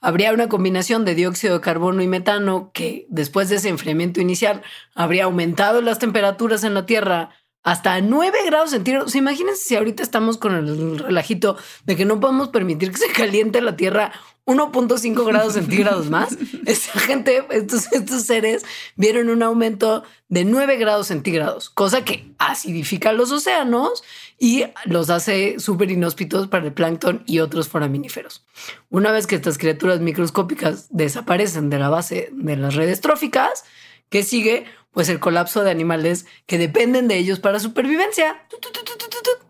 Habría 0.00 0.32
una 0.32 0.48
combinación 0.48 1.04
de 1.04 1.16
dióxido 1.16 1.54
de 1.54 1.60
carbono 1.62 2.00
y 2.00 2.06
metano 2.06 2.70
que 2.72 3.06
después 3.08 3.48
de 3.48 3.56
ese 3.56 3.70
enfriamiento 3.70 4.20
inicial 4.20 4.62
habría 4.94 5.24
aumentado 5.24 5.82
las 5.82 5.98
temperaturas 5.98 6.62
en 6.62 6.74
la 6.74 6.86
Tierra 6.86 7.30
hasta 7.66 8.00
9 8.00 8.38
grados 8.46 8.70
centígrados. 8.70 9.16
imagínense 9.16 9.64
si 9.64 9.74
ahorita 9.74 10.00
estamos 10.00 10.38
con 10.38 10.54
el 10.54 11.00
relajito 11.00 11.56
de 11.84 11.96
que 11.96 12.04
no 12.04 12.20
podemos 12.20 12.48
permitir 12.48 12.92
que 12.92 12.98
se 12.98 13.08
caliente 13.08 13.60
la 13.60 13.74
Tierra 13.74 14.12
1.5 14.44 15.26
grados 15.26 15.54
centígrados 15.54 16.08
más. 16.08 16.38
Esta 16.66 17.00
gente, 17.00 17.44
estos, 17.50 17.92
estos 17.92 18.22
seres 18.22 18.64
vieron 18.94 19.30
un 19.30 19.42
aumento 19.42 20.04
de 20.28 20.44
9 20.44 20.76
grados 20.76 21.08
centígrados, 21.08 21.68
cosa 21.68 22.04
que 22.04 22.30
acidifica 22.38 23.12
los 23.12 23.32
océanos 23.32 24.04
y 24.38 24.62
los 24.84 25.10
hace 25.10 25.58
súper 25.58 25.90
inhóspitos 25.90 26.46
para 26.46 26.66
el 26.66 26.72
plancton 26.72 27.24
y 27.26 27.40
otros 27.40 27.66
foraminíferos. 27.66 28.44
Una 28.90 29.10
vez 29.10 29.26
que 29.26 29.34
estas 29.34 29.58
criaturas 29.58 29.98
microscópicas 29.98 30.86
desaparecen 30.90 31.68
de 31.68 31.80
la 31.80 31.88
base 31.88 32.28
de 32.30 32.56
las 32.56 32.76
redes 32.76 33.00
tróficas, 33.00 33.64
¿qué 34.08 34.22
sigue? 34.22 34.66
Pues 34.96 35.10
el 35.10 35.20
colapso 35.20 35.62
de 35.62 35.70
animales 35.70 36.24
que 36.46 36.56
dependen 36.56 37.06
de 37.06 37.18
ellos 37.18 37.38
para 37.38 37.60
supervivencia. 37.60 38.46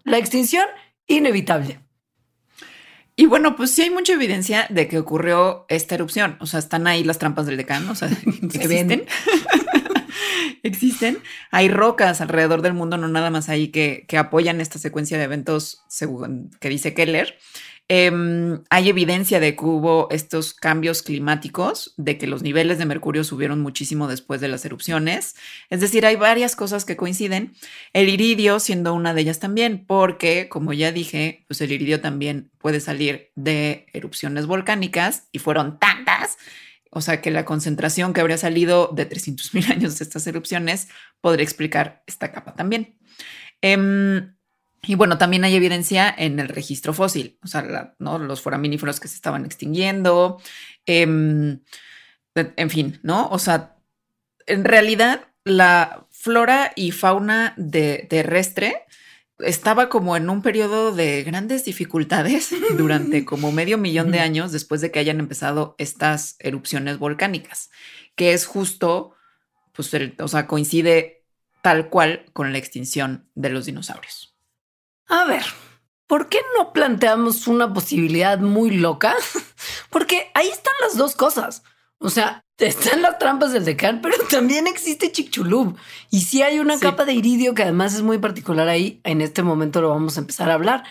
La 0.02 0.18
extinción 0.18 0.66
inevitable. 1.06 1.78
Y 3.14 3.26
bueno, 3.26 3.54
pues 3.54 3.70
sí 3.70 3.82
hay 3.82 3.90
mucha 3.90 4.14
evidencia 4.14 4.66
de 4.70 4.88
que 4.88 4.98
ocurrió 4.98 5.64
esta 5.68 5.94
erupción. 5.94 6.36
O 6.40 6.46
sea, 6.46 6.58
están 6.58 6.88
ahí 6.88 7.04
las 7.04 7.18
trampas 7.18 7.46
del 7.46 7.58
decano, 7.58 7.92
o 7.92 7.94
sea, 7.94 8.08
existen. 8.42 9.04
existen. 10.64 11.18
Hay 11.52 11.68
rocas 11.68 12.20
alrededor 12.20 12.60
del 12.60 12.74
mundo, 12.74 12.96
no 12.96 13.06
nada 13.06 13.30
más 13.30 13.48
ahí 13.48 13.68
que, 13.68 14.04
que 14.08 14.18
apoyan 14.18 14.60
esta 14.60 14.80
secuencia 14.80 15.16
de 15.16 15.22
eventos 15.22 15.84
según 15.86 16.50
que 16.58 16.70
dice 16.70 16.92
Keller. 16.92 17.38
Em, 17.88 18.64
hay 18.68 18.88
evidencia 18.88 19.38
de 19.38 19.54
que 19.54 19.64
hubo 19.64 20.08
estos 20.10 20.54
cambios 20.54 21.02
climáticos, 21.02 21.94
de 21.96 22.18
que 22.18 22.26
los 22.26 22.42
niveles 22.42 22.78
de 22.78 22.84
mercurio 22.84 23.22
subieron 23.22 23.60
muchísimo 23.60 24.08
después 24.08 24.40
de 24.40 24.48
las 24.48 24.64
erupciones. 24.64 25.36
Es 25.70 25.80
decir, 25.80 26.04
hay 26.04 26.16
varias 26.16 26.56
cosas 26.56 26.84
que 26.84 26.96
coinciden. 26.96 27.54
El 27.92 28.08
iridio 28.08 28.58
siendo 28.58 28.92
una 28.92 29.14
de 29.14 29.20
ellas 29.20 29.38
también, 29.38 29.84
porque, 29.86 30.48
como 30.48 30.72
ya 30.72 30.90
dije, 30.90 31.44
pues 31.46 31.60
el 31.60 31.70
iridio 31.70 32.00
también 32.00 32.50
puede 32.58 32.80
salir 32.80 33.30
de 33.36 33.86
erupciones 33.92 34.46
volcánicas 34.46 35.28
y 35.30 35.38
fueron 35.38 35.78
tantas. 35.78 36.38
O 36.90 37.00
sea 37.00 37.20
que 37.20 37.30
la 37.30 37.44
concentración 37.44 38.12
que 38.12 38.20
habría 38.20 38.38
salido 38.38 38.90
de 38.92 39.06
300 39.06 39.54
mil 39.54 39.64
años 39.70 39.98
de 39.98 40.04
estas 40.04 40.26
erupciones 40.26 40.88
podría 41.20 41.44
explicar 41.44 42.02
esta 42.08 42.32
capa 42.32 42.54
también. 42.54 42.96
Em, 43.60 44.35
y 44.86 44.94
bueno, 44.94 45.18
también 45.18 45.44
hay 45.44 45.54
evidencia 45.56 46.14
en 46.16 46.38
el 46.38 46.48
registro 46.48 46.94
fósil, 46.94 47.38
o 47.42 47.46
sea, 47.48 47.94
¿no? 47.98 48.18
los 48.18 48.40
foraminíferos 48.40 49.00
que 49.00 49.08
se 49.08 49.16
estaban 49.16 49.44
extinguiendo, 49.44 50.40
em, 50.86 51.60
en 52.34 52.70
fin, 52.70 53.00
¿no? 53.02 53.28
O 53.28 53.38
sea, 53.38 53.76
en 54.46 54.64
realidad 54.64 55.28
la 55.44 56.06
flora 56.10 56.72
y 56.76 56.92
fauna 56.92 57.54
de, 57.56 58.06
terrestre 58.08 58.84
estaba 59.38 59.88
como 59.88 60.16
en 60.16 60.30
un 60.30 60.42
periodo 60.42 60.92
de 60.94 61.22
grandes 61.24 61.64
dificultades 61.64 62.50
durante 62.76 63.24
como 63.24 63.52
medio 63.52 63.78
millón 63.78 64.12
de 64.12 64.20
años 64.20 64.52
después 64.52 64.80
de 64.80 64.90
que 64.90 64.98
hayan 64.98 65.20
empezado 65.20 65.74
estas 65.78 66.36
erupciones 66.38 66.98
volcánicas, 66.98 67.70
que 68.14 68.32
es 68.32 68.46
justo, 68.46 69.14
pues, 69.72 69.90
o 70.18 70.28
sea, 70.28 70.46
coincide 70.46 71.24
tal 71.62 71.88
cual 71.88 72.26
con 72.32 72.52
la 72.52 72.58
extinción 72.58 73.28
de 73.34 73.50
los 73.50 73.66
dinosaurios. 73.66 74.35
A 75.08 75.24
ver, 75.24 75.44
¿por 76.06 76.28
qué 76.28 76.38
no 76.56 76.72
planteamos 76.72 77.46
una 77.46 77.72
posibilidad 77.72 78.38
muy 78.38 78.70
loca? 78.70 79.14
Porque 79.90 80.30
ahí 80.34 80.48
están 80.48 80.74
las 80.80 80.96
dos 80.96 81.16
cosas. 81.16 81.62
O 81.98 82.10
sea, 82.10 82.44
están 82.58 83.02
las 83.02 83.18
trampas 83.18 83.52
del 83.52 83.64
decán, 83.64 84.00
pero 84.02 84.16
también 84.30 84.66
existe 84.66 85.12
Chicxulub. 85.12 85.76
Y 86.10 86.22
si 86.22 86.42
hay 86.42 86.58
una 86.58 86.78
capa 86.78 87.04
de 87.04 87.14
iridio 87.14 87.54
que 87.54 87.62
además 87.62 87.94
es 87.94 88.02
muy 88.02 88.18
particular 88.18 88.68
ahí, 88.68 89.00
en 89.04 89.20
este 89.20 89.42
momento 89.42 89.80
lo 89.80 89.90
vamos 89.90 90.16
a 90.16 90.20
empezar 90.20 90.50
a 90.50 90.54
hablar. 90.54 90.84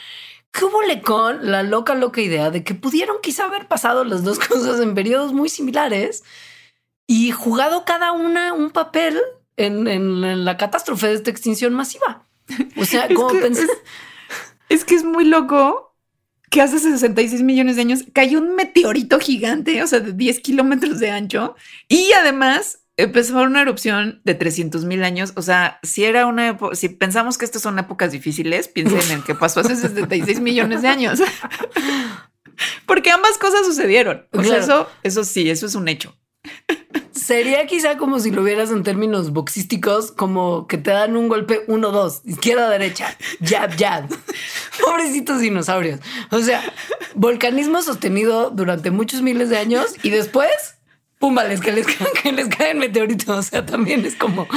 ¿Qué 0.52 0.64
hubo 0.64 0.80
con 1.04 1.52
la 1.52 1.64
loca, 1.64 1.96
loca 1.96 2.22
idea 2.22 2.50
de 2.50 2.64
que 2.64 2.76
pudieron 2.76 3.18
quizá 3.22 3.46
haber 3.46 3.68
pasado 3.68 4.04
las 4.04 4.24
dos 4.24 4.40
cosas 4.48 4.80
en 4.80 4.96
periodos 4.96 5.34
muy 5.34 5.50
similares? 5.50 6.24
y 7.08 7.32
jugado 7.32 7.86
cada 7.86 8.12
una 8.12 8.54
un 8.54 8.72
papel 8.72 9.20
en, 9.58 10.46
la 10.46 10.58
catástrofe 10.58 11.08
de 11.08 11.14
esta 11.14 11.30
extinción 11.30 11.74
masiva. 11.74 12.25
O 12.78 12.86
sea, 12.86 13.08
como 13.14 13.30
pensé. 13.30 13.68
Es 14.70 14.84
que 14.84 14.96
es 14.96 15.04
muy 15.04 15.26
loco 15.26 15.96
que 16.50 16.62
hace 16.62 16.80
66 16.80 17.42
millones 17.42 17.76
de 17.76 17.82
años 17.82 18.04
cayó 18.14 18.40
un 18.40 18.56
meteorito 18.56 19.20
gigante, 19.20 19.84
o 19.84 19.88
sea, 19.88 20.00
de 20.00 20.14
10 20.14 20.40
kilómetros 20.40 21.00
de 21.00 21.12
ancho, 21.12 21.56
y 21.88 22.12
además 22.14 22.80
empezó 22.98 23.42
una 23.42 23.62
erupción 23.62 24.22
de 24.24 24.36
300 24.36 24.86
mil 24.86 25.04
años. 25.04 25.34
O 25.36 25.42
sea, 25.42 25.80
si 25.84 26.06
era 26.06 26.26
una 26.26 26.58
si 26.74 26.90
pensamos 26.90 27.38
que 27.38 27.46
estas 27.46 27.62
son 27.62 27.78
épocas 27.80 28.12
difíciles, 28.12 28.68
piensen 28.68 29.12
en 29.12 29.24
que 29.24 29.36
pasó 29.36 29.60
hace 29.60 29.76
76 29.76 30.40
millones 30.40 30.82
de 30.82 30.88
años. 30.88 31.22
Porque 32.86 33.12
ambas 33.12 33.38
cosas 33.38 33.66
sucedieron. 33.66 34.28
O 34.32 34.44
sea, 34.44 34.58
eso, 34.58 34.90
eso 35.04 35.24
sí, 35.26 35.50
eso 35.50 35.66
es 35.66 35.76
un 35.76 35.90
hecho. 35.90 36.16
Sería 37.26 37.66
quizá 37.66 37.98
como 37.98 38.20
si 38.20 38.30
lo 38.30 38.44
vieras 38.44 38.70
en 38.70 38.84
términos 38.84 39.34
boxísticos, 39.34 40.12
como 40.12 40.68
que 40.68 40.78
te 40.78 40.92
dan 40.92 41.18
un 41.18 41.28
golpe 41.28 41.64
uno, 41.68 41.90
dos, 41.90 42.22
izquierda, 42.24 42.70
derecha, 42.70 43.18
jab, 43.42 43.76
jab. 43.76 44.08
Pobrecitos 44.86 45.40
dinosaurios. 45.40 46.00
O 46.30 46.40
sea, 46.42 46.62
volcanismo 47.16 47.82
sostenido 47.82 48.52
durante 48.52 48.92
muchos 48.92 49.24
miles 49.24 49.50
de 49.50 49.58
años 49.58 49.96
y 50.04 50.12
después, 50.12 50.52
pum, 51.18 51.36
que 51.64 51.72
les, 51.72 51.88
que 51.88 52.32
les 52.32 52.48
caen 52.48 52.78
meteoritos. 52.78 53.30
O 53.30 53.42
sea, 53.42 53.66
también 53.66 54.06
es 54.06 54.16
como 54.16 54.48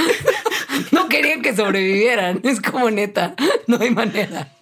no 0.93 1.09
querían 1.09 1.41
que 1.41 1.57
sobrevivieran. 1.57 2.41
Es 2.43 2.61
como 2.61 2.91
neta, 2.91 3.35
no 3.67 3.79
hay 3.81 3.93
manera. 3.93 4.58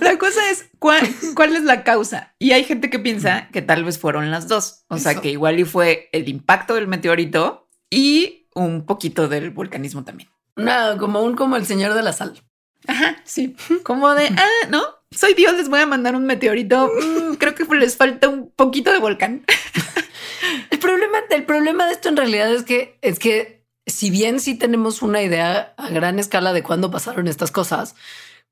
La 0.00 0.18
cosa 0.18 0.50
es 0.50 0.68
cuál, 0.78 1.06
cuál 1.34 1.54
es 1.54 1.64
la 1.64 1.84
causa. 1.84 2.34
Y 2.38 2.52
hay 2.52 2.64
gente 2.64 2.90
que 2.90 2.98
piensa 2.98 3.48
que 3.52 3.62
tal 3.62 3.84
vez 3.84 3.98
fueron 3.98 4.30
las 4.30 4.48
dos. 4.48 4.84
O 4.88 4.98
sea, 4.98 5.20
que 5.20 5.30
igual 5.30 5.60
y 5.60 5.64
fue 5.64 6.08
el 6.12 6.28
impacto 6.28 6.74
del 6.74 6.88
meteorito 6.88 7.68
y 7.90 8.48
un 8.54 8.86
poquito 8.86 9.28
del 9.28 9.50
volcanismo 9.50 10.04
también. 10.04 10.30
Nada, 10.56 10.96
como 10.98 11.22
un 11.22 11.34
como 11.34 11.56
el 11.56 11.66
señor 11.66 11.94
de 11.94 12.02
la 12.02 12.12
sal. 12.12 12.42
Ajá, 12.86 13.16
sí. 13.24 13.56
Como 13.84 14.12
de, 14.14 14.26
ah, 14.26 14.66
no, 14.70 14.82
soy 15.10 15.34
Dios, 15.34 15.54
les 15.54 15.68
voy 15.68 15.80
a 15.80 15.86
mandar 15.86 16.16
un 16.16 16.24
meteorito. 16.24 16.88
Mm, 16.88 17.34
creo 17.34 17.54
que 17.54 17.64
les 17.76 17.96
falta 17.96 18.28
un 18.28 18.50
poquito 18.50 18.92
de 18.92 18.98
volcán. 18.98 19.44
el 20.70 20.78
problema, 20.78 21.18
el 21.30 21.44
problema 21.44 21.86
de 21.86 21.92
esto 21.92 22.08
en 22.08 22.16
realidad 22.16 22.52
es 22.52 22.64
que, 22.64 22.98
es 23.02 23.18
que 23.18 23.64
si 23.86 24.10
bien 24.10 24.40
sí 24.40 24.54
tenemos 24.54 25.02
una 25.02 25.22
idea 25.22 25.74
a 25.76 25.88
gran 25.90 26.18
escala 26.18 26.52
de 26.52 26.62
cuándo 26.62 26.90
pasaron 26.90 27.28
estas 27.28 27.50
cosas, 27.50 27.94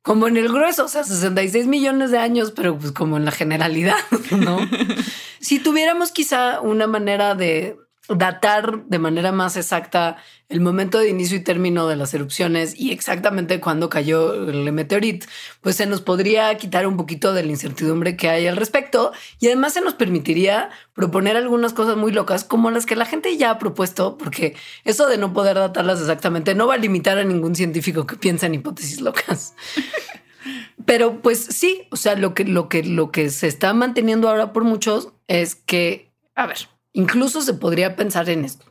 como 0.02 0.28
en 0.28 0.36
el 0.36 0.48
grueso, 0.48 0.84
o 0.84 0.88
sea, 0.88 1.04
66 1.04 1.66
millones 1.66 2.10
de 2.10 2.18
años, 2.18 2.52
pero 2.52 2.78
pues 2.78 2.92
como 2.92 3.16
en 3.16 3.24
la 3.24 3.30
generalidad, 3.30 3.98
¿no? 4.30 4.58
si 5.40 5.58
tuviéramos 5.58 6.10
quizá 6.10 6.60
una 6.60 6.86
manera 6.86 7.34
de 7.34 7.76
datar 8.16 8.84
de 8.86 8.98
manera 8.98 9.32
más 9.32 9.56
exacta 9.56 10.16
el 10.48 10.60
momento 10.60 10.98
de 10.98 11.08
inicio 11.08 11.36
y 11.36 11.40
término 11.40 11.86
de 11.86 11.94
las 11.94 12.12
erupciones 12.12 12.78
y 12.78 12.90
exactamente 12.90 13.60
cuándo 13.60 13.88
cayó 13.88 14.34
el 14.34 14.72
meteorito, 14.72 15.26
pues 15.60 15.76
se 15.76 15.86
nos 15.86 16.00
podría 16.00 16.56
quitar 16.56 16.86
un 16.86 16.96
poquito 16.96 17.32
de 17.32 17.44
la 17.44 17.50
incertidumbre 17.50 18.16
que 18.16 18.28
hay 18.28 18.48
al 18.48 18.56
respecto 18.56 19.12
y 19.38 19.46
además 19.46 19.74
se 19.74 19.80
nos 19.80 19.94
permitiría 19.94 20.70
proponer 20.92 21.36
algunas 21.36 21.72
cosas 21.72 21.96
muy 21.96 22.10
locas 22.10 22.42
como 22.42 22.70
las 22.70 22.84
que 22.84 22.96
la 22.96 23.06
gente 23.06 23.36
ya 23.36 23.50
ha 23.50 23.58
propuesto, 23.58 24.18
porque 24.18 24.56
eso 24.84 25.06
de 25.06 25.16
no 25.16 25.32
poder 25.32 25.56
datarlas 25.56 26.00
exactamente 26.00 26.54
no 26.54 26.66
va 26.66 26.74
a 26.74 26.78
limitar 26.78 27.16
a 27.16 27.24
ningún 27.24 27.54
científico 27.54 28.06
que 28.06 28.16
piensa 28.16 28.46
en 28.46 28.54
hipótesis 28.54 29.00
locas. 29.00 29.54
Pero 30.84 31.20
pues 31.20 31.44
sí, 31.44 31.86
o 31.90 31.96
sea, 31.96 32.16
lo 32.16 32.34
que, 32.34 32.44
lo 32.44 32.68
que, 32.68 32.82
lo 32.82 33.12
que 33.12 33.30
se 33.30 33.46
está 33.46 33.72
manteniendo 33.74 34.28
ahora 34.28 34.52
por 34.52 34.64
muchos 34.64 35.12
es 35.28 35.54
que, 35.54 36.10
a 36.34 36.46
ver, 36.46 36.68
incluso 36.92 37.42
se 37.42 37.54
podría 37.54 37.96
pensar 37.96 38.28
en 38.28 38.44
esto. 38.44 38.66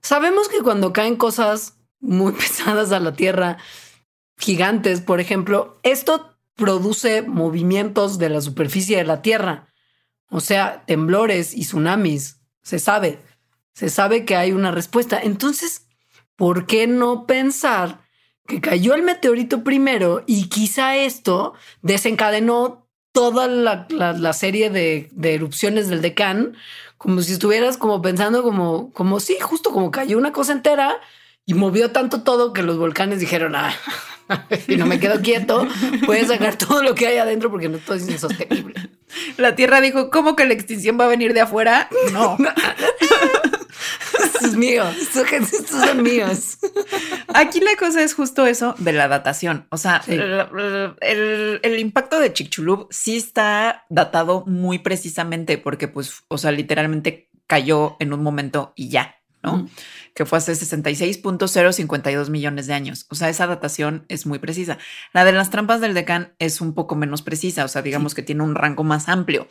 Sabemos 0.00 0.48
que 0.48 0.60
cuando 0.60 0.92
caen 0.92 1.16
cosas 1.16 1.78
muy 2.00 2.32
pesadas 2.32 2.92
a 2.92 3.00
la 3.00 3.14
Tierra, 3.14 3.58
gigantes, 4.38 5.00
por 5.00 5.20
ejemplo, 5.20 5.78
esto 5.82 6.36
produce 6.54 7.22
movimientos 7.22 8.18
de 8.18 8.28
la 8.28 8.40
superficie 8.40 8.96
de 8.96 9.04
la 9.04 9.22
Tierra, 9.22 9.68
o 10.28 10.40
sea, 10.40 10.84
temblores 10.86 11.54
y 11.54 11.62
tsunamis. 11.62 12.40
Se 12.62 12.78
sabe, 12.78 13.20
se 13.74 13.88
sabe 13.88 14.24
que 14.24 14.36
hay 14.36 14.52
una 14.52 14.70
respuesta. 14.70 15.20
Entonces, 15.20 15.86
¿por 16.36 16.66
qué 16.66 16.86
no 16.86 17.26
pensar 17.26 18.02
que 18.46 18.60
cayó 18.60 18.94
el 18.94 19.02
meteorito 19.02 19.62
primero 19.62 20.24
y 20.26 20.48
quizá 20.48 20.96
esto 20.96 21.54
desencadenó 21.80 22.81
toda 23.12 23.46
la, 23.46 24.32
serie 24.32 24.70
de, 24.70 25.08
de, 25.12 25.34
erupciones 25.34 25.88
del 25.88 26.02
decán, 26.02 26.56
como 26.98 27.20
si 27.22 27.32
estuvieras 27.32 27.76
como 27.76 28.00
pensando 28.00 28.42
como, 28.42 28.92
como 28.92 29.20
sí, 29.20 29.36
justo 29.40 29.70
como 29.70 29.90
cayó 29.90 30.18
una 30.18 30.32
cosa 30.32 30.52
entera 30.52 30.98
y 31.44 31.54
movió 31.54 31.90
tanto 31.90 32.22
todo 32.22 32.52
que 32.52 32.62
los 32.62 32.78
volcanes 32.78 33.20
dijeron, 33.20 33.54
ah, 33.56 33.74
si 34.66 34.76
no 34.76 34.86
me 34.86 35.00
quedo 35.00 35.20
quieto, 35.20 35.66
voy 36.06 36.18
a 36.18 36.26
sacar 36.26 36.56
todo 36.56 36.82
lo 36.82 36.94
que 36.94 37.06
hay 37.06 37.18
adentro 37.18 37.50
porque 37.50 37.68
no 37.68 37.78
estoy 37.78 38.00
insostenible. 38.00 38.74
La 39.36 39.54
Tierra 39.54 39.80
dijo, 39.80 40.10
¿cómo 40.10 40.36
que 40.36 40.46
la 40.46 40.54
extinción 40.54 40.98
va 40.98 41.04
a 41.04 41.08
venir 41.08 41.34
de 41.34 41.42
afuera? 41.42 41.88
No. 42.12 42.36
Esto 44.22 44.46
es 44.46 44.56
mío, 44.56 44.84
estos 44.88 45.68
son 45.68 46.02
míos. 46.02 46.58
Aquí 47.34 47.60
la 47.60 47.76
cosa 47.76 48.02
es 48.02 48.14
justo 48.14 48.46
eso 48.46 48.74
de 48.78 48.92
la 48.92 49.08
datación. 49.08 49.66
O 49.70 49.76
sea, 49.76 50.02
el, 50.06 51.78
impacto 51.78 52.20
de 52.20 52.32
Chicxulub 52.32 52.88
sí 52.90 53.16
está 53.16 53.84
datado 53.88 54.44
muy 54.46 54.78
precisamente 54.78 55.58
porque, 55.58 55.88
pues, 55.88 56.24
o 56.28 56.38
sea, 56.38 56.52
literalmente 56.52 57.30
cayó 57.46 57.96
en 58.00 58.12
un 58.12 58.22
momento 58.22 58.72
y 58.76 58.88
ya, 58.88 59.16
¿no? 59.42 59.68
Que 60.14 60.26
fue 60.26 60.38
hace 60.38 60.52
66.052 60.52 62.28
millones 62.28 62.66
de 62.66 62.74
años. 62.74 63.06
O 63.10 63.14
sea, 63.14 63.28
esa 63.28 63.46
datación 63.46 64.04
es 64.08 64.26
muy 64.26 64.38
precisa. 64.38 64.78
La 65.12 65.24
de 65.24 65.32
las 65.32 65.50
trampas 65.50 65.80
del 65.80 65.94
Decán 65.94 66.34
es 66.38 66.60
un 66.60 66.74
poco 66.74 66.94
menos 66.94 67.22
precisa, 67.22 67.64
o 67.64 67.68
sea, 67.68 67.82
digamos 67.82 68.14
que 68.14 68.22
tiene 68.22 68.42
un 68.42 68.54
rango 68.54 68.84
más 68.84 69.08
amplio. 69.08 69.48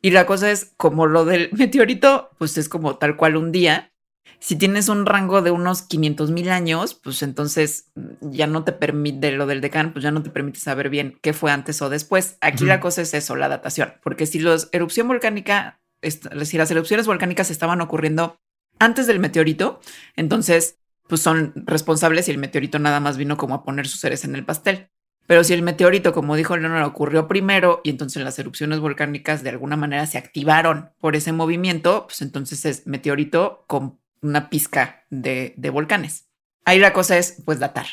Y 0.00 0.10
la 0.10 0.26
cosa 0.26 0.50
es 0.50 0.72
como 0.76 1.06
lo 1.06 1.24
del 1.24 1.50
meteorito, 1.56 2.30
pues 2.38 2.56
es 2.56 2.68
como 2.68 2.96
tal 2.96 3.16
cual 3.16 3.36
un 3.36 3.52
día 3.52 3.92
si 4.40 4.56
tienes 4.56 4.88
un 4.88 5.06
rango 5.06 5.42
de 5.42 5.50
unos 5.50 5.82
500 5.82 6.30
mil 6.30 6.50
años, 6.50 6.94
pues 6.94 7.22
entonces 7.22 7.90
mm, 7.94 8.30
ya 8.30 8.46
no 8.46 8.64
te 8.64 8.72
permite 8.72 9.32
lo 9.32 9.46
del 9.46 9.60
decán, 9.60 9.92
pues 9.92 10.02
ya 10.02 10.10
no 10.10 10.22
te 10.22 10.30
permite 10.30 10.60
saber 10.60 10.90
bien 10.90 11.18
qué 11.22 11.32
fue 11.32 11.50
antes 11.50 11.82
o 11.82 11.90
después. 11.90 12.38
Aquí 12.40 12.64
la 12.64 12.80
cosa 12.80 13.02
es 13.02 13.14
eso, 13.14 13.36
la 13.36 13.48
datación, 13.48 13.94
porque 14.02 14.26
si 14.26 14.40
erupción 14.72 15.08
volcánica, 15.08 15.80
si 16.02 16.58
las 16.58 16.70
erupciones 16.70 17.06
volcánicas 17.06 17.50
estaban 17.50 17.80
ocurriendo 17.80 18.38
antes 18.78 19.06
del 19.06 19.18
meteorito, 19.18 19.80
entonces 20.16 20.78
pues 21.08 21.22
son 21.22 21.52
responsables 21.56 22.28
y 22.28 22.30
el 22.30 22.38
meteorito 22.38 22.78
nada 22.78 23.00
más 23.00 23.16
vino 23.16 23.36
como 23.36 23.54
a 23.54 23.64
poner 23.64 23.88
sus 23.88 24.00
seres 24.00 24.24
en 24.24 24.34
el 24.34 24.44
pastel. 24.44 24.90
Pero 25.26 25.44
si 25.44 25.52
el 25.52 25.62
meteorito, 25.62 26.14
como 26.14 26.36
dijo 26.36 26.56
Leonor, 26.56 26.82
ocurrió 26.82 27.28
primero 27.28 27.82
y 27.84 27.90
entonces 27.90 28.22
las 28.22 28.38
erupciones 28.38 28.80
volcánicas 28.80 29.42
de 29.42 29.50
alguna 29.50 29.76
manera 29.76 30.06
se 30.06 30.16
activaron 30.16 30.90
por 31.00 31.16
ese 31.16 31.32
movimiento, 31.32 32.06
pues 32.06 32.22
entonces 32.22 32.64
es 32.64 32.86
meteorito 32.86 33.64
con 33.66 33.98
una 34.22 34.48
pizca 34.48 35.04
de, 35.10 35.54
volcanes. 35.70 36.28
Ahí 36.64 36.78
la 36.78 36.94
cosa 36.94 37.18
es, 37.18 37.42
pues, 37.44 37.58
datar. 37.58 37.86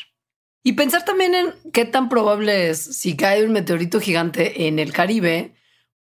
Y 0.62 0.72
pensar 0.72 1.04
también 1.04 1.34
en 1.34 1.54
qué 1.72 1.84
tan 1.84 2.08
probable 2.08 2.70
es 2.70 2.82
si 2.82 3.16
cae 3.16 3.44
un 3.44 3.52
meteorito 3.52 4.00
gigante 4.00 4.66
en 4.66 4.78
el 4.78 4.92
Caribe, 4.92 5.54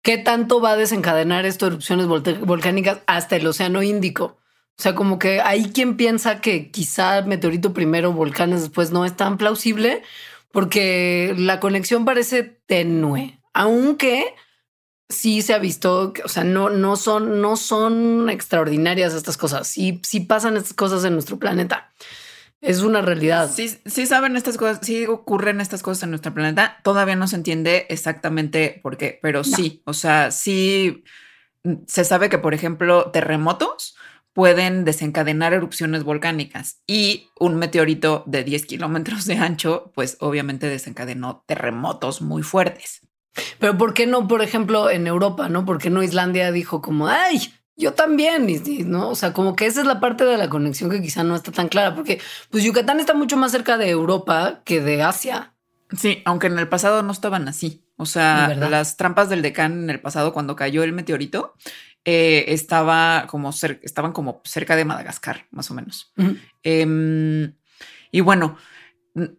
qué 0.01 0.17
tanto 0.17 0.61
va 0.61 0.71
a 0.71 0.77
desencadenar 0.77 1.45
estas 1.45 1.69
erupciones 1.69 2.05
volcánicas 2.05 2.99
hasta 3.07 3.35
el 3.35 3.47
Océano 3.47 3.83
Índico. 3.83 4.37
O 4.77 4.81
sea, 4.81 4.93
como 4.93 5.19
que 5.19 5.39
hay 5.41 5.71
quien 5.71 5.95
piensa 5.95 6.41
que 6.41 6.69
quizá 6.69 7.21
meteorito 7.21 7.73
primero, 7.73 8.11
volcanes 8.11 8.61
después 8.61 8.91
no 8.91 9.05
es 9.05 9.15
tan 9.15 9.37
plausible 9.37 10.03
porque 10.51 11.33
la 11.37 11.59
conexión 11.59 12.05
parece 12.05 12.43
tenue, 12.43 13.39
aunque 13.53 14.33
sí 15.09 15.41
se 15.41 15.53
ha 15.53 15.59
visto, 15.59 16.13
o 16.23 16.27
sea, 16.27 16.43
no, 16.43 16.69
no 16.69 16.95
son, 16.95 17.41
no 17.41 17.57
son 17.57 18.29
extraordinarias 18.29 19.13
estas 19.13 19.37
cosas. 19.37 19.67
Sí, 19.67 20.01
sí 20.03 20.21
pasan 20.21 20.57
estas 20.57 20.73
cosas 20.73 21.03
en 21.05 21.13
nuestro 21.13 21.37
planeta. 21.37 21.91
Es 22.61 22.81
una 22.81 23.01
realidad. 23.01 23.51
Sí, 23.53 23.77
sí 23.85 24.05
saben 24.05 24.35
estas 24.35 24.57
cosas, 24.57 24.79
sí 24.81 25.05
ocurren 25.05 25.61
estas 25.61 25.83
cosas 25.83 26.03
en 26.03 26.09
nuestro 26.11 26.33
planeta. 26.33 26.79
Todavía 26.83 27.15
no 27.15 27.27
se 27.27 27.35
entiende 27.35 27.85
exactamente 27.89 28.79
por 28.81 28.97
qué, 28.97 29.19
pero 29.21 29.43
sí, 29.43 29.83
o 29.85 29.93
sea, 29.93 30.31
sí 30.31 31.03
se 31.85 32.05
sabe 32.05 32.29
que, 32.29 32.37
por 32.37 32.53
ejemplo, 32.53 33.11
terremotos 33.11 33.95
pueden 34.35 34.83
desencadenar 34.83 35.53
erupciones 35.53 36.03
volcánicas 36.03 36.81
y 36.85 37.29
un 37.39 37.55
meteorito 37.55 38.23
de 38.27 38.43
10 38.43 38.65
kilómetros 38.65 39.23
de 39.23 39.37
ancho, 39.37 39.93
pues 39.95 40.17
obviamente 40.19 40.67
desencadenó 40.67 41.45
terremotos 41.47 42.21
muy 42.21 42.43
fuertes. 42.43 42.99
Pero 43.59 43.77
¿por 43.77 43.93
qué 43.93 44.05
no, 44.07 44.27
por 44.27 44.41
ejemplo, 44.41 44.89
en 44.89 45.07
Europa, 45.07 45.47
no? 45.47 45.63
¿Por 45.63 45.77
qué 45.77 45.89
no 45.89 46.03
Islandia 46.03 46.51
dijo 46.51 46.81
como, 46.81 47.07
ay, 47.07 47.53
yo 47.77 47.93
también, 47.93 48.45
¿no? 48.87 49.07
O 49.07 49.15
sea, 49.15 49.31
como 49.31 49.55
que 49.55 49.67
esa 49.67 49.79
es 49.79 49.87
la 49.87 50.01
parte 50.01 50.25
de 50.25 50.37
la 50.37 50.49
conexión 50.49 50.89
que 50.89 51.01
quizá 51.01 51.23
no 51.23 51.33
está 51.37 51.53
tan 51.53 51.69
clara, 51.69 51.95
porque 51.95 52.19
pues 52.49 52.61
Yucatán 52.65 52.99
está 52.99 53.13
mucho 53.13 53.37
más 53.37 53.53
cerca 53.53 53.77
de 53.77 53.89
Europa 53.89 54.63
que 54.65 54.81
de 54.81 55.01
Asia. 55.01 55.53
Sí, 55.97 56.21
aunque 56.25 56.47
en 56.47 56.59
el 56.59 56.67
pasado 56.67 57.03
no 57.03 57.13
estaban 57.13 57.47
así. 57.47 57.85
O 57.95 58.05
sea, 58.05 58.53
las 58.53 58.97
trampas 58.97 59.29
del 59.29 59.41
decán 59.41 59.83
en 59.83 59.89
el 59.89 60.01
pasado 60.01 60.33
cuando 60.33 60.57
cayó 60.57 60.83
el 60.83 60.91
meteorito, 60.91 61.53
eh, 62.05 62.45
estaba 62.47 63.25
como 63.27 63.49
estaban 63.49 64.11
como 64.13 64.41
cerca 64.45 64.75
de 64.75 64.85
Madagascar, 64.85 65.45
más 65.51 65.69
o 65.71 65.73
menos. 65.73 66.13
Em, 66.63 67.53
y 68.11 68.21
bueno, 68.21 68.57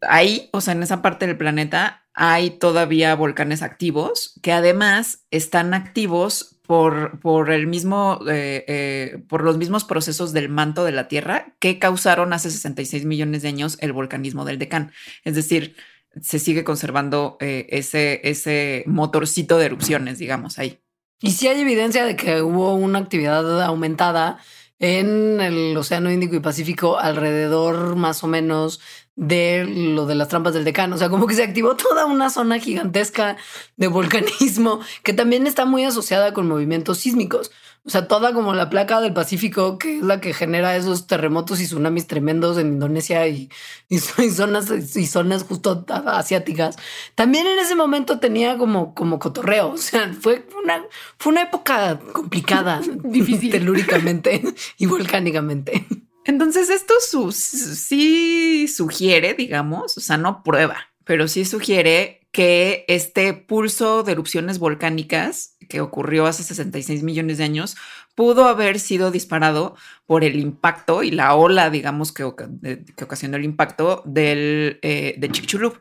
ahí, 0.09 0.49
o 0.53 0.61
sea, 0.61 0.75
en 0.75 0.83
esa 0.83 1.03
parte 1.03 1.27
del 1.27 1.37
planeta 1.37 2.07
hay 2.13 2.51
todavía 2.51 3.15
volcanes 3.15 3.63
activos 3.63 4.39
que 4.43 4.53
además 4.53 5.27
están 5.31 5.75
activos 5.75 6.57
por, 6.67 7.21
por 7.21 7.51
el 7.51 7.67
mismo, 7.67 8.21
eh, 8.29 8.65
eh, 8.67 9.19
por 9.29 9.45
los 9.45 9.57
mismos 9.59 9.85
procesos 9.85 10.33
del 10.33 10.49
manto 10.49 10.85
de 10.85 10.93
la 10.93 11.09
Tierra 11.09 11.55
que 11.59 11.79
causaron 11.79 12.33
hace 12.33 12.51
66 12.51 13.05
millones 13.05 13.43
de 13.43 13.49
años 13.49 13.79
el 13.81 13.93
volcanismo 13.93 14.45
del 14.45 14.59
Deccan. 14.59 14.93
Es 15.25 15.35
decir, 15.35 15.77
se 16.21 16.39
sigue 16.39 16.65
conservando 16.65 17.37
eh, 17.41 17.67
ese, 17.71 18.21
ese 18.25 18.85
motorcito 18.87 19.59
de 19.59 19.67
erupciones, 19.67 20.19
digamos, 20.19 20.59
ahí. 20.59 20.81
Y 21.21 21.31
si 21.33 21.49
hay 21.49 21.61
evidencia 21.61 22.05
de 22.05 22.15
que 22.17 22.43
hubo 22.43 22.75
una 22.75 22.99
actividad 22.99 23.63
aumentada 23.63 24.39
en 24.79 25.41
el 25.41 25.77
Océano 25.77 26.11
Índico 26.11 26.37
y 26.37 26.41
Pacífico 26.41 26.99
alrededor 26.99 27.97
más 27.97 28.23
o 28.23 28.27
menos 28.27 28.81
de 29.17 29.65
lo 29.65 30.07
de 30.07 30.15
las 30.15 30.29
trampas 30.29 30.55
del 30.55 30.65
decano. 30.65 30.95
O 30.95 30.99
sea, 30.99 31.09
como 31.09 31.27
que 31.27 31.35
se 31.35 31.43
activó 31.43 31.75
toda 31.77 32.07
una 32.07 32.31
zona 32.31 32.59
gigantesca 32.59 33.37
de 33.77 33.89
volcanismo 33.89 34.81
que 35.03 35.13
también 35.13 35.47
está 35.47 35.65
muy 35.65 35.85
asociada 35.85 36.33
con 36.33 36.47
movimientos 36.47 36.99
sísmicos. 36.99 37.51
O 37.87 37.91
sea, 37.91 38.09
toda 38.09 38.35
como 38.35 38.53
la 38.53 38.69
placa 38.69 39.01
del 39.01 39.15
Pacífico, 39.15 39.79
que 39.79 39.99
es 39.99 40.03
la 40.03 40.21
que 40.21 40.35
genera 40.35 40.75
esos 40.75 41.07
terremotos 41.07 41.61
y 41.61 41.67
tsunamis 41.67 42.09
tremendos 42.09 42.59
en 42.59 42.73
Indonesia 42.73 43.29
y, 43.29 43.49
zonas 44.35 44.97
y 44.97 45.07
zonas 45.07 45.45
justo 45.45 45.85
asiáticas. 45.89 46.77
También 47.15 47.47
en 47.47 47.61
ese 47.61 47.77
momento 47.77 48.19
tenía 48.19 48.59
como, 48.59 48.93
como 48.93 49.21
cotorreo. 49.21 49.71
O 49.71 49.79
sea, 49.79 50.13
fue 50.21 50.49
una, 50.63 50.85
fue 51.17 51.33
una 51.33 51.43
época 51.43 52.01
complicada, 52.13 52.81
difícil 53.05 53.53
telúricamente 53.53 54.43
y 54.79 54.87
volcánicamente. 54.87 55.87
Entonces, 56.27 56.71
esto 56.71 56.95
sí 57.01 58.67
sugiere, 58.69 59.35
digamos, 59.35 59.97
o 59.97 60.01
sea, 60.01 60.17
no 60.17 60.43
prueba, 60.43 60.77
pero 61.05 61.29
sí 61.29 61.45
sugiere 61.45 62.27
que 62.33 62.85
este 62.89 63.33
pulso 63.33 64.03
de 64.03 64.13
erupciones 64.13 64.59
volcánicas 64.59 65.57
que 65.69 65.81
ocurrió 65.81 66.27
hace 66.27 66.43
66 66.43 67.03
millones 67.03 67.39
de 67.39 67.45
años 67.45 67.77
pudo 68.15 68.47
haber 68.47 68.81
sido 68.81 69.11
disparado 69.11 69.77
por 70.05 70.25
el 70.25 70.39
impacto 70.39 71.03
y 71.03 71.13
la 71.13 71.35
ola, 71.35 71.71
digamos, 71.71 72.13
que, 72.13 72.25
ocasionó 72.25 73.37
el 73.37 73.45
impacto 73.45 74.03
del, 74.05 74.79
eh, 74.83 75.15
de 75.19 75.31
Chicxulub. 75.31 75.81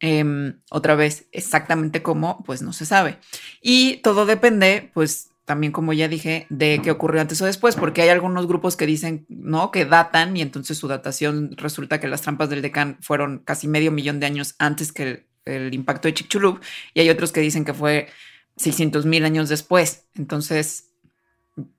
Em, 0.00 0.60
otra 0.70 0.94
vez, 0.96 1.26
exactamente 1.30 2.02
cómo, 2.02 2.42
pues 2.44 2.62
no 2.62 2.72
se 2.72 2.86
sabe. 2.86 3.18
Y 3.60 3.98
todo 3.98 4.26
depende, 4.26 4.90
pues 4.94 5.31
también 5.52 5.70
como 5.70 5.92
ya 5.92 6.08
dije, 6.08 6.46
de 6.48 6.80
qué 6.82 6.90
ocurrió 6.90 7.20
antes 7.20 7.42
o 7.42 7.44
después, 7.44 7.76
porque 7.76 8.00
hay 8.00 8.08
algunos 8.08 8.46
grupos 8.46 8.74
que 8.74 8.86
dicen, 8.86 9.26
¿no? 9.28 9.70
Que 9.70 9.84
datan 9.84 10.34
y 10.34 10.40
entonces 10.40 10.78
su 10.78 10.88
datación 10.88 11.50
resulta 11.58 12.00
que 12.00 12.08
las 12.08 12.22
trampas 12.22 12.48
del 12.48 12.62
Deccan 12.62 12.96
fueron 13.02 13.40
casi 13.40 13.68
medio 13.68 13.92
millón 13.92 14.18
de 14.18 14.24
años 14.24 14.54
antes 14.58 14.92
que 14.92 15.26
el 15.44 15.74
impacto 15.74 16.08
de 16.08 16.14
Chicxulub 16.14 16.58
y 16.94 17.00
hay 17.00 17.10
otros 17.10 17.32
que 17.32 17.42
dicen 17.42 17.66
que 17.66 17.74
fue 17.74 18.08
600 18.56 19.04
mil 19.04 19.26
años 19.26 19.50
después. 19.50 20.06
Entonces, 20.14 20.88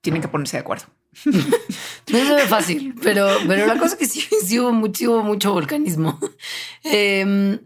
tienen 0.02 0.22
que 0.22 0.28
ponerse 0.28 0.58
de 0.58 0.62
acuerdo. 0.62 0.86
no 1.26 2.38
es 2.38 2.48
fácil, 2.48 2.94
pero, 3.02 3.28
pero 3.48 3.66
la 3.66 3.80
cosa 3.80 3.96
es 3.96 4.00
que 4.00 4.06
sí, 4.06 4.60
hubo, 4.60 4.72
mucho, 4.72 5.24
mucho 5.24 5.52
volcanismo. 5.52 6.20
Em, 6.84 7.58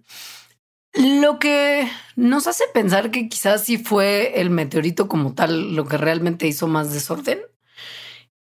lo 0.98 1.40
que 1.40 1.90
nos 2.16 2.48
hace 2.48 2.64
pensar 2.74 3.12
que 3.12 3.30
quizás 3.30 3.64
sí 3.64 3.78
fue 3.78 4.40
el 4.42 4.50
meteorito 4.50 5.08
como 5.08 5.34
tal 5.34 5.76
lo 5.76 5.86
que 5.86 5.98
realmente 5.98 6.48
hizo 6.48 6.68
más 6.68 6.92
desorden 6.92 7.40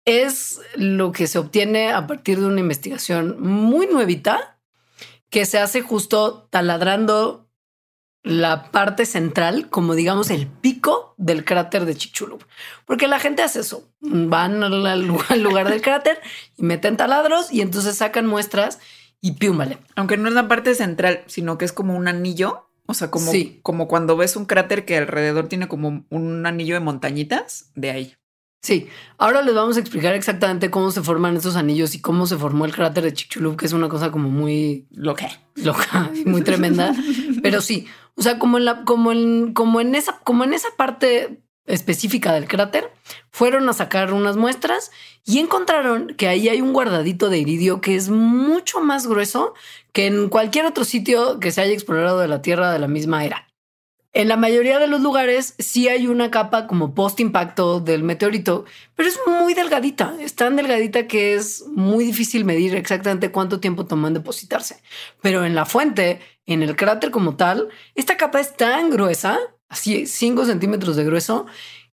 es 0.05 0.61
lo 0.75 1.11
que 1.11 1.27
se 1.27 1.37
obtiene 1.37 1.91
a 1.91 2.07
partir 2.07 2.39
de 2.39 2.45
una 2.45 2.61
investigación 2.61 3.41
muy 3.41 3.87
nuevita 3.87 4.57
que 5.29 5.45
se 5.45 5.59
hace 5.59 5.81
justo 5.81 6.47
taladrando 6.49 7.47
la 8.23 8.71
parte 8.71 9.05
central, 9.05 9.69
como 9.69 9.95
digamos 9.95 10.29
el 10.29 10.47
pico 10.47 11.13
del 11.17 11.45
cráter 11.45 11.85
de 11.85 11.95
Chicxulub. 11.95 12.43
Porque 12.85 13.07
la 13.07 13.19
gente 13.19 13.41
hace 13.41 13.61
eso. 13.61 13.89
Van 13.99 14.63
al 14.63 15.01
lugar, 15.05 15.69
del 15.69 15.81
cráter 15.81 16.19
y 16.57 16.63
meten 16.63 16.97
taladros 16.97 17.51
y 17.51 17.61
entonces 17.61 17.97
sacan 17.97 18.27
muestras 18.27 18.79
y 19.21 19.33
piúmale. 19.33 19.79
Aunque 19.95 20.17
no 20.17 20.27
es 20.27 20.33
la 20.33 20.47
parte 20.47 20.75
central, 20.75 21.23
sino 21.27 21.57
que 21.57 21.65
es 21.65 21.73
como 21.73 21.95
un 21.95 22.07
anillo. 22.07 22.69
O 22.85 22.93
sea, 22.93 23.11
como, 23.11 23.31
como 23.63 23.87
cuando 23.87 24.15
ves 24.15 24.37
un 24.37 24.45
cráter 24.45 24.85
que 24.85 24.97
alrededor 24.97 25.47
tiene 25.47 25.67
como 25.67 26.05
un 26.09 26.45
anillo 26.45 26.75
de 26.75 26.79
montañitas, 26.79 27.71
de 27.75 27.91
ahí. 27.91 28.17
Sí, 28.61 28.87
ahora 29.17 29.41
les 29.41 29.53
vamos 29.53 29.77
a 29.77 29.79
explicar 29.79 30.13
exactamente 30.13 30.71
cómo 30.71 30.91
se 30.91 31.01
forman 31.01 31.37
esos 31.37 31.55
anillos 31.55 31.95
y 31.95 32.01
cómo 32.01 32.25
se 32.25 32.37
formó 32.37 32.65
el 32.65 32.73
cráter 32.73 33.03
de 33.03 33.13
Chicxulub, 33.13 33.55
que 33.55 33.65
es 33.65 33.73
una 33.73 33.87
cosa 33.87 34.11
como 34.11 34.29
muy 34.29 34.87
loca, 34.91 35.29
loca 35.55 36.11
y 36.13 36.25
muy 36.25 36.41
tremenda. 36.41 36.93
Pero 37.43 37.61
sí, 37.61 37.87
o 38.15 38.21
sea, 38.21 38.39
como 38.39 38.57
en 38.57 38.65
la, 38.65 38.83
como 38.83 39.11
en, 39.11 39.53
como 39.53 39.79
en 39.79 39.95
esa, 39.95 40.19
como 40.23 40.43
en 40.43 40.53
esa 40.53 40.69
parte 40.75 41.43
específica 41.67 42.33
del 42.33 42.47
cráter, 42.47 42.91
fueron 43.29 43.69
a 43.69 43.73
sacar 43.73 44.13
unas 44.13 44.37
muestras 44.37 44.91
y 45.25 45.39
encontraron 45.39 46.15
que 46.17 46.27
ahí 46.27 46.49
hay 46.49 46.61
un 46.61 46.73
guardadito 46.73 47.29
de 47.29 47.39
iridio 47.39 47.81
que 47.81 47.95
es 47.95 48.09
mucho 48.09 48.79
más 48.79 49.05
grueso 49.05 49.53
que 49.91 50.07
en 50.07 50.29
cualquier 50.29 50.65
otro 50.65 50.85
sitio 50.85 51.39
que 51.39 51.51
se 51.51 51.61
haya 51.61 51.73
explorado 51.73 52.19
de 52.19 52.27
la 52.27 52.41
Tierra 52.41 52.71
de 52.71 52.79
la 52.79 52.87
misma 52.87 53.25
era. 53.25 53.47
En 54.13 54.29
la 54.29 54.37
mayoría 54.37 54.79
de 54.79 54.87
los 54.87 55.01
lugares 55.01 55.53
sí 55.59 55.89
hay 55.89 56.07
una 56.07 56.31
capa 56.31 56.65
como 56.65 56.95
post 56.95 57.19
impacto 57.19 57.79
del 57.79 58.01
meteorito, 58.01 58.65
pero 58.95 59.07
es 59.07 59.19
muy 59.27 59.53
delgadita, 59.53 60.15
es 60.19 60.33
tan 60.33 60.55
delgadita 60.55 61.05
que 61.05 61.35
es 61.35 61.65
muy 61.67 62.03
difícil 62.03 62.43
medir 62.43 62.73
exactamente 62.73 63.31
cuánto 63.31 63.59
tiempo 63.59 63.85
tomó 63.85 64.07
en 64.07 64.15
depositarse. 64.15 64.81
Pero 65.21 65.45
en 65.45 65.53
la 65.53 65.65
fuente, 65.65 66.19
en 66.47 66.63
el 66.63 66.75
cráter 66.75 67.11
como 67.11 67.35
tal, 67.35 67.69
esta 67.93 68.17
capa 68.17 68.39
es 68.39 68.55
tan 68.57 68.89
gruesa, 68.89 69.37
así 69.69 70.05
5 70.05 70.45
centímetros 70.45 70.95
de 70.95 71.03
grueso, 71.05 71.45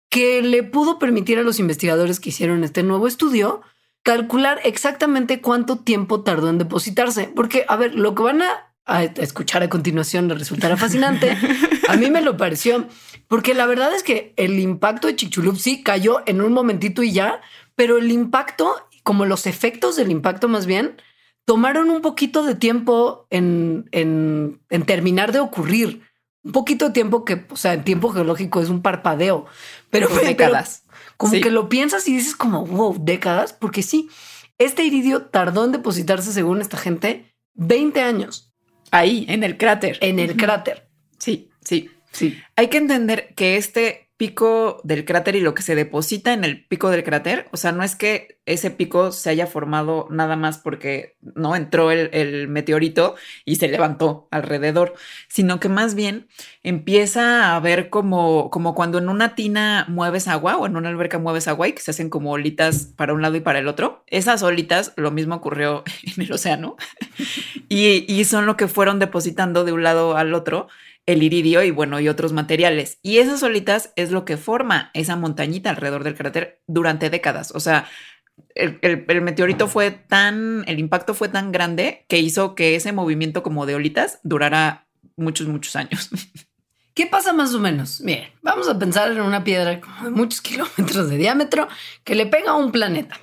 que 0.09 0.41
le 0.41 0.63
pudo 0.63 0.99
permitir 0.99 1.39
a 1.39 1.43
los 1.43 1.59
investigadores 1.59 2.19
que 2.19 2.29
hicieron 2.29 2.63
este 2.63 2.83
nuevo 2.83 3.07
estudio 3.07 3.61
calcular 4.03 4.59
exactamente 4.63 5.41
cuánto 5.41 5.77
tiempo 5.77 6.21
tardó 6.21 6.49
en 6.49 6.57
depositarse. 6.57 7.31
Porque, 7.35 7.65
a 7.67 7.75
ver, 7.75 7.95
lo 7.95 8.15
que 8.15 8.23
van 8.23 8.41
a 8.41 9.03
escuchar 9.03 9.63
a 9.63 9.69
continuación 9.69 10.27
le 10.27 10.35
resultará 10.35 10.75
fascinante. 10.77 11.37
A 11.87 11.95
mí 11.95 12.09
me 12.09 12.21
lo 12.21 12.37
pareció, 12.37 12.87
porque 13.27 13.53
la 13.53 13.65
verdad 13.65 13.93
es 13.93 14.03
que 14.03 14.33
el 14.37 14.59
impacto 14.59 15.07
de 15.07 15.15
Chichulup 15.15 15.57
sí 15.57 15.83
cayó 15.83 16.21
en 16.25 16.41
un 16.41 16.53
momentito 16.53 17.03
y 17.03 17.11
ya, 17.11 17.41
pero 17.75 17.97
el 17.97 18.11
impacto, 18.11 18.75
como 19.03 19.25
los 19.25 19.45
efectos 19.45 19.95
del 19.95 20.11
impacto 20.11 20.47
más 20.47 20.65
bien, 20.65 21.01
tomaron 21.45 21.89
un 21.89 22.01
poquito 22.01 22.43
de 22.43 22.55
tiempo 22.55 23.27
en, 23.29 23.87
en, 23.91 24.61
en 24.69 24.83
terminar 24.83 25.31
de 25.31 25.39
ocurrir. 25.39 26.01
Un 26.43 26.51
poquito 26.51 26.87
de 26.87 26.91
tiempo 26.91 27.23
que, 27.23 27.45
o 27.49 27.55
sea, 27.55 27.73
en 27.73 27.83
tiempo 27.83 28.09
geológico 28.09 28.61
es 28.61 28.69
un 28.69 28.81
parpadeo, 28.81 29.45
pero 29.89 30.07
décadas. 30.07 30.85
como 31.17 31.33
que 31.33 31.51
lo 31.51 31.69
piensas 31.69 32.07
y 32.07 32.15
dices 32.15 32.35
como, 32.35 32.65
wow, 32.65 32.97
décadas, 32.99 33.53
porque 33.53 33.83
sí, 33.83 34.09
este 34.57 34.83
iridio 34.83 35.23
tardó 35.23 35.65
en 35.65 35.71
depositarse, 35.71 36.33
según 36.33 36.61
esta 36.61 36.77
gente, 36.77 37.33
20 37.55 38.01
años. 38.01 38.53
Ahí, 38.91 39.25
en 39.29 39.43
el 39.43 39.57
cráter. 39.57 39.97
En 40.01 40.19
el 40.19 40.35
cráter. 40.35 40.89
Sí, 41.17 41.49
sí, 41.63 41.89
sí. 42.11 42.39
Hay 42.55 42.67
que 42.67 42.77
entender 42.77 43.33
que 43.35 43.57
este 43.57 44.10
pico 44.21 44.81
del 44.83 45.03
cráter 45.03 45.35
y 45.35 45.41
lo 45.41 45.55
que 45.55 45.63
se 45.63 45.73
deposita 45.73 46.31
en 46.31 46.43
el 46.43 46.63
pico 46.63 46.91
del 46.91 47.03
cráter, 47.03 47.47
o 47.51 47.57
sea, 47.57 47.71
no 47.71 47.81
es 47.81 47.95
que 47.95 48.39
ese 48.45 48.69
pico 48.69 49.11
se 49.11 49.31
haya 49.31 49.47
formado 49.47 50.05
nada 50.11 50.35
más 50.35 50.59
porque 50.59 51.17
no 51.21 51.55
entró 51.55 51.89
el, 51.89 52.47
meteorito 52.47 53.15
y 53.45 53.55
se 53.55 53.67
levantó 53.67 54.27
alrededor, 54.29 54.93
sino 55.27 55.59
que 55.59 55.69
más 55.69 55.95
bien 55.95 56.27
empieza 56.61 57.55
a 57.55 57.59
ver 57.61 57.89
como, 57.89 58.51
como 58.51 58.75
cuando 58.75 58.99
en 58.99 59.09
una 59.09 59.33
tina 59.33 59.87
mueves 59.89 60.27
agua 60.27 60.57
o 60.57 60.67
en 60.67 60.77
una 60.77 60.89
alberca 60.89 61.17
mueves 61.17 61.47
agua 61.47 61.69
y 61.69 61.73
que 61.73 61.81
se 61.81 61.89
hacen 61.89 62.11
como 62.11 62.33
olitas 62.33 62.93
para 62.95 63.13
un 63.13 63.23
lado 63.23 63.37
y 63.37 63.41
para 63.41 63.57
el 63.57 63.67
otro. 63.67 64.03
Esas 64.05 64.43
olitas, 64.43 64.93
lo 64.97 65.09
mismo 65.09 65.33
ocurrió 65.33 65.83
en 66.15 66.21
el 66.21 66.31
océano. 66.31 66.75
Y, 67.69 68.03
y 68.05 68.25
son 68.25 68.45
lo 68.45 68.57
que 68.57 68.67
fueron 68.67 68.99
depositando 68.99 69.63
de 69.63 69.71
un 69.71 69.81
lado 69.81 70.17
al 70.17 70.33
otro 70.33 70.67
el 71.05 71.23
iridio 71.23 71.63
y 71.63 71.71
bueno, 71.71 71.99
y 71.99 72.07
otros 72.07 72.33
materiales. 72.33 72.99
Y 73.01 73.17
esas 73.17 73.43
olitas 73.43 73.91
es 73.95 74.11
lo 74.11 74.25
que 74.25 74.37
forma 74.37 74.91
esa 74.93 75.15
montañita 75.15 75.69
alrededor 75.69 76.03
del 76.03 76.15
cráter 76.15 76.61
durante 76.67 77.09
décadas. 77.09 77.51
O 77.55 77.59
sea, 77.59 77.87
el, 78.55 79.21
meteorito 79.21 79.67
fue 79.67 79.91
tan, 79.91 80.63
el 80.67 80.79
impacto 80.79 81.13
fue 81.13 81.29
tan 81.29 81.51
grande 81.51 82.05
que 82.07 82.19
hizo 82.19 82.55
que 82.55 82.75
ese 82.75 82.91
movimiento 82.91 83.43
como 83.43 83.65
de 83.65 83.75
olitas 83.75 84.19
durara 84.23 84.87
muchos, 85.15 85.47
muchos 85.47 85.75
años. 85.75 86.09
¿Qué 86.93 87.07
pasa 87.07 87.31
más 87.31 87.53
o 87.53 87.59
menos? 87.59 88.01
Miren, 88.01 88.29
vamos 88.41 88.67
a 88.67 88.77
pensar 88.77 89.11
en 89.11 89.21
una 89.21 89.43
piedra 89.43 89.71
de 89.71 90.09
muchos 90.09 90.41
kilómetros 90.41 91.09
de 91.09 91.17
diámetro 91.17 91.67
que 92.03 92.15
le 92.15 92.25
pega 92.25 92.51
a 92.51 92.55
un 92.55 92.71
planeta. 92.71 93.19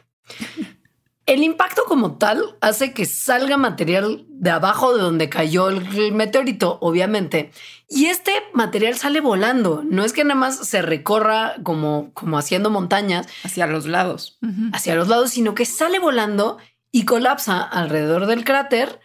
El 1.29 1.43
impacto 1.43 1.83
como 1.87 2.16
tal 2.16 2.57
hace 2.62 2.95
que 2.95 3.05
salga 3.05 3.59
material 3.59 4.24
de 4.31 4.49
abajo 4.49 4.97
de 4.97 5.03
donde 5.03 5.29
cayó 5.29 5.68
el, 5.68 6.12
meteorito, 6.12 6.79
obviamente. 6.81 7.53
Y 7.87 8.07
este 8.07 8.33
material 8.55 8.97
sale 8.97 9.20
volando. 9.20 9.85
No 9.85 10.05
es 10.05 10.14
que 10.14 10.24
nada 10.24 10.41
más 10.41 10.66
se 10.66 10.81
recorra 10.81 11.57
como, 11.62 12.12
como 12.14 12.39
haciendo 12.39 12.70
montañas. 12.70 13.26
Hacia 13.45 13.66
los 13.66 13.85
lados. 13.85 14.39
Hacia 14.72 14.95
los 14.95 15.09
lados, 15.09 15.31
sino 15.31 15.55
que 15.55 15.66
sale 15.66 15.99
volando 15.99 16.57
y 16.93 17.05
colapsa 17.05 17.62
alrededor 17.62 18.24
del 18.24 18.43
cráter 18.43 18.99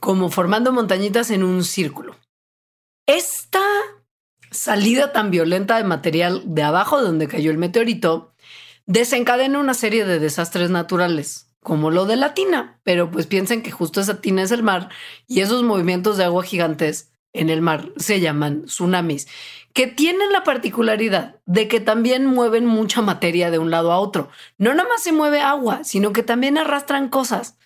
como 0.00 0.28
formando 0.28 0.72
montañitas 0.72 1.30
en 1.30 1.42
un 1.42 1.64
círculo. 1.64 2.14
Esta 3.06 3.62
salida 4.50 5.12
tan 5.12 5.30
violenta 5.30 5.78
de 5.78 5.84
material 5.84 6.42
de 6.44 6.62
abajo 6.62 6.98
de 6.98 7.06
donde 7.06 7.26
cayó 7.26 7.50
el 7.50 7.56
meteorito 7.58 8.34
desencadena 8.84 9.58
una 9.58 9.72
serie 9.72 10.04
de 10.04 10.18
desastres 10.18 10.68
naturales 10.68 11.49
como 11.62 11.90
lo 11.90 12.06
de 12.06 12.16
la 12.16 12.34
tina, 12.34 12.80
pero 12.82 13.10
pues 13.10 13.26
piensen 13.26 13.62
que 13.62 13.70
justo 13.70 14.00
esa 14.00 14.20
tina 14.20 14.42
es 14.42 14.50
el 14.50 14.62
mar 14.62 14.88
y 15.26 15.40
esos 15.40 15.62
movimientos 15.62 16.16
de 16.16 16.24
agua 16.24 16.42
gigantes 16.42 17.12
en 17.32 17.50
el 17.50 17.60
mar 17.60 17.90
se 17.96 18.20
llaman 18.20 18.64
tsunamis, 18.64 19.28
que 19.72 19.86
tienen 19.86 20.32
la 20.32 20.42
particularidad 20.42 21.36
de 21.46 21.68
que 21.68 21.80
también 21.80 22.26
mueven 22.26 22.66
mucha 22.66 23.02
materia 23.02 23.50
de 23.50 23.58
un 23.58 23.70
lado 23.70 23.92
a 23.92 23.98
otro. 23.98 24.30
No 24.58 24.74
nada 24.74 24.88
más 24.88 25.02
se 25.02 25.12
mueve 25.12 25.40
agua, 25.40 25.84
sino 25.84 26.12
que 26.12 26.22
también 26.22 26.58
arrastran 26.58 27.08
cosas. 27.08 27.56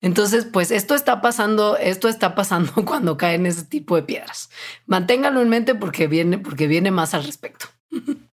Entonces, 0.00 0.46
pues 0.46 0.70
esto 0.70 0.94
está 0.94 1.20
pasando, 1.20 1.76
esto 1.76 2.08
está 2.08 2.34
pasando 2.34 2.72
cuando 2.86 3.16
caen 3.16 3.44
ese 3.46 3.64
tipo 3.64 3.96
de 3.96 4.02
piedras. 4.02 4.50
Manténgalo 4.86 5.42
en 5.42 5.50
mente 5.50 5.74
porque 5.74 6.06
viene, 6.06 6.38
porque 6.38 6.66
viene 6.66 6.90
más 6.90 7.14
al 7.14 7.24
respecto. 7.24 7.66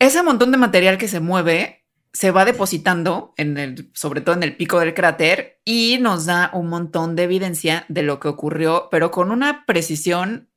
Ese 0.00 0.22
montón 0.22 0.52
de 0.52 0.58
material 0.58 0.96
que 0.96 1.08
se 1.08 1.18
mueve 1.18 1.77
se 2.12 2.30
va 2.30 2.44
depositando 2.44 3.34
en 3.36 3.58
el, 3.58 3.90
sobre 3.94 4.20
todo 4.20 4.34
en 4.34 4.42
el 4.42 4.56
pico 4.56 4.80
del 4.80 4.94
cráter 4.94 5.60
y 5.64 5.98
nos 6.00 6.26
da 6.26 6.50
un 6.54 6.68
montón 6.68 7.16
de 7.16 7.24
evidencia 7.24 7.84
de 7.88 8.02
lo 8.02 8.18
que 8.20 8.28
ocurrió, 8.28 8.88
pero 8.90 9.10
con 9.10 9.30
una 9.30 9.66
precisión 9.66 10.48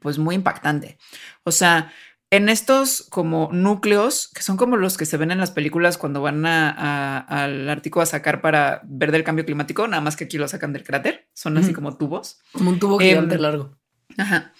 pues 0.00 0.18
muy 0.18 0.34
impactante. 0.34 0.98
O 1.44 1.50
sea, 1.50 1.92
en 2.30 2.48
estos 2.48 3.06
como 3.08 3.48
núcleos, 3.52 4.28
que 4.34 4.42
son 4.42 4.56
como 4.56 4.76
los 4.76 4.96
que 4.98 5.06
se 5.06 5.16
ven 5.16 5.30
en 5.30 5.38
las 5.38 5.50
películas 5.50 5.96
cuando 5.96 6.20
van 6.20 6.44
al 6.44 7.68
Ártico 7.68 8.00
a 8.00 8.06
sacar 8.06 8.40
para 8.42 8.82
ver 8.84 9.12
del 9.12 9.24
cambio 9.24 9.46
climático, 9.46 9.88
nada 9.88 10.02
más 10.02 10.14
que 10.16 10.24
aquí 10.24 10.36
lo 10.36 10.46
sacan 10.46 10.72
del 10.72 10.84
cráter, 10.84 11.28
son 11.32 11.56
así 11.56 11.72
como 11.72 11.96
tubos. 11.96 12.40
Como 12.52 12.70
un 12.70 12.78
tubo 12.78 12.98
gigante 12.98 13.36
em, 13.36 13.40
largo. 13.40 13.78
Ajá. 14.18 14.52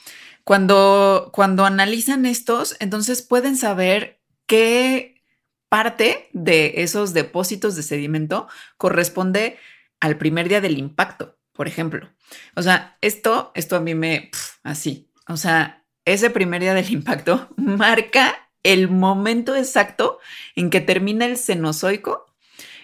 Cuando, 0.44 1.30
cuando 1.34 1.66
analizan 1.66 2.24
estos, 2.24 2.74
entonces 2.80 3.20
pueden 3.20 3.56
saber 3.56 4.22
qué 4.46 5.17
parte 5.68 6.28
de 6.32 6.74
esos 6.76 7.14
depósitos 7.14 7.76
de 7.76 7.82
sedimento 7.82 8.48
corresponde 8.76 9.58
al 10.00 10.18
primer 10.18 10.48
día 10.48 10.60
del 10.60 10.78
impacto, 10.78 11.38
por 11.52 11.68
ejemplo. 11.68 12.08
O 12.54 12.62
sea, 12.62 12.96
esto, 13.00 13.52
esto 13.54 13.76
a 13.76 13.80
mí 13.80 13.94
me, 13.94 14.30
así, 14.62 15.10
o 15.28 15.36
sea, 15.36 15.84
ese 16.04 16.30
primer 16.30 16.62
día 16.62 16.74
del 16.74 16.90
impacto 16.90 17.48
marca 17.56 18.50
el 18.62 18.88
momento 18.88 19.56
exacto 19.56 20.18
en 20.56 20.70
que 20.70 20.80
termina 20.80 21.26
el 21.26 21.36
Cenozoico, 21.36 22.26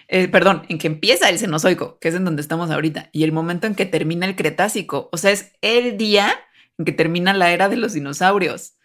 eh, 0.07 0.27
perdón, 0.27 0.63
en 0.69 0.77
que 0.77 0.87
empieza 0.87 1.29
el 1.29 1.39
Cenozoico, 1.39 1.97
que 1.99 2.09
es 2.09 2.15
en 2.15 2.25
donde 2.25 2.41
estamos 2.41 2.69
ahorita, 2.69 3.09
y 3.11 3.23
el 3.23 3.31
momento 3.31 3.67
en 3.67 3.75
que 3.75 3.85
termina 3.85 4.25
el 4.25 4.35
Cretácico. 4.35 5.09
O 5.11 5.17
sea, 5.17 5.31
es 5.31 5.53
el 5.61 5.97
día 5.97 6.33
en 6.77 6.85
que 6.85 6.91
termina 6.91 7.33
la 7.33 7.51
era 7.51 7.69
de 7.69 7.77
los 7.77 7.93
dinosaurios. 7.93 8.75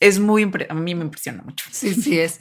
Es 0.00 0.18
muy, 0.18 0.50
a 0.68 0.74
mí 0.74 0.94
me 0.94 1.04
impresiona 1.04 1.42
mucho. 1.42 1.66
Sí, 1.70 1.94
sí 1.94 2.18
es. 2.18 2.40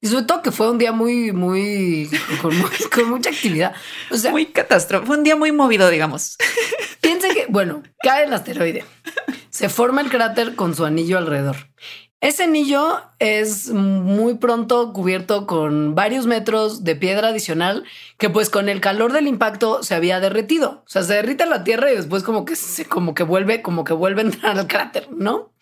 Y 0.00 0.06
sobre 0.06 0.24
todo 0.24 0.42
que 0.42 0.52
fue 0.52 0.70
un 0.70 0.78
día 0.78 0.92
muy, 0.92 1.32
muy, 1.32 2.10
con, 2.40 2.54
mucha 3.08 3.30
actividad. 3.30 3.74
O 4.10 4.16
sea, 4.16 4.30
muy 4.30 4.46
catástrofe. 4.46 5.06
Fue 5.06 5.16
un 5.16 5.24
día 5.24 5.36
muy 5.36 5.52
movido, 5.52 5.88
digamos. 5.90 6.36
Piense 7.00 7.28
que, 7.28 7.46
bueno, 7.48 7.82
cae 8.02 8.24
el 8.24 8.32
asteroide. 8.32 8.84
Se 9.50 9.68
forma 9.68 10.00
el 10.00 10.10
cráter 10.10 10.54
con 10.54 10.74
su 10.74 10.84
anillo 10.84 11.18
alrededor. 11.18 11.56
Ese 12.20 12.44
anillo 12.44 13.00
es 13.20 13.70
muy 13.70 14.34
pronto 14.34 14.92
cubierto 14.92 15.46
con 15.46 15.94
varios 15.94 16.26
metros 16.26 16.82
de 16.82 16.96
piedra 16.96 17.28
adicional 17.28 17.84
que 18.18 18.28
pues 18.28 18.50
con 18.50 18.68
el 18.68 18.80
calor 18.80 19.12
del 19.12 19.28
impacto 19.28 19.84
se 19.84 19.94
había 19.94 20.18
derretido. 20.18 20.82
O 20.84 20.88
sea, 20.88 21.04
se 21.04 21.14
derrita 21.14 21.46
la 21.46 21.62
tierra 21.62 21.92
y 21.92 21.96
después 21.96 22.24
como 22.24 22.44
que 22.44 22.56
se 22.56 22.86
como 22.86 23.14
que 23.14 23.22
vuelve, 23.22 23.62
como 23.62 23.84
que 23.84 23.92
vuelve 23.92 24.22
a 24.22 24.24
entrar 24.24 24.58
al 24.58 24.66
cráter, 24.66 25.08
¿no? 25.12 25.52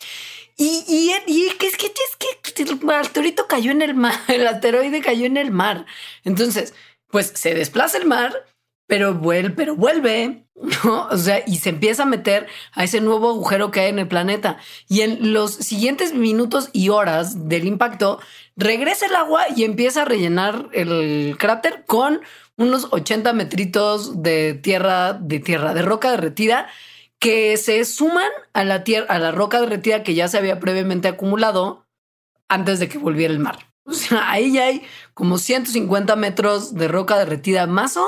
Y, 0.57 0.85
y, 0.89 1.13
y 1.27 1.51
que 1.59 1.67
es 1.67 1.77
que 1.77 1.87
es 1.87 2.53
que 2.55 2.63
el 2.63 2.91
asteroide 2.91 3.37
cayó 3.47 3.71
en 3.71 3.83
el 3.83 3.95
mar, 3.95 4.15
el 4.29 4.47
asteroide 4.47 5.01
cayó 5.03 5.27
en 5.27 5.37
el 5.37 5.51
mar. 5.51 5.87
Entonces, 6.25 6.75
pues 7.11 7.33
se 7.35 7.55
desplaza 7.55 7.99
el 7.99 8.07
mar, 8.07 8.47
pero 8.87 9.15
vuelve, 9.15 9.51
pero 9.51 9.77
vuelve. 9.77 10.43
O 11.11 11.19
sea, 11.19 11.43
y 11.47 11.59
se 11.59 11.69
empieza 11.69 12.05
a 12.05 12.07
meter 12.07 12.47
a 12.73 12.85
ese 12.85 13.03
nuevo 13.03 13.29
agujero 13.29 13.71
que 13.71 13.81
hay 13.81 13.91
en 13.91 13.99
el 13.99 14.09
planeta. 14.09 14.57
Y 14.89 15.03
en 15.03 15.35
los 15.35 15.53
siguientes 15.53 16.15
minutos 16.15 16.71
y 16.73 16.89
horas 16.89 17.47
del 17.47 17.67
impacto, 17.67 18.21
regresa 18.57 19.05
el 19.05 19.17
agua 19.17 19.45
y 19.55 19.65
empieza 19.65 20.03
a 20.03 20.05
rellenar 20.07 20.71
el 20.73 21.37
cráter 21.39 21.85
con 21.87 22.23
unos 22.57 22.89
80 22.91 23.35
metritos 23.35 24.23
de 24.23 24.55
tierra, 24.55 25.13
de 25.13 25.41
tierra, 25.41 25.75
de 25.75 25.83
roca 25.83 26.11
derretida 26.11 26.69
que 27.19 27.57
se 27.57 27.85
suman 27.85 28.31
a 28.53 28.64
la 28.64 28.85
tierra, 28.85 29.07
a 29.09 29.19
la 29.19 29.33
roca 29.33 29.61
derretida 29.61 30.03
que 30.03 30.14
ya 30.14 30.29
se 30.29 30.39
había 30.39 30.61
previamente 30.61 31.09
acumulado 31.09 31.87
antes 32.49 32.79
de 32.79 32.89
que 32.89 32.99
volviera 32.99 33.33
el 33.33 33.41
mar. 33.41 33.59
O 33.89 33.93
sea, 33.93 34.33
ahí 34.33 34.55
ya 34.55 34.64
hay 34.64 34.83
como 35.14 35.39
150 35.39 36.17
metros 36.17 36.75
de 36.75 36.89
roca 36.89 37.17
derretida 37.17 37.69
mazo 37.69 38.05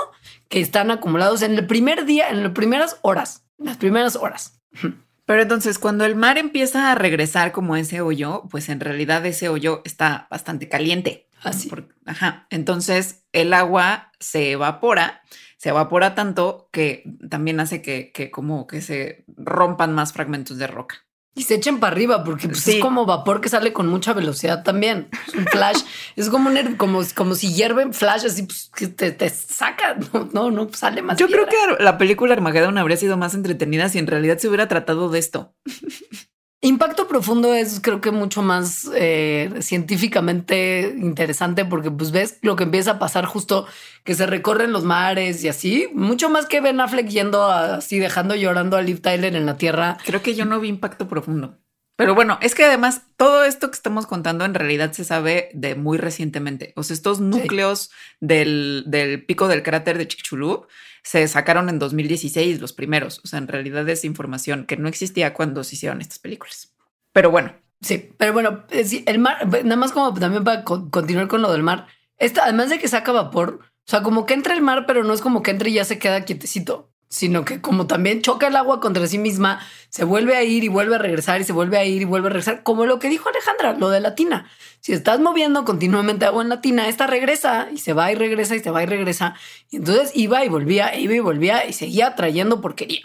que 0.48 0.60
están 0.60 0.90
acumulados 0.90 1.42
en 1.42 1.54
el 1.54 1.68
primer 1.68 2.04
día, 2.04 2.30
en 2.30 2.42
las 2.42 2.50
primeras 2.50 2.98
horas, 3.02 3.44
las 3.58 3.76
primeras 3.76 4.16
horas. 4.16 4.60
Pero 5.24 5.42
entonces, 5.42 5.78
cuando 5.78 6.04
el 6.04 6.16
mar 6.16 6.36
empieza 6.36 6.90
a 6.90 6.94
regresar 6.96 7.52
como 7.52 7.76
ese 7.76 8.00
hoyo, 8.00 8.44
pues 8.50 8.68
en 8.70 8.80
realidad 8.80 9.24
ese 9.24 9.48
hoyo 9.48 9.82
está 9.84 10.26
bastante 10.30 10.68
caliente. 10.68 11.28
Así. 11.42 11.70
ajá. 12.06 12.46
Entonces 12.50 13.22
el 13.32 13.52
agua 13.52 14.10
se 14.18 14.52
evapora 14.52 15.22
se 15.58 15.70
evapora 15.70 16.14
tanto 16.14 16.68
que 16.72 17.04
también 17.28 17.60
hace 17.60 17.82
que, 17.82 18.30
como 18.30 18.66
que 18.66 18.80
se 18.80 19.24
rompan 19.36 19.92
más 19.92 20.12
fragmentos 20.12 20.56
de 20.56 20.68
roca. 20.68 21.04
Y 21.34 21.42
se 21.42 21.54
echen 21.54 21.78
para 21.78 21.92
arriba 21.92 22.24
porque 22.24 22.48
pues, 22.48 22.66
es 22.66 22.80
como 22.80 23.06
vapor 23.06 23.40
que 23.40 23.48
sale 23.48 23.72
con 23.72 23.86
mucha 23.86 24.12
velocidad 24.12 24.64
también. 24.64 25.08
Es 25.28 25.34
un 25.34 25.46
flash. 25.46 25.82
es 26.16 26.30
como, 26.30 26.48
un, 26.48 26.76
como, 26.76 27.00
como 27.14 27.34
si 27.34 27.52
hierven 27.52 27.92
flash 27.92 28.26
así 28.26 28.42
pues, 28.44 28.70
que 28.74 28.88
te, 28.88 29.28
saca. 29.28 29.96
No, 30.32 30.50
no, 30.50 30.68
sale 30.72 31.02
más. 31.02 31.16
Yo 31.16 31.28
creo 31.28 31.46
que 31.46 31.82
la 31.82 31.98
película 31.98 32.34
Armageddon 32.34 32.78
habría 32.78 32.96
sido 32.96 33.16
más 33.16 33.34
entretenida 33.34 33.88
si 33.88 33.98
en 33.98 34.08
realidad 34.08 34.38
se 34.38 34.48
hubiera 34.48 34.66
tratado 34.68 35.10
de 35.10 35.18
esto. 35.18 35.54
Impacto 36.60 37.06
profundo 37.06 37.54
es 37.54 37.78
creo 37.80 38.00
que 38.00 38.10
mucho 38.10 38.42
más 38.42 38.90
eh, 38.96 39.48
científicamente 39.60 40.92
interesante 40.98 41.64
porque 41.64 41.92
pues 41.92 42.10
ves 42.10 42.38
lo 42.42 42.56
que 42.56 42.64
empieza 42.64 42.92
a 42.92 42.98
pasar 42.98 43.26
justo 43.26 43.68
que 44.02 44.14
se 44.14 44.26
recorren 44.26 44.72
los 44.72 44.82
mares 44.82 45.44
y 45.44 45.48
así, 45.48 45.88
mucho 45.94 46.30
más 46.30 46.46
que 46.46 46.60
Ben 46.60 46.80
Affleck 46.80 47.06
yendo 47.06 47.44
así 47.48 48.00
dejando 48.00 48.34
llorando 48.34 48.76
a 48.76 48.82
Liv 48.82 49.00
Tyler 49.00 49.36
en 49.36 49.46
la 49.46 49.56
tierra. 49.56 49.98
Creo 50.04 50.20
que 50.20 50.34
yo 50.34 50.46
no 50.46 50.58
vi 50.58 50.68
impacto 50.68 51.06
profundo. 51.06 51.58
Pero 51.94 52.14
bueno, 52.14 52.38
es 52.42 52.54
que 52.54 52.64
además 52.64 53.02
todo 53.16 53.44
esto 53.44 53.70
que 53.70 53.76
estamos 53.76 54.06
contando 54.06 54.44
en 54.44 54.54
realidad 54.54 54.92
se 54.92 55.04
sabe 55.04 55.50
de 55.52 55.74
muy 55.74 55.98
recientemente. 55.98 56.72
O 56.76 56.82
sea, 56.84 56.94
estos 56.94 57.20
núcleos 57.20 57.90
del, 58.20 58.84
del, 58.86 59.24
pico 59.24 59.48
del 59.48 59.64
cráter 59.64 59.98
de 59.98 60.06
Chicxulub 60.06 60.68
se 61.08 61.26
sacaron 61.26 61.70
en 61.70 61.78
2016 61.78 62.60
los 62.60 62.74
primeros. 62.74 63.22
O 63.24 63.26
sea, 63.26 63.38
en 63.38 63.48
realidad 63.48 63.88
es 63.88 64.04
información 64.04 64.66
que 64.66 64.76
no 64.76 64.88
existía 64.88 65.32
cuando 65.32 65.64
se 65.64 65.74
hicieron 65.74 66.02
estas 66.02 66.18
películas. 66.18 66.74
Pero 67.14 67.30
bueno. 67.30 67.54
Sí, 67.80 68.12
pero 68.18 68.34
bueno, 68.34 68.64
eh, 68.68 69.04
el 69.06 69.18
mar, 69.18 69.46
nada 69.64 69.76
más 69.76 69.92
como 69.92 70.12
también 70.12 70.44
para 70.44 70.64
continuar 70.64 71.26
con 71.28 71.40
lo 71.40 71.50
del 71.50 71.62
mar, 71.62 71.86
esta, 72.18 72.44
además 72.44 72.68
de 72.68 72.78
que 72.78 72.88
saca 72.88 73.12
vapor, 73.12 73.60
o 73.62 73.90
sea, 73.90 74.02
como 74.02 74.26
que 74.26 74.34
entra 74.34 74.52
el 74.52 74.60
mar, 74.60 74.84
pero 74.84 75.02
no 75.02 75.14
es 75.14 75.22
como 75.22 75.42
que 75.42 75.52
entre 75.52 75.70
y 75.70 75.74
ya 75.74 75.84
se 75.84 75.98
queda 75.98 76.26
quietecito 76.26 76.92
sino 77.08 77.44
que 77.44 77.60
como 77.60 77.86
también 77.86 78.22
choca 78.22 78.48
el 78.48 78.56
agua 78.56 78.80
contra 78.80 79.06
sí 79.06 79.18
misma, 79.18 79.60
se 79.88 80.04
vuelve 80.04 80.36
a 80.36 80.44
ir 80.44 80.64
y 80.64 80.68
vuelve 80.68 80.96
a 80.96 80.98
regresar 80.98 81.40
y 81.40 81.44
se 81.44 81.52
vuelve 81.52 81.78
a 81.78 81.84
ir 81.84 82.02
y 82.02 82.04
vuelve 82.04 82.28
a 82.28 82.30
regresar, 82.30 82.62
como 82.62 82.86
lo 82.86 82.98
que 82.98 83.08
dijo 83.08 83.28
Alejandra, 83.28 83.72
lo 83.74 83.88
de 83.88 84.00
la 84.00 84.14
tina. 84.14 84.48
Si 84.80 84.92
estás 84.92 85.18
moviendo 85.18 85.64
continuamente 85.64 86.26
agua 86.26 86.42
en 86.42 86.50
la 86.50 86.60
tina, 86.60 86.88
esta 86.88 87.06
regresa 87.06 87.68
y 87.72 87.78
se 87.78 87.94
va 87.94 88.12
y 88.12 88.14
regresa 88.14 88.56
y 88.56 88.60
se 88.60 88.70
va 88.70 88.82
y 88.82 88.86
regresa. 88.86 89.34
Y 89.70 89.76
entonces 89.76 90.12
iba 90.14 90.44
y 90.44 90.48
volvía, 90.48 90.96
iba 90.98 91.14
y 91.14 91.20
volvía 91.20 91.66
y 91.66 91.72
seguía 91.72 92.14
trayendo 92.14 92.60
porquería. 92.60 93.02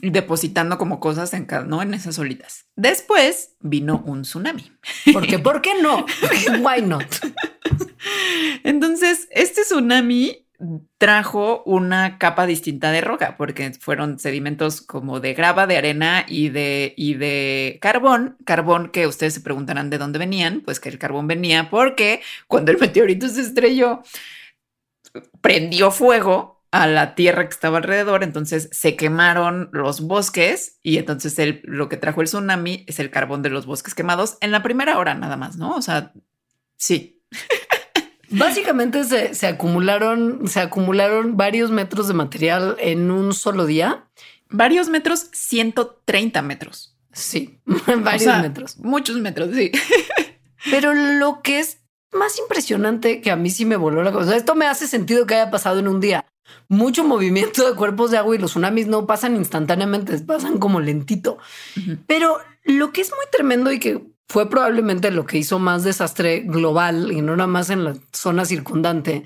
Y 0.00 0.10
depositando 0.10 0.78
como 0.78 0.98
cosas 0.98 1.32
en, 1.32 1.46
¿no? 1.66 1.80
en 1.80 1.94
esas 1.94 2.18
olitas. 2.18 2.66
Después 2.74 3.54
vino 3.60 4.02
un 4.04 4.22
tsunami. 4.22 4.72
Porque, 5.12 5.38
¿por 5.38 5.62
qué 5.62 5.80
no? 5.80 6.04
Why 6.60 6.82
not? 6.82 7.06
Entonces, 8.64 9.28
este 9.30 9.62
tsunami 9.62 10.48
trajo 10.98 11.62
una 11.64 12.18
capa 12.18 12.46
distinta 12.46 12.92
de 12.92 13.00
roca, 13.00 13.36
porque 13.36 13.72
fueron 13.80 14.18
sedimentos 14.18 14.80
como 14.80 15.20
de 15.20 15.34
grava, 15.34 15.66
de 15.66 15.76
arena 15.76 16.24
y 16.28 16.50
de, 16.50 16.94
y 16.96 17.14
de 17.14 17.78
carbón. 17.80 18.36
Carbón 18.44 18.90
que 18.90 19.06
ustedes 19.06 19.34
se 19.34 19.40
preguntarán 19.40 19.90
de 19.90 19.98
dónde 19.98 20.18
venían, 20.18 20.60
pues 20.60 20.80
que 20.80 20.88
el 20.88 20.98
carbón 20.98 21.26
venía 21.26 21.70
porque 21.70 22.22
cuando 22.46 22.72
el 22.72 22.78
meteorito 22.78 23.28
se 23.28 23.40
estrelló, 23.42 24.02
prendió 25.40 25.90
fuego 25.90 26.62
a 26.70 26.86
la 26.86 27.14
tierra 27.14 27.44
que 27.44 27.52
estaba 27.52 27.78
alrededor, 27.78 28.22
entonces 28.22 28.70
se 28.72 28.96
quemaron 28.96 29.68
los 29.72 30.00
bosques 30.00 30.78
y 30.82 30.96
entonces 30.96 31.38
el, 31.38 31.60
lo 31.64 31.88
que 31.90 31.98
trajo 31.98 32.22
el 32.22 32.28
tsunami 32.28 32.84
es 32.88 32.98
el 32.98 33.10
carbón 33.10 33.42
de 33.42 33.50
los 33.50 33.66
bosques 33.66 33.94
quemados 33.94 34.38
en 34.40 34.52
la 34.52 34.62
primera 34.62 34.98
hora 34.98 35.14
nada 35.14 35.36
más, 35.36 35.56
¿no? 35.56 35.74
O 35.74 35.82
sea, 35.82 36.12
sí. 36.76 37.22
Básicamente 38.32 39.04
se, 39.04 39.34
se 39.34 39.46
acumularon, 39.46 40.48
se 40.48 40.60
acumularon 40.60 41.36
varios 41.36 41.70
metros 41.70 42.08
de 42.08 42.14
material 42.14 42.76
en 42.78 43.10
un 43.10 43.34
solo 43.34 43.66
día. 43.66 44.04
Varios 44.48 44.88
metros, 44.88 45.28
130 45.32 46.42
metros. 46.42 46.96
Sí, 47.12 47.60
varios 47.98 48.38
metros. 48.40 48.78
Muchos 48.78 49.16
metros, 49.16 49.50
sí. 49.54 49.70
Pero 50.70 50.94
lo 50.94 51.42
que 51.42 51.58
es 51.58 51.78
más 52.12 52.38
impresionante 52.38 53.20
que 53.20 53.30
a 53.30 53.36
mí 53.36 53.50
sí 53.50 53.64
me 53.64 53.76
voló 53.76 54.02
la 54.02 54.12
cosa. 54.12 54.36
Esto 54.36 54.54
me 54.54 54.66
hace 54.66 54.86
sentido 54.86 55.26
que 55.26 55.34
haya 55.34 55.50
pasado 55.50 55.78
en 55.78 55.88
un 55.88 56.00
día. 56.00 56.24
Mucho 56.68 57.04
movimiento 57.04 57.68
de 57.68 57.74
cuerpos 57.74 58.10
de 58.10 58.18
agua 58.18 58.34
y 58.34 58.38
los 58.38 58.50
tsunamis 58.50 58.86
no 58.86 59.06
pasan 59.06 59.36
instantáneamente, 59.36 60.18
pasan 60.18 60.58
como 60.58 60.80
lentito. 60.80 61.38
Pero 62.06 62.38
lo 62.64 62.92
que 62.92 63.00
es 63.00 63.10
muy 63.10 63.24
tremendo 63.30 63.72
y 63.72 63.78
que 63.78 64.02
fue 64.28 64.48
probablemente 64.48 65.10
lo 65.10 65.26
que 65.26 65.38
hizo 65.38 65.58
más 65.58 65.84
desastre 65.84 66.40
global 66.40 67.12
y 67.12 67.20
no 67.20 67.36
nada 67.36 67.46
más 67.46 67.70
en 67.70 67.84
la 67.84 67.94
zona 68.12 68.44
circundante, 68.44 69.24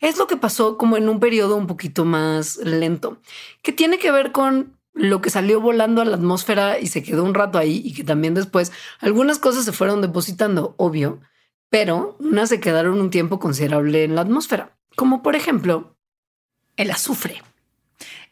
es 0.00 0.18
lo 0.18 0.26
que 0.26 0.36
pasó 0.36 0.78
como 0.78 0.96
en 0.96 1.08
un 1.08 1.20
periodo 1.20 1.56
un 1.56 1.66
poquito 1.66 2.04
más 2.04 2.56
lento, 2.58 3.18
que 3.62 3.72
tiene 3.72 3.98
que 3.98 4.10
ver 4.10 4.32
con 4.32 4.76
lo 4.94 5.20
que 5.20 5.28
salió 5.28 5.60
volando 5.60 6.00
a 6.00 6.06
la 6.06 6.16
atmósfera 6.16 6.78
y 6.78 6.86
se 6.86 7.02
quedó 7.02 7.22
un 7.22 7.34
rato 7.34 7.58
ahí 7.58 7.82
y 7.84 7.92
que 7.92 8.02
también 8.02 8.32
después 8.32 8.72
algunas 8.98 9.38
cosas 9.38 9.64
se 9.64 9.72
fueron 9.72 10.00
depositando, 10.00 10.74
obvio, 10.78 11.20
pero 11.68 12.16
unas 12.18 12.48
se 12.48 12.60
quedaron 12.60 12.98
un 13.00 13.10
tiempo 13.10 13.38
considerable 13.38 14.04
en 14.04 14.14
la 14.14 14.22
atmósfera, 14.22 14.74
como 14.94 15.22
por 15.22 15.36
ejemplo 15.36 15.94
el 16.76 16.90
azufre. 16.90 17.42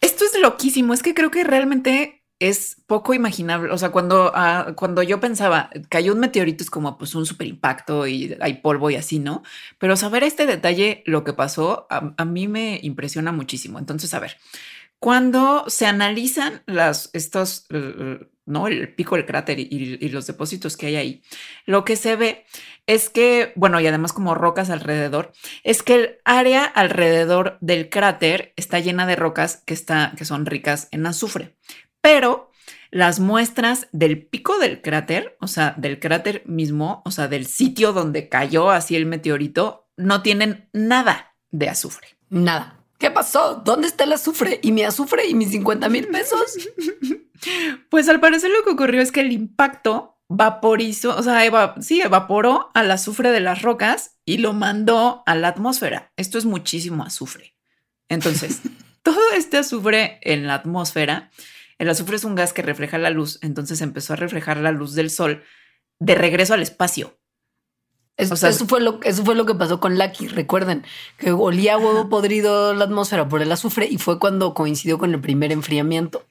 Esto 0.00 0.24
es 0.24 0.40
loquísimo, 0.40 0.94
es 0.94 1.02
que 1.02 1.14
creo 1.14 1.30
que 1.30 1.44
realmente 1.44 2.23
es 2.48 2.76
poco 2.86 3.14
imaginable. 3.14 3.72
O 3.72 3.78
sea, 3.78 3.90
cuando, 3.90 4.30
ah, 4.34 4.74
cuando 4.76 5.02
yo 5.02 5.18
pensaba, 5.18 5.70
cayó 5.88 6.12
un 6.12 6.20
meteorito 6.20 6.62
es 6.62 6.70
como 6.70 6.98
pues 6.98 7.14
un 7.14 7.24
super 7.24 7.46
impacto 7.46 8.06
y 8.06 8.36
hay 8.40 8.54
polvo 8.54 8.90
y 8.90 8.96
así, 8.96 9.18
¿no? 9.18 9.42
Pero 9.78 9.96
saber 9.96 10.24
este 10.24 10.46
detalle, 10.46 11.02
lo 11.06 11.24
que 11.24 11.32
pasó, 11.32 11.86
a, 11.88 12.24
mí 12.24 12.48
me 12.48 12.80
impresiona 12.82 13.32
muchísimo. 13.32 13.78
Entonces, 13.78 14.12
a 14.12 14.20
ver, 14.20 14.36
cuando 14.98 15.64
se 15.68 15.86
analizan 15.86 16.62
las, 16.66 17.08
estos, 17.14 17.66
¿no? 18.46 18.66
El 18.66 18.94
pico 18.94 19.16
del 19.16 19.24
cráter 19.24 19.58
y, 19.58 19.68
y, 20.00 20.08
los 20.10 20.26
depósitos 20.26 20.76
que 20.76 20.86
hay 20.86 20.96
ahí, 20.96 21.22
lo 21.64 21.84
que 21.84 21.96
se 21.96 22.16
ve 22.16 22.44
es 22.86 23.08
que, 23.08 23.52
bueno, 23.56 23.80
y 23.80 23.86
además 23.86 24.12
como 24.12 24.34
rocas 24.34 24.68
alrededor, 24.68 25.32
es 25.62 25.82
que 25.82 25.94
el 25.94 26.18
área 26.24 26.64
alrededor 26.64 27.56
del 27.62 27.88
cráter 27.88 28.52
está 28.56 28.80
llena 28.80 29.06
de 29.06 29.16
rocas 29.16 29.62
que, 29.64 29.72
está, 29.72 30.12
que 30.18 30.26
son 30.26 30.44
ricas 30.44 30.88
en 30.90 31.06
azufre 31.06 31.54
pero 32.04 32.50
las 32.90 33.18
muestras 33.18 33.88
del 33.92 34.26
pico 34.26 34.58
del 34.58 34.82
cráter, 34.82 35.38
o 35.40 35.46
sea, 35.46 35.74
del 35.78 35.98
cráter 35.98 36.42
mismo, 36.44 37.00
o 37.06 37.10
sea, 37.10 37.28
del 37.28 37.46
sitio 37.46 37.94
donde 37.94 38.28
cayó 38.28 38.70
así 38.70 38.94
el 38.94 39.06
meteorito, 39.06 39.88
no 39.96 40.20
tienen 40.20 40.68
nada 40.74 41.34
de 41.50 41.70
azufre. 41.70 42.18
Nada. 42.28 42.84
¿Qué 42.98 43.10
pasó? 43.10 43.62
¿Dónde 43.64 43.88
está 43.88 44.04
el 44.04 44.12
azufre? 44.12 44.60
¿Y 44.62 44.72
mi 44.72 44.82
azufre 44.82 45.26
y 45.26 45.34
mis 45.34 45.50
50 45.52 45.88
mil 45.88 46.06
pesos? 46.08 46.58
pues 47.88 48.06
al 48.10 48.20
parecer 48.20 48.50
lo 48.50 48.62
que 48.64 48.72
ocurrió 48.72 49.00
es 49.00 49.10
que 49.10 49.20
el 49.20 49.32
impacto 49.32 50.18
vaporizó, 50.28 51.16
o 51.16 51.22
sea, 51.22 51.74
sí, 51.80 52.02
evaporó 52.02 52.70
al 52.74 52.90
azufre 52.90 53.30
de 53.30 53.40
las 53.40 53.62
rocas 53.62 54.18
y 54.26 54.36
lo 54.36 54.52
mandó 54.52 55.22
a 55.24 55.34
la 55.34 55.48
atmósfera. 55.48 56.12
Esto 56.18 56.36
es 56.36 56.44
muchísimo 56.44 57.02
azufre. 57.02 57.54
Entonces, 58.10 58.60
todo 59.02 59.22
este 59.34 59.56
azufre 59.56 60.18
en 60.20 60.46
la 60.46 60.52
atmósfera 60.52 61.30
el 61.78 61.88
azufre 61.88 62.16
es 62.16 62.24
un 62.24 62.34
gas 62.34 62.52
que 62.52 62.62
refleja 62.62 62.98
la 62.98 63.10
luz, 63.10 63.38
entonces 63.42 63.80
empezó 63.80 64.12
a 64.12 64.16
reflejar 64.16 64.58
la 64.58 64.72
luz 64.72 64.94
del 64.94 65.10
sol 65.10 65.42
de 65.98 66.14
regreso 66.14 66.54
al 66.54 66.62
espacio. 66.62 67.18
Eso, 68.16 68.36
fue 68.66 68.80
lo, 68.80 69.00
eso 69.02 69.24
fue 69.24 69.34
lo 69.34 69.44
que 69.44 69.56
pasó 69.56 69.80
con 69.80 69.98
Lucky. 69.98 70.28
Recuerden 70.28 70.84
que 71.18 71.32
olía 71.32 71.78
huevo 71.78 72.08
podrido 72.08 72.72
la 72.72 72.84
atmósfera 72.84 73.28
por 73.28 73.42
el 73.42 73.50
azufre 73.50 73.88
y 73.90 73.98
fue 73.98 74.20
cuando 74.20 74.54
coincidió 74.54 74.98
con 74.98 75.12
el 75.12 75.20
primer 75.20 75.50
enfriamiento. 75.50 76.24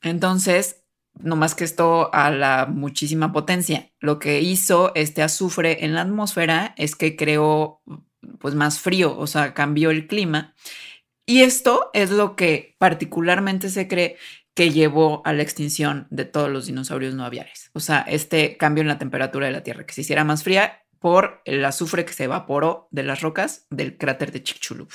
Entonces, 0.00 0.82
no 1.18 1.36
más 1.36 1.54
que 1.54 1.64
esto 1.64 2.10
a 2.14 2.30
la 2.30 2.66
muchísima 2.66 3.32
potencia, 3.32 3.90
lo 4.00 4.18
que 4.18 4.40
hizo 4.40 4.92
este 4.94 5.22
azufre 5.22 5.84
en 5.84 5.94
la 5.94 6.02
atmósfera 6.02 6.74
es 6.78 6.96
que 6.96 7.16
creó 7.16 7.82
pues 8.38 8.54
más 8.54 8.80
frío, 8.80 9.16
o 9.18 9.26
sea, 9.26 9.52
cambió 9.52 9.90
el 9.90 10.06
clima. 10.06 10.54
Y 11.26 11.42
esto 11.42 11.90
es 11.92 12.10
lo 12.10 12.34
que 12.34 12.76
particularmente 12.78 13.68
se 13.68 13.88
cree 13.88 14.16
que 14.56 14.70
llevó 14.70 15.20
a 15.26 15.34
la 15.34 15.42
extinción 15.42 16.08
de 16.10 16.24
todos 16.24 16.50
los 16.50 16.64
dinosaurios 16.66 17.14
no 17.14 17.26
aviares. 17.26 17.70
O 17.74 17.80
sea, 17.80 18.00
este 18.08 18.56
cambio 18.56 18.80
en 18.80 18.88
la 18.88 18.98
temperatura 18.98 19.46
de 19.46 19.52
la 19.52 19.62
Tierra, 19.62 19.84
que 19.84 19.92
se 19.92 20.00
hiciera 20.00 20.24
más 20.24 20.42
fría 20.42 20.82
por 20.98 21.42
el 21.44 21.62
azufre 21.62 22.06
que 22.06 22.14
se 22.14 22.24
evaporó 22.24 22.88
de 22.90 23.02
las 23.02 23.20
rocas 23.20 23.66
del 23.68 23.98
cráter 23.98 24.32
de 24.32 24.42
Chicxulub. 24.42 24.88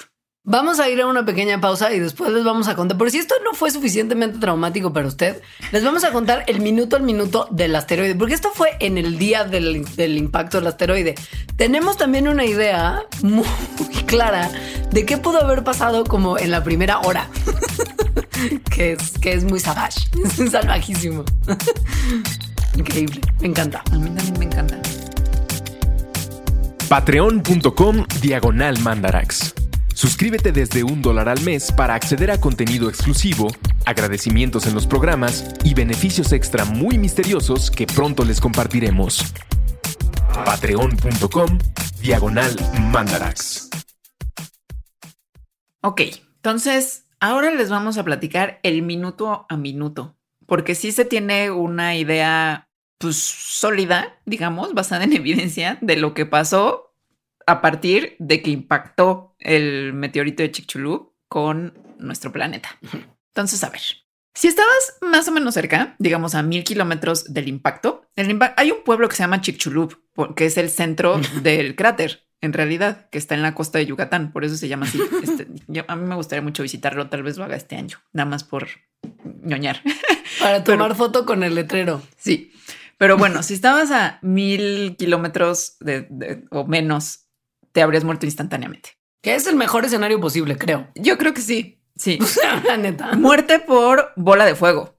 Vamos 0.43 0.79
a 0.79 0.89
ir 0.89 0.99
a 0.99 1.05
una 1.05 1.23
pequeña 1.23 1.61
pausa 1.61 1.93
y 1.93 1.99
después 1.99 2.31
les 2.31 2.43
vamos 2.43 2.67
a 2.67 2.75
contar. 2.75 2.97
Por 2.97 3.11
si 3.11 3.19
esto 3.19 3.35
no 3.45 3.53
fue 3.53 3.69
suficientemente 3.69 4.39
traumático 4.39 4.91
para 4.91 5.05
usted, 5.05 5.39
les 5.71 5.83
vamos 5.83 6.03
a 6.03 6.11
contar 6.11 6.43
el 6.47 6.59
minuto 6.59 6.95
al 6.95 7.03
minuto 7.03 7.47
del 7.51 7.75
asteroide, 7.75 8.15
porque 8.15 8.33
esto 8.33 8.49
fue 8.51 8.69
en 8.79 8.97
el 8.97 9.19
día 9.19 9.43
del, 9.43 9.85
del 9.95 10.17
impacto 10.17 10.57
del 10.57 10.65
asteroide. 10.65 11.13
Tenemos 11.55 11.97
también 11.97 12.27
una 12.27 12.45
idea 12.45 13.03
muy 13.21 13.45
clara 14.07 14.49
de 14.89 15.05
qué 15.05 15.19
pudo 15.19 15.39
haber 15.39 15.63
pasado 15.63 16.03
como 16.03 16.39
en 16.39 16.49
la 16.49 16.63
primera 16.63 16.99
hora. 17.01 17.29
que, 18.71 18.93
es, 18.93 19.11
que 19.19 19.33
es 19.33 19.43
muy 19.43 19.59
salvaje, 19.59 20.01
es 20.39 20.51
salvajísimo. 20.51 21.23
Increíble, 22.75 23.21
me 23.39 23.47
encanta. 23.47 23.83
A 23.91 23.97
mí 23.97 24.09
también 24.09 24.39
me 24.39 24.45
encanta. 24.45 24.81
Patreon.com 26.87 28.05
diagonal 28.21 28.79
mandarax. 28.79 29.53
Suscríbete 29.93 30.51
desde 30.51 30.83
un 30.83 31.01
dólar 31.01 31.29
al 31.29 31.41
mes 31.41 31.71
para 31.71 31.93
acceder 31.93 32.31
a 32.31 32.39
contenido 32.39 32.89
exclusivo, 32.89 33.47
agradecimientos 33.85 34.65
en 34.65 34.73
los 34.73 34.87
programas 34.87 35.45
y 35.63 35.73
beneficios 35.73 36.31
extra 36.31 36.65
muy 36.65 36.97
misteriosos 36.97 37.69
que 37.69 37.85
pronto 37.85 38.25
les 38.25 38.41
compartiremos. 38.41 39.23
Patreon.com 40.43 41.59
diagonal 42.01 42.55
mandarax. 42.91 43.69
Ok, 45.81 46.01
entonces 46.37 47.05
Ahora 47.23 47.51
les 47.51 47.69
vamos 47.69 47.99
a 47.99 48.03
platicar 48.03 48.59
el 48.63 48.81
minuto 48.81 49.45
a 49.47 49.55
minuto, 49.55 50.17
porque 50.47 50.73
sí 50.73 50.91
se 50.91 51.05
tiene 51.05 51.51
una 51.51 51.95
idea 51.95 52.67
pues 52.97 53.15
sólida, 53.17 54.19
digamos, 54.25 54.73
basada 54.73 55.03
en 55.03 55.13
evidencia 55.13 55.77
de 55.81 55.97
lo 55.97 56.15
que 56.15 56.25
pasó 56.25 56.95
a 57.45 57.61
partir 57.61 58.15
de 58.17 58.41
que 58.41 58.49
impactó 58.49 59.35
el 59.37 59.93
meteorito 59.93 60.41
de 60.41 60.51
Chicxulub 60.51 61.13
con 61.27 61.77
nuestro 61.99 62.31
planeta. 62.31 62.79
Entonces, 63.27 63.63
a 63.63 63.69
ver, 63.69 63.81
si 64.33 64.47
estabas 64.47 64.97
más 65.01 65.27
o 65.27 65.31
menos 65.31 65.53
cerca, 65.53 65.95
digamos 65.99 66.33
a 66.33 66.41
mil 66.41 66.63
kilómetros 66.63 67.31
del 67.31 67.47
impacto, 67.47 68.09
hay 68.15 68.71
un 68.71 68.83
pueblo 68.83 69.07
que 69.07 69.15
se 69.15 69.21
llama 69.21 69.41
Chicxulub, 69.41 69.95
que 70.35 70.47
es 70.47 70.57
el 70.57 70.71
centro 70.71 71.21
del 71.43 71.75
cráter 71.75 72.23
en 72.41 72.53
realidad, 72.53 73.07
que 73.11 73.17
está 73.17 73.35
en 73.35 73.43
la 73.43 73.53
costa 73.53 73.77
de 73.77 73.85
Yucatán, 73.85 74.31
por 74.31 74.43
eso 74.43 74.57
se 74.57 74.67
llama 74.67 74.85
así. 74.85 74.99
Este, 75.23 75.47
a 75.87 75.95
mí 75.95 76.07
me 76.07 76.15
gustaría 76.15 76.41
mucho 76.41 76.63
visitarlo, 76.63 77.07
tal 77.07 77.23
vez 77.23 77.37
lo 77.37 77.43
haga 77.43 77.55
este 77.55 77.75
año, 77.75 77.99
nada 78.13 78.29
más 78.29 78.43
por 78.43 78.67
ñoñar. 79.43 79.81
Para 80.39 80.63
tomar 80.63 80.95
foto 80.95 81.25
con 81.25 81.43
el 81.43 81.55
letrero. 81.55 82.01
Sí, 82.17 82.51
pero 82.97 83.17
bueno, 83.17 83.43
si 83.43 83.53
estabas 83.53 83.91
a 83.91 84.19
mil 84.21 84.95
kilómetros 84.97 85.77
o 86.49 86.65
menos, 86.65 87.27
te 87.71 87.81
habrías 87.81 88.03
muerto 88.03 88.25
instantáneamente. 88.25 88.97
Que 89.21 89.35
es 89.35 89.45
el 89.45 89.55
mejor 89.55 89.85
escenario 89.85 90.19
posible, 90.19 90.57
creo. 90.57 90.87
Yo 90.95 91.17
creo 91.17 91.33
que 91.33 91.41
sí. 91.41 91.79
Sí. 91.95 92.17
la 92.65 92.77
neta. 92.77 93.13
Muerte 93.13 93.59
por 93.59 94.11
bola 94.15 94.45
de 94.45 94.55
fuego 94.55 94.95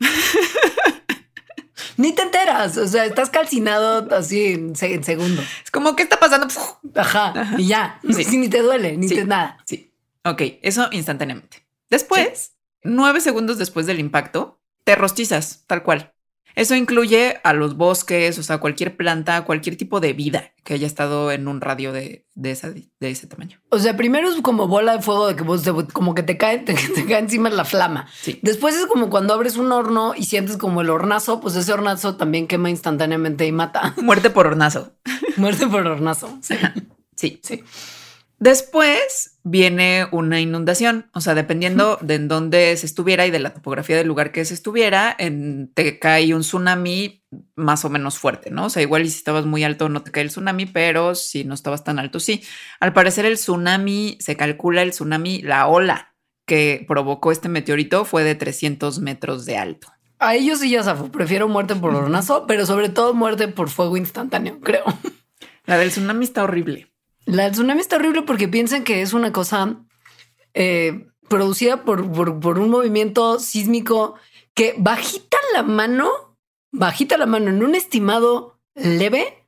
ni 1.97 2.13
te 2.15 2.23
enteras. 2.23 2.77
O 2.77 2.87
sea, 2.87 3.05
estás 3.05 3.31
calcinado 3.31 4.09
así 4.15 4.47
en, 4.47 4.75
segundo. 4.77 5.43
Es 5.65 5.71
como, 5.71 5.97
¿qué 5.97 6.03
está 6.03 6.19
pasando? 6.19 6.49
Ajá, 6.95 7.55
y 7.59 7.69
ya. 7.69 8.01
Sí. 8.11 8.37
ni 8.39 8.49
te 8.49 8.63
duele, 8.63 8.97
ni 8.97 9.09
te 9.09 9.25
nada. 9.25 9.59
Sí. 9.65 9.93
Ok, 10.25 10.43
eso 10.63 10.89
instantáneamente. 10.93 11.65
Después, 11.91 12.53
nueve 12.83 13.21
segundos 13.21 13.59
después 13.59 13.87
del 13.87 13.99
impacto, 13.99 14.61
te 14.85 14.95
rostizas, 14.95 15.65
tal 15.67 15.83
cual. 15.83 16.13
Eso 16.55 16.75
incluye 16.75 17.41
a 17.45 17.53
los 17.53 17.77
bosques, 17.77 18.39
o 18.39 18.43
sea, 18.43 18.59
cualquier 18.59 18.97
planta, 18.97 19.45
cualquier 19.45 19.77
tipo 19.77 20.01
de 20.01 20.13
vida 20.13 20.53
que 20.65 20.75
haya 20.75 20.87
estado 20.87 21.33
en 21.33 21.49
un 21.49 21.61
radio 21.61 21.93
de, 21.93 22.27
de, 22.35 22.89
de 23.01 23.11
ese 23.11 23.27
tamaño. 23.27 23.61
O 23.71 23.79
sea, 23.79 23.97
primero 23.97 24.29
es 24.29 24.41
como 24.43 24.69
bola 24.69 24.97
de 24.97 25.03
fuego 25.03 25.29
de 25.29 25.37
que 25.37 25.43
vos, 25.43 25.63
como 25.93 26.15
que 26.15 26.23
te 26.23 26.37
cae, 26.37 26.59
te, 26.59 26.75
cae 26.75 27.19
encima 27.19 27.51
la 27.51 27.65
flama. 27.65 28.09
Después 28.43 28.77
es 28.77 28.87
como 28.87 29.11
cuando 29.11 29.35
abres 29.35 29.57
un 29.57 29.73
horno 29.73 30.15
y 30.17 30.25
sientes 30.25 30.57
como 30.57 30.81
el 30.83 30.91
hornazo, 30.91 31.41
pues 31.41 31.57
ese 31.57 31.73
hornazo 31.73 32.17
también 32.17 32.47
quema 32.47 32.71
instantáneamente 32.71 33.47
y 33.47 33.53
mata. 33.53 33.95
Muerte 34.03 34.31
por 34.31 34.47
hornazo. 34.47 34.93
Muerte 35.37 35.67
por 35.67 35.87
hornazo. 35.87 36.39
Sí. 36.43 36.55
sí. 37.17 37.41
sí. 37.43 37.65
Después 38.43 39.39
viene 39.45 40.09
una 40.11 40.41
inundación, 40.41 41.09
o 41.15 41.21
sea, 41.21 41.37
dependiendo 41.37 41.97
de 42.03 42.17
en 42.17 42.27
dónde 42.27 42.77
se 42.77 42.87
estuviera 42.87 43.25
y 43.25 43.31
de 43.31 43.39
la 43.39 43.55
topografía 43.55 43.97
del 43.97 44.09
lugar 44.09 44.33
que 44.33 44.45
se 44.45 44.53
estuviera, 44.53 45.15
en, 45.17 45.71
te 45.73 46.01
cae 46.01 46.35
un 46.35 46.41
tsunami 46.41 47.23
más 47.55 47.85
o 47.85 47.89
menos 47.89 48.19
fuerte, 48.19 48.51
¿no? 48.51 48.65
O 48.65 48.69
sea, 48.69 48.83
igual 48.83 49.03
si 49.09 49.17
estabas 49.17 49.47
muy 49.47 49.63
alto 49.63 49.89
no 49.89 50.03
te 50.03 50.11
cae 50.11 50.25
el 50.25 50.31
tsunami, 50.31 50.67
pero 50.67 51.15
si 51.15 51.45
no 51.45 51.55
estabas 51.55 51.85
tan 51.85 52.01
alto, 52.01 52.19
sí. 52.19 52.43
Al 52.81 52.93
parecer 52.93 53.27
el 53.27 53.37
tsunami, 53.37 54.17
se 54.19 54.37
calcula 54.37 54.83
el 54.83 54.91
tsunami, 54.91 55.41
la 55.43 55.69
ola 55.69 56.17
que 56.45 56.85
provocó 56.89 57.31
este 57.31 57.49
meteorito 57.49 58.05
fue 58.05 58.25
de 58.25 58.35
300 58.35 58.99
metros 58.99 59.47
de 59.47 59.57
alto. 59.57 59.87
A 60.19 60.35
ellos 60.35 60.59
sí 60.59 60.69
ya 60.69 60.83
zafo. 60.83 61.13
Prefiero 61.13 61.47
muerte 61.47 61.77
por 61.77 61.95
hornazo, 61.95 62.49
pero 62.49 62.67
sobre 62.67 62.89
todo 62.89 63.15
muerte 63.15 63.47
por 63.47 63.71
fuego 63.71 63.97
instantáneo, 63.97 64.59
creo. 64.61 64.83
La 65.65 65.79
del 65.79 65.91
tsunami 65.91 66.25
está 66.25 66.43
horrible. 66.43 66.92
La 67.25 67.51
tsunami 67.51 67.81
está 67.81 67.97
horrible 67.97 68.23
porque 68.23 68.49
piensan 68.49 68.85
que 68.85 69.03
es 69.03 69.13
una 69.13 69.33
cosa 69.33 69.77
eh, 70.55 71.07
producida 71.29 71.85
por, 71.85 72.11
por, 72.41 72.59
un 72.59 72.71
movimiento 72.71 73.39
sísmico 73.39 74.17
que 74.55 74.75
bajita 74.77 75.37
la 75.55 75.63
mano, 75.63 76.11
bajita 76.73 77.17
la 77.17 77.27
mano 77.27 77.51
en 77.51 77.63
un 77.63 77.75
estimado 77.75 78.59
leve, 78.75 79.47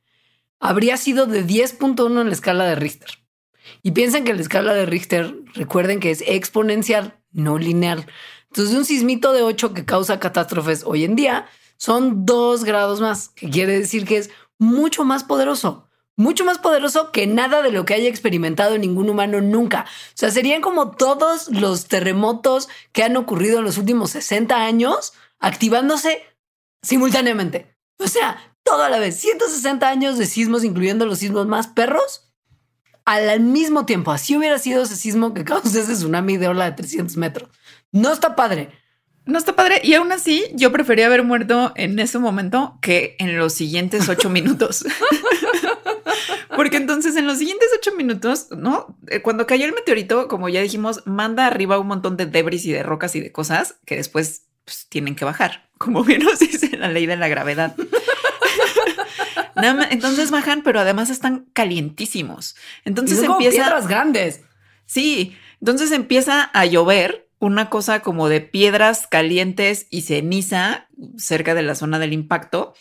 habría 0.59 0.97
sido 0.97 1.25
de 1.25 1.45
10.1 1.45 2.21
en 2.21 2.27
la 2.27 2.33
escala 2.33 2.65
de 2.65 2.75
Richter. 2.75 3.09
Y 3.83 3.91
piensan 3.91 4.23
que 4.23 4.33
la 4.33 4.41
escala 4.41 4.73
de 4.73 4.85
Richter, 4.85 5.35
recuerden 5.53 5.99
que 5.99 6.11
es 6.11 6.23
exponencial, 6.25 7.19
no 7.31 7.57
lineal. 7.57 8.07
Entonces, 8.47 8.75
un 8.75 8.85
sismito 8.85 9.33
de 9.33 9.41
8 9.41 9.73
que 9.73 9.85
causa 9.85 10.19
catástrofes 10.19 10.83
hoy 10.85 11.03
en 11.03 11.15
día 11.15 11.47
son 11.77 12.25
2 12.25 12.63
grados 12.63 13.01
más, 13.01 13.29
que 13.29 13.49
quiere 13.49 13.77
decir 13.77 14.05
que 14.05 14.17
es 14.17 14.29
mucho 14.57 15.03
más 15.03 15.23
poderoso 15.23 15.89
mucho 16.17 16.45
más 16.45 16.59
poderoso 16.59 17.11
que 17.11 17.27
nada 17.27 17.61
de 17.61 17.71
lo 17.71 17.85
que 17.85 17.93
haya 17.93 18.09
experimentado 18.09 18.77
ningún 18.77 19.09
humano 19.09 19.41
nunca. 19.41 19.85
O 19.85 20.17
sea, 20.17 20.31
serían 20.31 20.61
como 20.61 20.91
todos 20.91 21.49
los 21.49 21.87
terremotos 21.87 22.69
que 22.91 23.03
han 23.03 23.17
ocurrido 23.17 23.59
en 23.59 23.65
los 23.65 23.77
últimos 23.77 24.11
60 24.11 24.55
años 24.55 25.13
activándose 25.39 26.23
simultáneamente. 26.81 27.75
O 27.97 28.07
sea, 28.07 28.55
todo 28.63 28.83
a 28.83 28.89
la 28.89 28.99
vez. 28.99 29.15
160 29.19 29.87
años 29.87 30.17
de 30.17 30.25
sismos, 30.25 30.63
incluyendo 30.63 31.05
los 31.05 31.19
sismos 31.19 31.47
más 31.47 31.67
perros, 31.67 32.31
al 33.05 33.39
mismo 33.39 33.85
tiempo. 33.85 34.11
Así 34.11 34.35
hubiera 34.35 34.57
sido 34.57 34.83
ese 34.83 34.95
sismo 34.95 35.33
que 35.33 35.43
causó 35.45 35.79
ese 35.79 35.93
tsunami 35.93 36.37
de 36.37 36.47
ola 36.47 36.65
de 36.65 36.71
300 36.71 37.15
metros. 37.17 37.49
No 37.91 38.11
está 38.11 38.35
padre. 38.35 38.71
No 39.25 39.39
está 39.39 39.55
padre. 39.55 39.81
Y 39.83 39.93
aún 39.95 40.11
así, 40.11 40.45
yo 40.53 40.71
prefería 40.71 41.07
haber 41.07 41.23
muerto 41.23 41.73
en 41.75 41.97
ese 41.99 42.19
momento 42.19 42.77
que 42.81 43.15
en 43.19 43.37
los 43.37 43.53
siguientes 43.53 44.07
ocho 44.07 44.29
minutos. 44.31 44.85
Porque 46.55 46.77
entonces 46.77 47.15
en 47.15 47.27
los 47.27 47.39
siguientes 47.39 47.69
ocho 47.77 47.93
minutos, 47.95 48.47
¿no? 48.51 48.97
Eh, 49.07 49.21
cuando 49.21 49.45
cayó 49.47 49.65
el 49.65 49.73
meteorito, 49.73 50.27
como 50.27 50.47
ya 50.47 50.61
dijimos, 50.61 51.01
manda 51.05 51.47
arriba 51.47 51.79
un 51.79 51.87
montón 51.87 52.17
de 52.17 52.25
debris 52.25 52.65
y 52.65 52.71
de 52.71 52.83
rocas 52.83 53.15
y 53.15 53.19
de 53.19 53.31
cosas 53.31 53.75
que 53.85 53.95
después 53.95 54.43
pues, 54.63 54.87
tienen 54.87 55.15
que 55.15 55.25
bajar, 55.25 55.67
como 55.77 56.03
bien 56.03 56.23
nos 56.23 56.39
dice 56.39 56.77
la 56.77 56.87
ley 56.87 57.05
de 57.05 57.17
la 57.17 57.27
gravedad. 57.27 57.75
entonces 59.89 60.31
bajan, 60.31 60.61
pero 60.63 60.79
además 60.79 61.09
están 61.09 61.45
calientísimos. 61.53 62.55
Entonces 62.85 63.21
empieza. 63.23 63.57
piedras 63.57 63.87
grandes. 63.87 64.41
Sí, 64.85 65.35
entonces 65.59 65.91
empieza 65.91 66.43
a 66.43 66.65
llover 66.65 67.24
una 67.39 67.69
cosa 67.69 68.01
como 68.01 68.29
de 68.29 68.41
piedras 68.41 69.07
calientes 69.07 69.87
y 69.89 70.01
ceniza 70.01 70.87
cerca 71.17 71.53
de 71.53 71.63
la 71.63 71.75
zona 71.75 71.99
del 71.99 72.13
impacto 72.13 72.73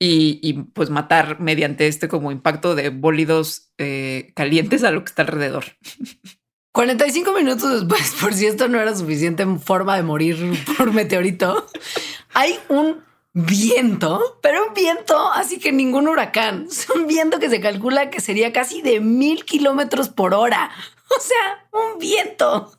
y, 0.00 0.52
pues 0.74 0.90
matar 0.90 1.40
mediante 1.40 1.88
este 1.88 2.08
como 2.08 2.30
impacto 2.30 2.74
de 2.74 2.90
bólidos 2.90 3.72
eh, 3.78 4.32
calientes 4.36 4.84
a 4.84 4.90
lo 4.90 5.02
que 5.02 5.08
está 5.08 5.22
alrededor. 5.22 5.64
45 6.72 7.32
minutos 7.32 7.80
después, 7.80 8.14
por 8.20 8.34
si 8.34 8.46
esto 8.46 8.68
no 8.68 8.78
era 8.80 8.94
suficiente 8.94 9.42
en 9.42 9.60
forma 9.60 9.96
de 9.96 10.04
morir 10.04 10.36
por 10.76 10.92
meteorito, 10.92 11.66
hay 12.34 12.56
un 12.68 13.02
viento, 13.32 14.38
pero 14.42 14.68
un 14.68 14.74
viento 14.74 15.30
así 15.32 15.58
que 15.58 15.72
ningún 15.72 16.06
huracán. 16.06 16.68
Un 16.94 17.06
viento 17.08 17.40
que 17.40 17.50
se 17.50 17.60
calcula 17.60 18.10
que 18.10 18.20
sería 18.20 18.52
casi 18.52 18.82
de 18.82 19.00
mil 19.00 19.44
kilómetros 19.44 20.08
por 20.08 20.34
hora. 20.34 20.70
O 21.10 21.20
sea, 21.20 21.66
un 21.72 21.98
viento 21.98 22.77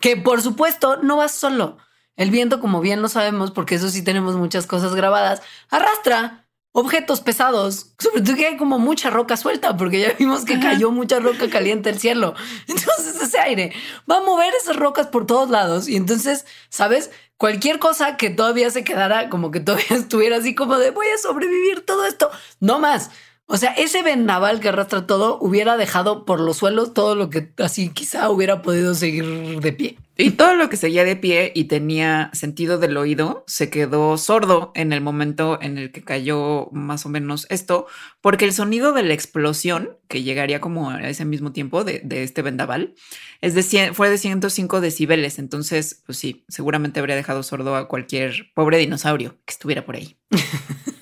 que 0.00 0.16
por 0.16 0.42
supuesto 0.42 0.96
no 0.98 1.16
va 1.16 1.28
solo. 1.28 1.78
El 2.16 2.30
viento, 2.30 2.60
como 2.60 2.80
bien 2.80 3.00
lo 3.00 3.08
sabemos, 3.08 3.50
porque 3.50 3.76
eso 3.76 3.88
sí 3.88 4.02
tenemos 4.02 4.34
muchas 4.36 4.66
cosas 4.66 4.94
grabadas, 4.94 5.42
arrastra 5.70 6.46
objetos 6.72 7.20
pesados, 7.20 7.94
sobre 7.98 8.22
todo 8.22 8.36
que 8.36 8.46
hay 8.46 8.56
como 8.56 8.78
mucha 8.78 9.10
roca 9.10 9.36
suelta, 9.36 9.76
porque 9.76 10.00
ya 10.00 10.12
vimos 10.18 10.44
que 10.44 10.60
cayó 10.60 10.90
mucha 10.92 11.18
roca 11.18 11.48
caliente 11.50 11.90
del 11.90 11.98
cielo. 11.98 12.34
Entonces 12.68 13.20
ese 13.20 13.38
aire 13.38 13.72
va 14.10 14.18
a 14.18 14.20
mover 14.20 14.52
esas 14.54 14.76
rocas 14.76 15.08
por 15.08 15.26
todos 15.26 15.50
lados 15.50 15.88
y 15.88 15.96
entonces, 15.96 16.46
¿sabes? 16.68 17.10
Cualquier 17.36 17.78
cosa 17.78 18.16
que 18.16 18.30
todavía 18.30 18.70
se 18.70 18.84
quedara 18.84 19.30
como 19.30 19.50
que 19.50 19.60
todavía 19.60 19.86
estuviera 19.90 20.36
así 20.36 20.54
como 20.54 20.78
de 20.78 20.90
voy 20.90 21.06
a 21.08 21.18
sobrevivir 21.18 21.84
todo 21.84 22.06
esto, 22.06 22.30
no 22.60 22.78
más. 22.78 23.10
O 23.52 23.56
sea, 23.56 23.72
ese 23.72 24.04
vendaval 24.04 24.60
que 24.60 24.68
arrastra 24.68 25.08
todo 25.08 25.36
hubiera 25.40 25.76
dejado 25.76 26.24
por 26.24 26.38
los 26.38 26.58
suelos 26.58 26.94
todo 26.94 27.16
lo 27.16 27.30
que 27.30 27.50
así 27.58 27.88
quizá 27.88 28.30
hubiera 28.30 28.62
podido 28.62 28.94
seguir 28.94 29.58
de 29.58 29.72
pie. 29.72 29.98
Y 30.16 30.30
todo 30.32 30.54
lo 30.54 30.68
que 30.68 30.76
seguía 30.76 31.02
de 31.02 31.16
pie 31.16 31.50
y 31.52 31.64
tenía 31.64 32.30
sentido 32.32 32.78
del 32.78 32.96
oído 32.96 33.42
se 33.48 33.68
quedó 33.68 34.16
sordo 34.18 34.70
en 34.76 34.92
el 34.92 35.00
momento 35.00 35.58
en 35.60 35.78
el 35.78 35.90
que 35.90 36.04
cayó 36.04 36.68
más 36.70 37.04
o 37.06 37.08
menos 37.08 37.48
esto, 37.50 37.88
porque 38.20 38.44
el 38.44 38.52
sonido 38.52 38.92
de 38.92 39.02
la 39.02 39.14
explosión, 39.14 39.96
que 40.06 40.22
llegaría 40.22 40.60
como 40.60 40.90
a 40.90 41.08
ese 41.08 41.24
mismo 41.24 41.50
tiempo 41.50 41.82
de, 41.82 42.02
este 42.08 42.42
vendaval, 42.42 42.94
es 43.40 43.56
de 43.56 43.92
fue 43.92 44.10
de 44.10 44.18
105 44.18 44.80
decibeles. 44.80 45.40
Entonces, 45.40 46.04
pues 46.06 46.18
sí, 46.18 46.44
seguramente 46.46 47.00
habría 47.00 47.16
dejado 47.16 47.42
sordo 47.42 47.74
a 47.74 47.88
cualquier 47.88 48.52
pobre 48.54 48.78
dinosaurio 48.78 49.38
que 49.44 49.52
estuviera 49.54 49.84
por 49.84 49.96
ahí. 49.96 50.16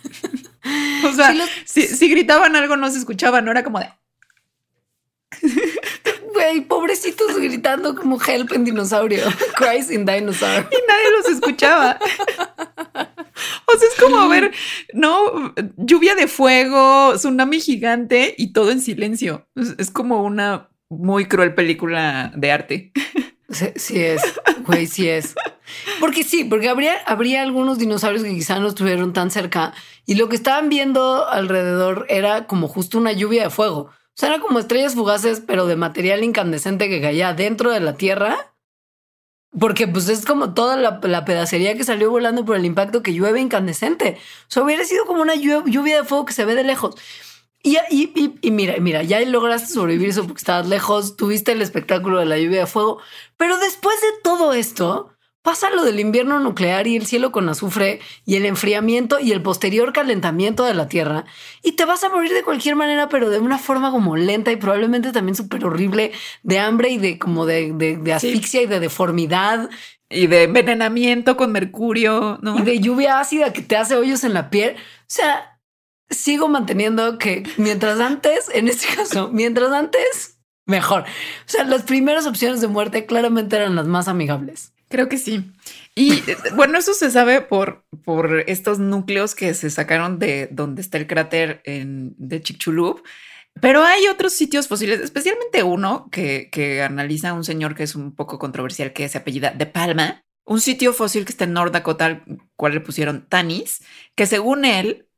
O 1.13 1.13
sea, 1.13 1.35
si, 1.65 2.09
gritaban 2.09 2.57
algo 2.57 2.77
no 2.77 2.91
se 2.91 2.99
escuchaba, 2.99 3.41
no 3.41 3.51
era 3.51 3.65
como 3.65 3.81
de. 3.81 3.89
Güey, 6.35 6.61
pobrecitos 6.61 7.37
gritando 7.37 7.97
como 7.97 8.19
help 8.23 8.53
en 8.53 8.65
dinosaurio. 8.65 9.25
Christ 9.57 9.91
in 9.91 10.05
dinosaur. 10.05 10.69
Y 10.71 10.77
nadie 10.87 11.11
los 11.17 11.29
escuchaba. 11.31 11.99
O 13.67 13.79
sea, 13.79 13.89
es 13.89 14.01
como 14.01 14.29
ver, 14.29 14.53
¿no? 14.93 15.55
Lluvia 15.77 16.15
de 16.15 16.29
fuego, 16.29 17.15
tsunami 17.17 17.61
gigante 17.61 18.35
y 18.39 18.53
todo 18.53 18.71
en 18.71 18.81
silencio. 18.81 19.49
Es, 19.79 19.91
como 19.91 20.23
una 20.23 20.69
muy 20.89 21.25
cruel 21.27 21.55
película 21.55 22.31
de 22.37 22.53
arte. 22.53 22.93
Sí, 23.77 24.01
es, 24.01 24.23
güey, 24.65 24.87
sí 24.87 25.09
es. 25.09 25.35
Porque 26.01 26.23
sí, 26.23 26.45
porque 26.45 26.69
habría, 26.69 26.99
habría 27.07 27.43
algunos 27.43 27.79
dinosaurios 27.79 28.23
que 28.23 28.35
quizá 28.35 28.59
no 28.59 28.69
estuvieron 28.69 29.13
tan 29.13 29.31
cerca 29.31 29.75
y 30.09 30.15
lo 30.15 30.31
que 30.31 30.37
estaban 30.37 30.71
viendo 30.71 31.29
alrededor 31.29 32.07
era 32.09 32.47
como 32.47 32.67
justo 32.67 32.97
una 32.97 33.13
lluvia 33.13 33.43
de 33.43 33.51
fuego. 33.51 33.81
O 33.81 34.15
sea, 34.15 34.31
era 34.31 34.41
como 34.41 34.59
estrellas 34.59 34.95
fugaces, 34.95 35.43
pero 35.47 35.67
de 35.67 35.77
material 35.77 36.25
incandescente 36.25 36.89
que 36.89 37.03
caía 37.03 37.35
dentro 37.35 37.71
de 37.71 37.81
la 37.81 37.99
Tierra. 37.99 38.55
Porque 39.61 39.87
pues 39.87 40.09
es 40.09 40.25
como 40.25 40.55
toda 40.55 40.79
la, 40.79 41.25
pedacería 41.27 41.77
que 41.77 41.85
salió 41.85 42.11
volando 42.11 42.47
por 42.47 42.57
el 42.57 42.65
impacto 42.65 43.03
que 43.03 43.13
llueve 43.13 43.39
incandescente. 43.41 44.17
O 44.45 44.51
sea, 44.51 44.63
hubiera 44.63 44.83
sido 44.85 45.05
como 45.05 45.21
una 45.21 45.35
lluvia 45.35 45.99
de 45.99 46.05
fuego 46.05 46.25
que 46.25 46.33
se 46.33 46.47
ve 46.47 46.55
de 46.55 46.65
lejos. 46.65 46.95
Y, 47.63 47.77
y, 48.41 48.51
mira, 48.51 48.77
mira, 48.81 49.03
ya 49.03 49.21
lograste 49.21 49.75
sobrevivir 49.75 50.09
eso 50.09 50.23
porque 50.23 50.39
estabas 50.39 50.69
lejos, 50.69 51.19
tuviste 51.19 51.53
el 51.53 51.61
espectáculo 51.61 52.19
de 52.19 52.25
la 52.25 52.39
lluvia 52.39 52.61
de 52.61 52.67
fuego, 52.67 52.99
pero 53.37 53.59
después 53.59 54.01
de 54.01 54.23
todo 54.23 54.55
esto, 54.55 55.13
pasa 55.49 55.71
lo 55.71 55.83
del 55.83 55.99
invierno 55.99 56.41
nuclear 56.41 56.87
y 56.87 56.95
el 56.95 57.07
cielo 57.07 57.33
con 57.33 57.49
azufre 57.49 58.01
y 58.27 58.37
el 58.37 58.45
enfriamiento 58.45 59.19
y 59.19 59.33
el 59.33 59.41
posterior 59.41 59.95
calentamiento 59.95 60.63
de 60.63 60.75
la 60.75 60.89
Tierra 60.89 61.25
y 61.63 61.73
te 61.73 61.87
vas 61.87 62.05
a 62.05 62.11
morir 62.11 62.35
de 62.35 62.43
cualquier 62.43 62.77
manera, 62.77 63.09
pero 63.09 63.31
de 63.31 63.39
una 63.39 63.57
forma 63.57 63.91
como 63.91 64.15
lenta 64.15 64.53
y 64.53 64.57
probablemente 64.57 65.11
también 65.11 65.35
súper 65.35 65.65
horrible 65.65 66.13
de 66.43 66.59
hambre 66.59 66.91
y 66.91 66.99
de 66.99 67.19
como 67.19 67.47
de, 67.47 67.73
de, 67.73 68.13
asfixia 68.13 68.61
y 68.61 68.67
de 68.67 68.79
deformidad. 68.79 69.71
Y 70.11 70.27
de 70.27 70.43
envenenamiento 70.43 71.39
con 71.39 71.51
mercurio, 71.53 72.39
¿no? 72.43 72.59
Y 72.59 72.63
de 72.63 72.81
lluvia 72.81 73.19
ácida 73.19 73.55
que 73.55 73.63
te 73.63 73.77
hace 73.77 73.95
hoyos 73.95 74.25
en 74.25 74.35
la 74.35 74.51
piel. 74.51 74.77
O 74.77 75.05
sea, 75.07 75.61
sigo 76.11 76.49
manteniendo 76.49 77.17
que 77.17 77.43
mientras 77.57 78.01
antes, 78.01 78.51
en 78.53 78.69
este 78.69 78.87
caso, 78.95 79.31
mientras 79.33 79.73
antes, 79.73 80.39
mejor. 80.67 81.03
O 81.03 81.05
sea, 81.47 81.65
las 81.65 81.85
primeras 81.85 82.27
opciones 82.27 82.61
de 82.61 82.69
muerte 82.69 83.07
claramente 83.07 83.57
eran 83.57 83.77
las 83.77 83.87
más 83.87 84.09
amigables. 84.09 84.73
Creo 84.89 85.09
que 85.09 85.19
sí. 85.19 85.53
Y 85.95 86.15
eh, 86.31 86.37
bueno, 86.55 86.79
eso 86.79 86.95
se 86.95 87.11
sabe 87.11 87.41
por, 87.41 87.85
por 88.05 88.45
estos 88.47 88.79
núcleos 88.79 89.35
que 89.35 89.53
se 89.55 89.71
sacaron 89.71 90.19
de 90.19 90.49
donde 90.51 90.81
está 90.81 90.99
el 90.99 91.07
cráter 91.07 91.63
de 91.65 92.41
Chicxulub. 92.41 93.03
Pero 93.61 93.83
hay 93.83 94.07
otros 94.07 94.35
sitios 94.35 94.69
fósiles, 94.69 95.01
especialmente 95.01 95.63
uno 95.63 96.09
que, 96.13 96.49
que 96.51 96.83
analiza 96.83 97.33
un 97.33 97.45
señor 97.45 97.75
que 97.75 97.83
es 97.83 97.97
un 97.97 98.15
poco 98.15 98.39
controversial, 98.39 98.93
que 98.93 99.09
se 99.09 99.19
apellida 99.19 99.51
De 99.51 99.67
Palma, 99.67 100.25
un 100.45 100.61
sitio 100.61 100.93
fósil 100.93 101.25
que 101.25 101.33
está 101.33 101.45
en 101.45 101.53
North 101.53 101.73
Dakota, 101.73 102.07
al 102.07 102.25
cual 102.57 102.75
le 102.75 102.81
pusieron 102.81 103.27
Tanis, 103.29 103.83
que 104.15 104.27
según 104.27 104.65
él 104.65 105.09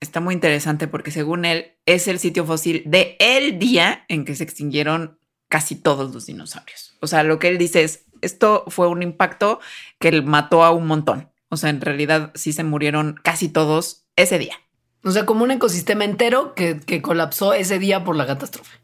está 0.00 0.20
muy 0.20 0.34
interesante 0.34 0.88
porque 0.88 1.10
según 1.10 1.44
él 1.44 1.76
es 1.86 2.08
el 2.08 2.18
sitio 2.18 2.46
fósil 2.46 2.82
de 2.86 3.16
el 3.20 3.58
día 3.58 4.04
en 4.08 4.24
que 4.24 4.34
se 4.34 4.44
extinguieron 4.44 5.18
casi 5.48 5.76
todos 5.76 6.12
los 6.14 6.26
dinosaurios. 6.26 6.96
O 7.00 7.06
sea, 7.06 7.22
lo 7.22 7.38
que 7.38 7.48
él 7.48 7.58
dice 7.58 7.82
es, 7.82 8.06
esto 8.22 8.64
fue 8.68 8.88
un 8.88 9.02
impacto 9.02 9.60
que 9.98 10.22
mató 10.22 10.64
a 10.64 10.70
un 10.70 10.86
montón. 10.86 11.28
O 11.48 11.56
sea, 11.56 11.70
en 11.70 11.80
realidad 11.80 12.30
sí 12.34 12.52
se 12.52 12.64
murieron 12.64 13.18
casi 13.22 13.48
todos 13.48 14.04
ese 14.16 14.38
día. 14.38 14.56
O 15.02 15.10
sea, 15.12 15.24
como 15.24 15.44
un 15.44 15.50
ecosistema 15.50 16.04
entero 16.04 16.54
que, 16.54 17.00
colapsó 17.00 17.54
ese 17.54 17.78
día 17.78 18.04
por 18.04 18.16
la 18.16 18.26
catástrofe. 18.26 18.78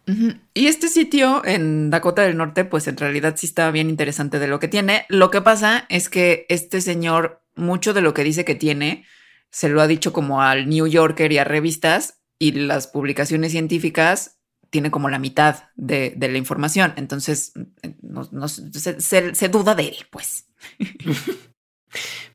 Y 0.54 0.66
este 0.66 0.88
sitio 0.88 1.42
en 1.44 1.90
Dakota 1.90 2.22
del 2.22 2.38
Norte, 2.38 2.64
pues 2.64 2.88
en 2.88 2.96
realidad 2.96 3.34
sí 3.36 3.46
está 3.46 3.70
bien 3.70 3.90
interesante 3.90 4.38
de 4.38 4.48
lo 4.48 4.58
que 4.58 4.68
tiene. 4.68 5.04
Lo 5.08 5.30
que 5.30 5.42
pasa 5.42 5.84
es 5.90 6.08
que 6.08 6.46
este 6.48 6.80
señor, 6.80 7.42
mucho 7.54 7.92
de 7.92 8.00
lo 8.00 8.14
que 8.14 8.24
dice 8.24 8.46
que 8.46 8.54
tiene, 8.54 9.04
se 9.50 9.68
lo 9.68 9.82
ha 9.82 9.86
dicho 9.86 10.14
como 10.14 10.40
al 10.40 10.68
New 10.68 10.86
Yorker 10.86 11.32
y 11.32 11.38
a 11.38 11.44
revistas 11.44 12.22
y 12.38 12.52
las 12.52 12.86
publicaciones 12.86 13.52
científicas 13.52 14.35
tiene 14.70 14.90
como 14.90 15.08
la 15.08 15.18
mitad 15.18 15.64
de, 15.76 16.16
la 16.18 16.38
información. 16.38 16.92
Entonces, 16.96 17.52
no, 18.02 18.48
se, 18.48 19.48
duda 19.48 19.74
de 19.74 19.88
él, 19.88 19.96
pues. 20.10 20.48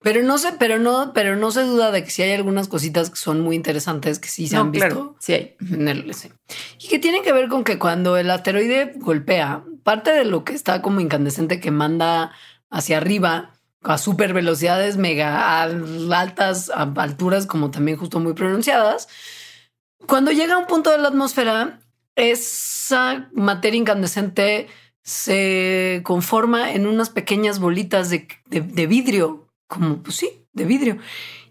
Pero 0.01 0.23
no 0.23 0.39
sé, 0.39 0.53
pero 0.57 0.79
no, 0.79 1.13
pero 1.13 1.35
no 1.35 1.51
se 1.51 1.61
duda 1.61 1.91
de 1.91 2.03
que 2.03 2.09
si 2.09 2.23
hay 2.23 2.31
algunas 2.31 2.67
cositas 2.67 3.11
que 3.11 3.17
son 3.17 3.41
muy 3.41 3.55
interesantes 3.55 4.17
que 4.17 4.29
sí 4.29 4.47
se 4.47 4.57
han 4.57 4.71
visto. 4.71 5.15
sí 5.19 5.33
hay. 5.33 5.55
En 5.71 5.87
el, 5.87 6.11
Y 6.79 6.87
que 6.87 6.97
tienen 6.97 7.21
que 7.23 7.33
ver 7.33 7.49
con 7.49 7.63
que 7.63 7.77
cuando 7.77 8.17
el 8.17 8.31
asteroide 8.31 8.93
golpea, 8.95 9.63
parte 9.83 10.11
de 10.11 10.25
lo 10.25 10.43
que 10.43 10.53
está 10.53 10.81
como 10.81 11.01
incandescente 11.01 11.59
que 11.59 11.69
manda 11.69 12.31
hacia 12.71 12.97
arriba 12.97 13.53
a 13.83 13.97
super 13.97 14.33
velocidades 14.33 14.97
mega 14.97 15.61
altas, 15.61 16.71
a 16.73 16.83
alturas 16.95 17.45
como 17.45 17.71
también 17.71 17.97
justo 17.97 18.19
muy 18.19 18.33
pronunciadas, 18.33 19.07
cuando 20.07 20.31
llega 20.31 20.55
a 20.55 20.57
un 20.57 20.67
punto 20.67 20.91
de 20.91 20.97
la 20.97 21.09
atmósfera, 21.09 21.79
esa 22.15 23.29
materia 23.33 23.79
incandescente 23.79 24.67
se 25.03 26.01
conforma 26.03 26.73
en 26.73 26.85
unas 26.85 27.09
pequeñas 27.09 27.59
bolitas 27.59 28.09
de, 28.09 28.27
vidrio, 28.87 29.47
como 29.67 29.97
pues 30.03 30.17
sí, 30.17 30.45
de 30.53 30.65
vidrio. 30.65 30.97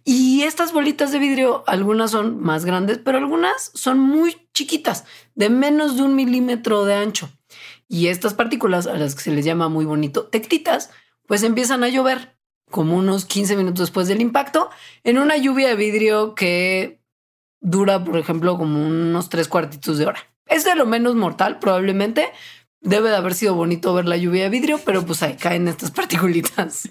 Y 0.04 0.42
estas 0.42 0.72
bolitas 0.72 1.12
de 1.12 1.18
vidrio, 1.18 1.62
algunas 1.66 2.10
son 2.10 2.40
más 2.40 2.64
grandes, 2.64 2.98
pero 2.98 3.18
algunas 3.18 3.70
son 3.74 3.98
muy 3.98 4.36
chiquitas, 4.54 5.04
de 5.34 5.50
menos 5.50 5.96
de 5.96 6.02
un 6.02 6.14
milímetro 6.16 6.84
de 6.84 6.94
ancho. 6.94 7.30
Y 7.88 8.06
estas 8.06 8.34
partículas, 8.34 8.86
a 8.86 8.94
las 8.94 9.14
que 9.14 9.22
se 9.22 9.30
les 9.30 9.44
llama 9.44 9.68
muy 9.68 9.84
bonito 9.84 10.26
tectitas, 10.26 10.90
pues 11.26 11.42
empiezan 11.42 11.84
a 11.84 11.88
llover 11.88 12.36
como 12.70 12.96
unos 12.96 13.24
15 13.24 13.56
minutos 13.56 13.80
después 13.80 14.08
del 14.08 14.20
impacto, 14.20 14.70
en 15.02 15.18
una 15.18 15.36
lluvia 15.36 15.68
de 15.68 15.74
vidrio 15.74 16.34
que 16.34 17.00
dura, 17.60 18.02
por 18.02 18.16
ejemplo, 18.16 18.56
como 18.56 18.86
unos 18.86 19.28
tres 19.28 19.48
cuartitos 19.48 19.98
de 19.98 20.06
hora. 20.06 20.20
Es 20.50 20.64
de 20.64 20.74
lo 20.74 20.84
menos 20.84 21.14
mortal, 21.14 21.58
probablemente. 21.58 22.26
Debe 22.82 23.10
de 23.10 23.16
haber 23.16 23.34
sido 23.34 23.54
bonito 23.54 23.92
ver 23.92 24.06
la 24.06 24.16
lluvia 24.16 24.44
de 24.44 24.48
vidrio, 24.48 24.80
pero 24.86 25.04
pues 25.04 25.22
ahí 25.22 25.36
caen 25.36 25.68
estas 25.68 25.90
particulitas. 25.92 26.88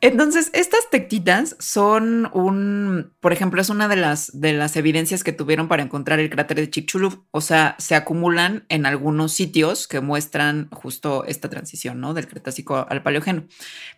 Entonces, 0.00 0.50
estas 0.54 0.88
tectitas 0.90 1.56
son 1.58 2.30
un, 2.32 3.12
por 3.20 3.34
ejemplo, 3.34 3.60
es 3.60 3.68
una 3.68 3.86
de 3.86 3.96
las, 3.96 4.30
de 4.32 4.54
las 4.54 4.76
evidencias 4.76 5.22
que 5.22 5.32
tuvieron 5.32 5.68
para 5.68 5.82
encontrar 5.82 6.20
el 6.20 6.30
cráter 6.30 6.56
de 6.56 6.70
Chicxulub. 6.70 7.26
O 7.30 7.42
sea, 7.42 7.76
se 7.78 7.94
acumulan 7.94 8.64
en 8.70 8.86
algunos 8.86 9.32
sitios 9.32 9.86
que 9.86 10.00
muestran 10.00 10.68
justo 10.70 11.24
esta 11.26 11.50
transición, 11.50 12.00
¿no? 12.00 12.14
Del 12.14 12.28
Cretácico 12.28 12.86
al 12.88 13.02
Paleógeno. 13.02 13.44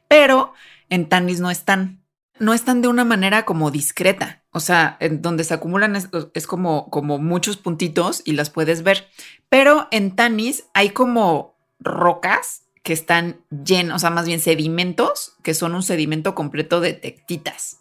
Pero 0.09 0.53
en 0.91 1.09
Tanis 1.09 1.39
no 1.39 1.51
están 1.51 2.03
no 2.41 2.55
están 2.55 2.83
de 2.83 2.89
una 2.89 3.05
manera 3.05 3.45
como 3.45 3.71
discreta. 3.71 4.43
O 4.51 4.61
sea, 4.61 4.97
en 5.01 5.23
donde 5.23 5.45
se 5.45 5.55
acumulan 5.55 5.97
es, 5.97 6.47
como, 6.47 6.91
como 6.91 7.19
muchos 7.19 7.57
puntitos 7.57 8.23
y 8.25 8.33
las 8.33 8.51
puedes 8.51 8.83
ver. 8.83 9.09
Pero 9.49 9.89
en 9.91 10.17
Tanis 10.17 10.65
hay 10.75 10.91
como 10.91 11.57
rocas 11.79 12.65
que 12.83 12.93
están 12.93 13.41
llenas, 13.65 13.97
o 13.97 13.99
sea, 13.99 14.11
más 14.11 14.27
bien 14.27 14.41
sedimentos, 14.41 15.37
que 15.43 15.55
son 15.55 15.75
un 15.75 15.83
sedimento 15.83 16.35
completo 16.35 16.81
de 16.81 16.95
tectitas. 16.95 17.81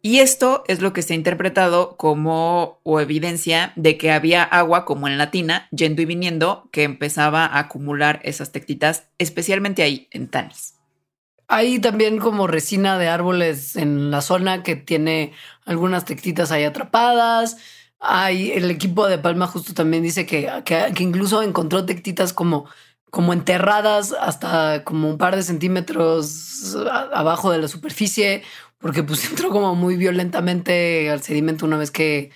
Y 0.00 0.20
esto 0.20 0.64
es 0.68 0.80
lo 0.80 0.92
que 0.92 1.02
se 1.02 1.12
ha 1.12 1.16
interpretado 1.16 1.96
como 1.96 2.80
o 2.84 3.00
evidencia 3.00 3.72
de 3.74 3.98
que 3.98 4.12
había 4.12 4.44
agua, 4.44 4.84
como 4.84 5.08
en 5.08 5.18
Latina, 5.18 5.68
yendo 5.70 6.02
y 6.02 6.04
viniendo, 6.04 6.68
que 6.72 6.84
empezaba 6.84 7.44
a 7.44 7.58
acumular 7.58 8.20
esas 8.22 8.52
tectitas, 8.52 9.08
especialmente 9.18 9.82
ahí 9.82 10.08
en 10.12 10.28
Tanis. 10.28 10.77
Hay 11.48 11.80
también 11.80 12.18
como 12.18 12.46
resina 12.46 12.98
de 12.98 13.08
árboles 13.08 13.74
en 13.76 14.10
la 14.10 14.20
zona 14.20 14.62
que 14.62 14.76
tiene 14.76 15.32
algunas 15.64 16.04
tectitas 16.04 16.50
ahí 16.52 16.64
atrapadas. 16.64 17.56
Hay 18.00 18.52
el 18.52 18.70
equipo 18.70 19.06
de 19.08 19.18
Palma 19.18 19.46
justo 19.46 19.72
también 19.72 20.02
dice 20.02 20.26
que, 20.26 20.50
que, 20.66 21.02
incluso 21.02 21.42
encontró 21.42 21.86
tectitas 21.86 22.34
como, 22.34 22.66
como 23.10 23.32
enterradas 23.32 24.12
hasta 24.12 24.84
como 24.84 25.08
un 25.08 25.18
par 25.18 25.36
de 25.36 25.42
centímetros 25.42 26.76
abajo 27.14 27.50
de 27.50 27.58
la 27.58 27.68
superficie, 27.68 28.42
porque 28.78 29.02
pues 29.02 29.24
entró 29.30 29.50
como 29.50 29.74
muy 29.74 29.96
violentamente 29.96 31.10
al 31.10 31.22
sedimento 31.22 31.64
una 31.66 31.78
vez 31.78 31.90
que, 31.90 32.30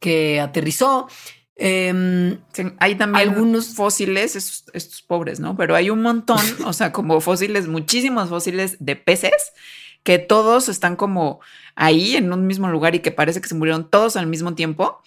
que 0.00 0.40
aterrizó. 0.40 1.08
Em, 1.56 2.38
hay 2.78 2.94
también 2.94 3.28
algunos 3.28 3.74
fósiles, 3.74 4.36
estos, 4.36 5.02
pobres, 5.02 5.38
¿no? 5.38 5.56
Pero 5.56 5.74
hay 5.74 5.90
un 5.90 6.02
montón, 6.02 6.40
o 6.64 6.72
sea, 6.72 6.92
como 6.92 7.20
fósiles, 7.20 7.68
muchísimos 7.68 8.28
fósiles 8.28 8.76
de 8.80 8.96
peces 8.96 9.52
que 10.02 10.18
todos 10.18 10.68
están 10.68 10.96
como 10.96 11.40
ahí 11.76 12.16
en 12.16 12.32
un 12.32 12.46
mismo 12.46 12.68
lugar 12.68 12.94
y 12.94 13.00
que 13.00 13.12
parece 13.12 13.40
que 13.40 13.48
se 13.48 13.54
murieron 13.54 13.88
todos 13.88 14.16
al 14.16 14.26
mismo 14.26 14.54
tiempo, 14.54 15.00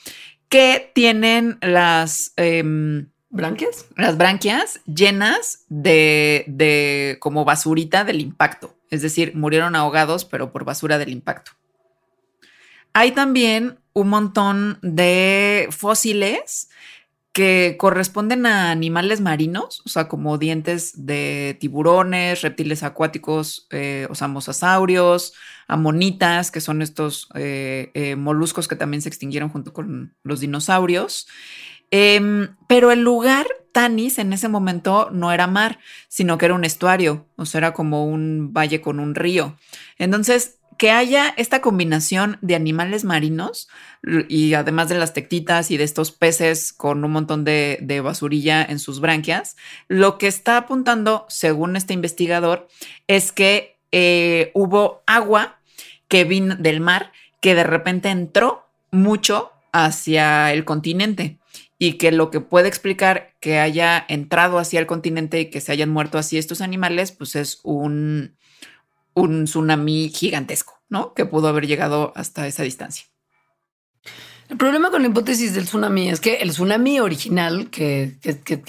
que 0.50 0.92
tienen 0.94 1.58
las... 1.62 2.34
Em, 2.38 3.10
¿Branquias? 3.30 3.88
Las 3.98 4.16
branquias 4.16 4.80
llenas 4.86 5.66
de, 5.68 6.46
de 6.48 7.18
como 7.20 7.44
basurita 7.44 8.06
del 8.06 8.22
impacto. 8.22 8.78
Es 8.90 9.02
decir, 9.02 9.36
murieron 9.36 9.76
ahogados, 9.76 10.24
pero 10.24 10.54
por 10.54 10.64
basura 10.64 10.98
del 10.98 11.10
impacto. 11.10 11.52
Hay 12.94 13.12
también 13.12 13.78
un 13.96 14.10
montón 14.10 14.78
de 14.82 15.70
fósiles 15.72 16.70
que 17.32 17.76
corresponden 17.78 18.46
a 18.46 18.72
animales 18.72 19.20
marinos, 19.22 19.82
o 19.86 19.90
sea, 19.90 20.08
como 20.08 20.38
dientes 20.38 21.06
de 21.06 21.58
tiburones, 21.60 22.42
reptiles 22.42 22.84
acuáticos, 22.84 23.68
eh, 23.72 24.08
o 24.10 24.16
sea, 24.16 24.28
mosasaurios, 24.28 25.34
amonitas, 25.68 26.52
que 26.52 26.62
son 26.62 26.82
estos 26.82 27.30
eh, 27.36 27.92
eh, 27.94 28.16
moluscos 28.16 28.68
que 28.68 28.76
también 28.76 29.02
se 29.02 29.10
extinguieron 29.10 29.50
junto 29.50 29.74
con 29.74 30.16
los 30.24 30.40
dinosaurios. 30.42 31.28
Em, 31.90 32.56
pero 32.68 32.92
el 32.92 33.02
lugar 33.02 33.48
Tanis 33.72 34.18
en 34.18 34.34
ese 34.34 34.48
momento 34.48 35.10
no 35.12 35.32
era 35.32 35.48
mar, 35.48 35.80
sino 36.08 36.38
que 36.38 36.46
era 36.46 36.56
un 36.56 36.66
estuario, 36.66 37.28
o 37.36 37.46
sea, 37.46 37.60
era 37.60 37.74
como 37.74 38.06
un 38.06 38.54
valle 38.54 38.82
con 38.82 39.00
un 39.00 39.16
río. 39.16 39.58
Entonces, 39.98 40.60
que 40.78 40.92
haya 40.92 41.34
esta 41.38 41.62
combinación 41.62 42.38
de 42.42 42.56
animales 42.56 43.04
marinos 43.04 43.70
y 44.28 44.54
además 44.54 44.90
de 44.90 44.98
las 44.98 45.14
tectitas 45.14 45.72
y 45.72 45.78
de 45.78 45.84
estos 45.84 46.12
peces 46.12 46.74
con 46.74 47.04
un 47.04 47.12
montón 47.12 47.44
de, 47.44 48.02
basurilla 48.04 48.64
en 48.64 48.80
sus 48.80 49.00
branquias, 49.00 49.56
lo 49.88 50.18
que 50.18 50.28
está 50.28 50.58
apuntando, 50.58 51.26
según 51.30 51.76
este 51.76 51.94
investigador, 51.94 52.68
es 53.08 53.32
que 53.32 53.78
eh, 53.92 54.52
hubo 54.54 55.04
agua 55.08 55.60
que 56.08 56.24
vino 56.24 56.56
del 56.56 56.82
mar 56.82 57.12
que 57.40 57.56
de 57.56 57.64
repente 57.64 58.10
entró 58.10 58.68
mucho 58.92 59.52
hacia 59.72 60.52
el 60.54 60.66
continente 60.66 61.38
y 61.78 61.94
que 61.94 62.12
lo 62.12 62.32
que 62.32 62.40
puede 62.40 62.68
explicar 62.68 63.34
que 63.40 63.60
haya 63.60 64.06
entrado 64.08 64.60
hacia 64.60 64.80
el 64.80 64.88
continente 64.88 65.40
y 65.42 65.50
que 65.50 65.62
se 65.62 65.72
hayan 65.72 65.90
muerto 65.90 66.18
así 66.18 66.38
estos 66.38 66.62
animales, 66.62 67.12
pues 67.12 67.36
es 67.36 67.60
un, 67.64 68.36
un 69.16 69.46
tsunami 69.46 70.10
gigantesco, 70.10 70.80
¿no? 70.90 71.14
Que 71.14 71.26
pudo 71.26 71.48
haber 71.48 71.66
llegado 71.66 72.14
hasta 72.16 72.46
esa 72.48 72.64
distancia. 72.64 73.08
El 74.48 74.58
problema 74.58 74.92
con 74.92 75.02
la 75.02 75.08
hipótesis 75.08 75.56
del 75.56 75.66
tsunami 75.66 76.10
es 76.10 76.20
que 76.20 76.36
el 76.36 76.52
tsunami 76.52 77.00
original, 77.00 77.72
que, 77.72 78.16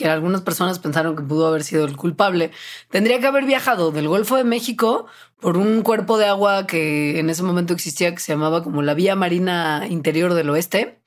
algunas 0.08 0.40
personas 0.40 0.78
pensaron 0.78 1.14
que 1.16 1.22
pudo 1.22 1.46
haber 1.46 1.64
sido 1.64 1.84
el 1.84 1.96
culpable, 1.96 2.50
tendría 2.90 3.20
que 3.20 3.26
haber 3.26 3.44
viajado 3.44 3.90
del 3.90 4.08
Golfo 4.08 4.36
de 4.36 4.44
México 4.44 5.06
por 5.38 5.58
un 5.58 5.82
cuerpo 5.82 6.16
de 6.16 6.24
agua 6.24 6.66
que 6.66 7.18
en 7.18 7.28
ese 7.28 7.42
momento 7.42 7.74
existía, 7.74 8.14
que 8.14 8.20
se 8.20 8.32
llamaba 8.32 8.64
como 8.64 8.80
la 8.80 8.94
Vía 8.94 9.16
Marina 9.16 9.86
Interior 9.90 10.32
del 10.32 10.48
Oeste, 10.48 10.98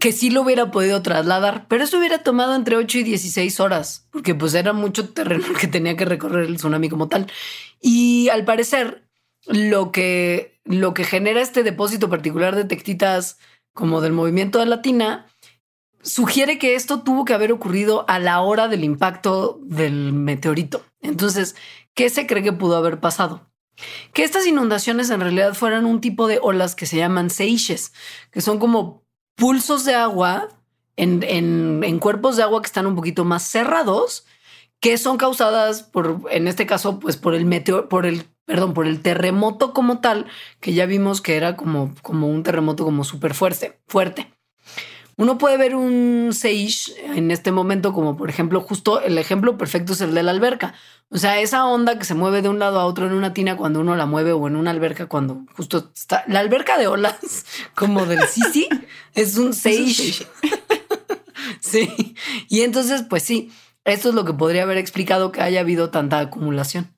que 0.00 0.12
sí 0.12 0.30
lo 0.30 0.42
hubiera 0.42 0.70
podido 0.70 1.02
trasladar, 1.02 1.66
pero 1.68 1.84
eso 1.84 1.98
hubiera 1.98 2.22
tomado 2.22 2.54
entre 2.54 2.76
8 2.76 2.98
y 2.98 3.02
16 3.02 3.60
horas, 3.60 4.08
porque 4.10 4.34
pues 4.34 4.54
era 4.54 4.72
mucho 4.72 5.10
terreno 5.10 5.46
que 5.60 5.66
tenía 5.66 5.96
que 5.96 6.04
recorrer 6.04 6.44
el 6.46 6.56
tsunami 6.56 6.88
como 6.88 7.08
tal. 7.08 7.30
Y 7.80 8.28
al 8.28 8.44
parecer, 8.44 9.04
lo 9.46 9.92
que, 9.92 10.60
lo 10.64 10.94
que 10.94 11.04
genera 11.04 11.40
este 11.40 11.62
depósito 11.62 12.08
particular 12.08 12.56
de 12.56 12.64
tectitas 12.64 13.38
como 13.74 14.00
del 14.00 14.12
movimiento 14.12 14.58
de 14.58 14.66
Latina 14.66 15.26
sugiere 16.02 16.58
que 16.58 16.74
esto 16.74 17.02
tuvo 17.02 17.24
que 17.24 17.34
haber 17.34 17.52
ocurrido 17.52 18.04
a 18.08 18.18
la 18.18 18.40
hora 18.40 18.68
del 18.68 18.84
impacto 18.84 19.60
del 19.62 20.12
meteorito. 20.12 20.84
Entonces, 21.00 21.54
¿qué 21.94 22.10
se 22.10 22.26
cree 22.26 22.42
que 22.42 22.52
pudo 22.52 22.76
haber 22.76 23.00
pasado? 23.00 23.48
Que 24.12 24.24
estas 24.24 24.46
inundaciones 24.46 25.10
en 25.10 25.20
realidad 25.20 25.54
fueran 25.54 25.86
un 25.86 26.00
tipo 26.00 26.26
de 26.26 26.38
olas 26.42 26.74
que 26.74 26.86
se 26.86 26.96
llaman 26.96 27.30
seiches, 27.30 27.92
que 28.30 28.40
son 28.40 28.58
como 28.58 29.01
pulsos 29.34 29.84
de 29.84 29.94
agua 29.94 30.48
en, 30.96 31.22
en, 31.22 31.98
cuerpos 31.98 32.36
de 32.36 32.42
agua 32.42 32.60
que 32.62 32.66
están 32.66 32.86
un 32.86 32.94
poquito 32.94 33.24
más 33.24 33.42
cerrados, 33.42 34.26
que 34.80 34.98
son 34.98 35.16
causadas 35.16 35.82
por, 35.82 36.22
en 36.30 36.48
este 36.48 36.66
caso, 36.66 37.00
pues 37.00 37.16
por 37.16 37.34
el 37.34 37.44
meteor, 37.44 37.88
por 37.88 38.06
el, 38.06 38.24
perdón, 38.44 38.74
por 38.74 38.86
el 38.86 39.00
terremoto 39.00 39.72
como 39.72 40.00
tal, 40.00 40.26
que 40.60 40.74
ya 40.74 40.86
vimos 40.86 41.20
que 41.20 41.36
era 41.36 41.56
como, 41.56 41.94
como 42.02 42.28
un 42.28 42.42
terremoto 42.42 42.84
como 42.84 43.04
súper 43.04 43.34
fuerte, 43.34 43.80
fuerte. 43.88 44.32
Uno 45.16 45.36
puede 45.36 45.58
ver 45.58 45.74
un 45.74 46.30
Seish 46.32 46.94
en 47.14 47.30
este 47.30 47.52
momento, 47.52 47.92
como 47.92 48.16
por 48.16 48.30
ejemplo, 48.30 48.60
justo 48.60 49.00
el 49.00 49.18
ejemplo 49.18 49.58
perfecto 49.58 49.92
es 49.92 50.00
el 50.00 50.14
de 50.14 50.22
la 50.22 50.30
alberca. 50.30 50.74
O 51.10 51.18
sea, 51.18 51.40
esa 51.40 51.66
onda 51.66 51.98
que 51.98 52.06
se 52.06 52.14
mueve 52.14 52.40
de 52.40 52.48
un 52.48 52.58
lado 52.58 52.80
a 52.80 52.86
otro 52.86 53.06
en 53.06 53.12
una 53.12 53.34
tina 53.34 53.56
cuando 53.56 53.80
uno 53.80 53.94
la 53.94 54.06
mueve 54.06 54.32
o 54.32 54.48
en 54.48 54.56
una 54.56 54.70
alberca 54.70 55.06
cuando 55.06 55.44
justo 55.54 55.90
está. 55.94 56.24
La 56.28 56.40
alberca 56.40 56.78
de 56.78 56.86
olas, 56.86 57.44
como 57.74 58.06
del 58.06 58.26
Sisi, 58.26 58.68
es 59.14 59.36
un 59.36 59.52
Seish. 59.52 60.26
sí. 61.60 62.14
Y 62.48 62.62
entonces, 62.62 63.02
pues 63.02 63.22
sí, 63.22 63.52
esto 63.84 64.08
es 64.08 64.14
lo 64.14 64.24
que 64.24 64.32
podría 64.32 64.62
haber 64.62 64.78
explicado 64.78 65.30
que 65.30 65.42
haya 65.42 65.60
habido 65.60 65.90
tanta 65.90 66.20
acumulación. 66.20 66.96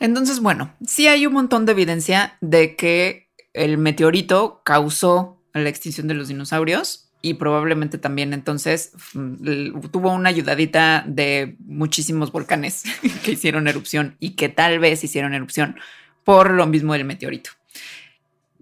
Entonces, 0.00 0.40
bueno, 0.40 0.74
sí 0.84 1.06
hay 1.06 1.26
un 1.26 1.34
montón 1.34 1.66
de 1.66 1.72
evidencia 1.72 2.38
de 2.40 2.74
que 2.74 3.30
el 3.52 3.78
meteorito 3.78 4.62
causó 4.64 5.44
la 5.52 5.68
extinción 5.68 6.08
de 6.08 6.14
los 6.14 6.28
dinosaurios 6.28 7.09
y 7.22 7.34
probablemente 7.34 7.98
también 7.98 8.32
entonces 8.32 8.92
mm, 9.14 9.80
tuvo 9.90 10.12
una 10.12 10.28
ayudadita 10.28 11.04
de 11.06 11.56
muchísimos 11.60 12.32
volcanes 12.32 12.84
que 13.24 13.32
hicieron 13.32 13.68
erupción 13.68 14.16
y 14.20 14.30
que 14.30 14.48
tal 14.48 14.78
vez 14.78 15.04
hicieron 15.04 15.34
erupción 15.34 15.76
por 16.24 16.50
lo 16.50 16.66
mismo 16.66 16.92
del 16.92 17.04
meteorito. 17.04 17.50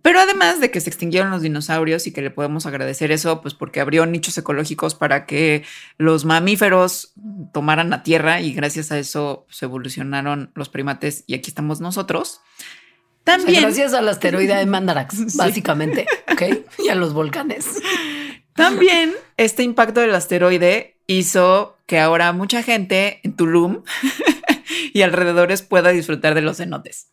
Pero 0.00 0.20
además 0.20 0.60
de 0.60 0.70
que 0.70 0.80
se 0.80 0.88
extinguieron 0.88 1.30
los 1.30 1.42
dinosaurios 1.42 2.06
y 2.06 2.12
que 2.12 2.22
le 2.22 2.30
podemos 2.30 2.66
agradecer 2.66 3.10
eso, 3.10 3.42
pues 3.42 3.54
porque 3.54 3.80
abrió 3.80 4.06
nichos 4.06 4.38
ecológicos 4.38 4.94
para 4.94 5.26
que 5.26 5.64
los 5.98 6.24
mamíferos 6.24 7.12
tomaran 7.52 7.90
la 7.90 8.02
tierra 8.02 8.40
y 8.40 8.52
gracias 8.52 8.92
a 8.92 8.98
eso 8.98 9.46
se 9.50 9.66
evolucionaron 9.66 10.50
los 10.54 10.68
primates 10.68 11.24
y 11.26 11.34
aquí 11.34 11.50
estamos 11.50 11.80
nosotros. 11.80 12.40
También. 13.24 13.60
gracias 13.60 13.92
al 13.92 14.08
asteroide 14.08 14.54
de 14.54 14.66
Mandarax, 14.66 15.36
básicamente, 15.36 16.06
¿ok? 16.32 16.42
Y 16.78 16.88
a 16.88 16.94
los 16.94 17.12
volcanes. 17.12 17.66
También 18.58 19.14
este 19.36 19.62
impacto 19.62 20.00
del 20.00 20.14
asteroide 20.14 20.96
hizo 21.06 21.78
que 21.86 22.00
ahora 22.00 22.32
mucha 22.32 22.62
gente 22.64 23.20
en 23.22 23.36
Tulum 23.36 23.84
y 24.92 25.02
alrededores 25.02 25.62
pueda 25.62 25.90
disfrutar 25.90 26.34
de 26.34 26.42
los 26.42 26.56
cenotes, 26.56 27.08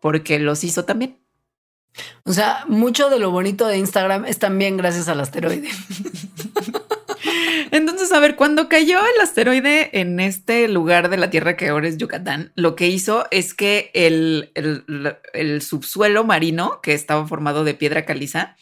porque 0.00 0.38
los 0.38 0.62
hizo 0.62 0.84
también. 0.84 1.18
O 2.24 2.32
sea, 2.32 2.64
mucho 2.68 3.10
de 3.10 3.18
lo 3.18 3.32
bonito 3.32 3.66
de 3.66 3.76
Instagram 3.78 4.24
es 4.24 4.38
también 4.38 4.76
gracias 4.76 5.08
al 5.08 5.20
asteroide. 5.20 5.68
Entonces, 7.72 8.12
a 8.12 8.20
ver, 8.20 8.36
cuando 8.36 8.68
cayó 8.68 9.00
el 9.00 9.20
asteroide 9.20 10.00
en 10.00 10.20
este 10.20 10.68
lugar 10.68 11.08
de 11.08 11.16
la 11.16 11.30
Tierra 11.30 11.56
que 11.56 11.68
ahora 11.68 11.88
es 11.88 11.96
Yucatán, 11.96 12.52
lo 12.54 12.76
que 12.76 12.86
hizo 12.86 13.26
es 13.32 13.52
que 13.52 13.90
el, 13.94 14.52
el 15.32 15.60
subsuelo 15.60 16.22
marino, 16.22 16.80
que 16.82 16.94
estaba 16.94 17.26
formado 17.26 17.64
de 17.64 17.74
piedra 17.74 18.04
caliza, 18.04 18.56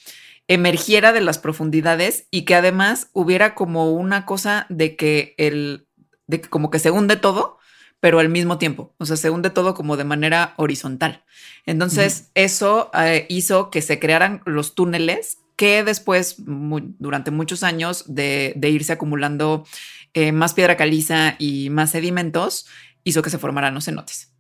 emergiera 0.49 1.13
de 1.13 1.21
las 1.21 1.39
profundidades 1.39 2.27
y 2.31 2.43
que 2.43 2.55
además 2.55 3.09
hubiera 3.13 3.55
como 3.55 3.93
una 3.93 4.27
cosa 4.27 4.67
de 4.69 4.97
que 4.97 5.35
el, 5.39 5.87
de 6.27 6.41
que 6.41 6.49
como 6.49 6.71
que 6.71 6.79
se 6.79 6.91
hunde 6.91 7.17
todo, 7.17 7.59
pero 8.01 8.19
al 8.19 8.29
mismo 8.29 8.59
tiempo, 8.59 8.95
o 8.99 9.07
sea, 9.07 9.17
se 9.17 9.31
hunde 9.31 9.51
todo 9.51 9.75
como 9.75 9.97
de 9.97 10.05
manera 10.05 10.55
horizontal. 10.57 11.23
Entonces, 11.67 12.31
eso 12.35 12.91
eh, 12.95 13.27
hizo 13.29 13.71
que 13.71 13.81
se 13.81 14.01
crearan 14.01 14.43
los 14.45 14.75
túneles 14.75 15.39
que 15.55 15.85
después, 15.85 16.37
durante 16.39 17.31
muchos 17.31 17.63
años 17.63 18.05
de, 18.09 18.59
irse 18.61 18.93
acumulando 18.93 19.65
eh, 20.15 20.33
más 20.33 20.55
piedra 20.55 20.77
caliza 20.77 21.37
y 21.39 21.71
más 21.71 21.91
sedimentos, 21.91 22.67
hizo 23.05 23.23
que 23.23 23.31
se 23.31 23.39
formaran 23.39 23.75
los 23.75 23.85
cenotes. 23.85 24.33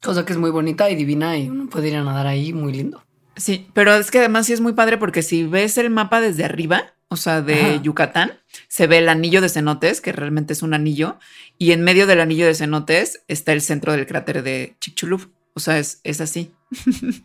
Cosa 0.00 0.24
que 0.24 0.32
es 0.32 0.38
muy 0.38 0.50
bonita 0.50 0.88
y 0.88 0.94
divina 0.94 1.36
y 1.36 1.50
uno 1.50 1.68
puede 1.68 1.88
ir 1.88 1.96
a 1.96 2.04
nadar 2.04 2.26
ahí 2.26 2.54
muy 2.54 2.72
lindo. 2.72 3.04
Sí, 3.36 3.68
pero 3.72 3.94
es 3.94 4.10
que 4.10 4.18
además 4.18 4.46
sí 4.46 4.52
es 4.52 4.60
muy 4.60 4.72
padre 4.74 4.98
porque 4.98 5.22
si 5.22 5.44
ves 5.44 5.78
el 5.78 5.90
mapa 5.90 6.20
desde 6.20 6.44
arriba, 6.44 6.92
o 7.08 7.16
sea, 7.16 7.42
de 7.42 7.80
Yucatán, 7.82 8.40
se 8.68 8.86
ve 8.86 8.98
el 8.98 9.08
anillo 9.08 9.40
de 9.40 9.48
cenotes, 9.48 10.00
que 10.00 10.12
realmente 10.12 10.52
es 10.52 10.62
un 10.62 10.74
anillo, 10.74 11.18
y 11.58 11.72
en 11.72 11.82
medio 11.82 12.06
del 12.06 12.20
anillo 12.20 12.46
de 12.46 12.54
cenotes 12.54 13.22
está 13.28 13.52
el 13.52 13.60
centro 13.60 13.92
del 13.92 14.06
cráter 14.06 14.42
de 14.42 14.76
Chicxulub. 14.80 15.30
O 15.54 15.60
sea, 15.60 15.78
es, 15.78 16.00
es 16.04 16.20
así. 16.20 16.52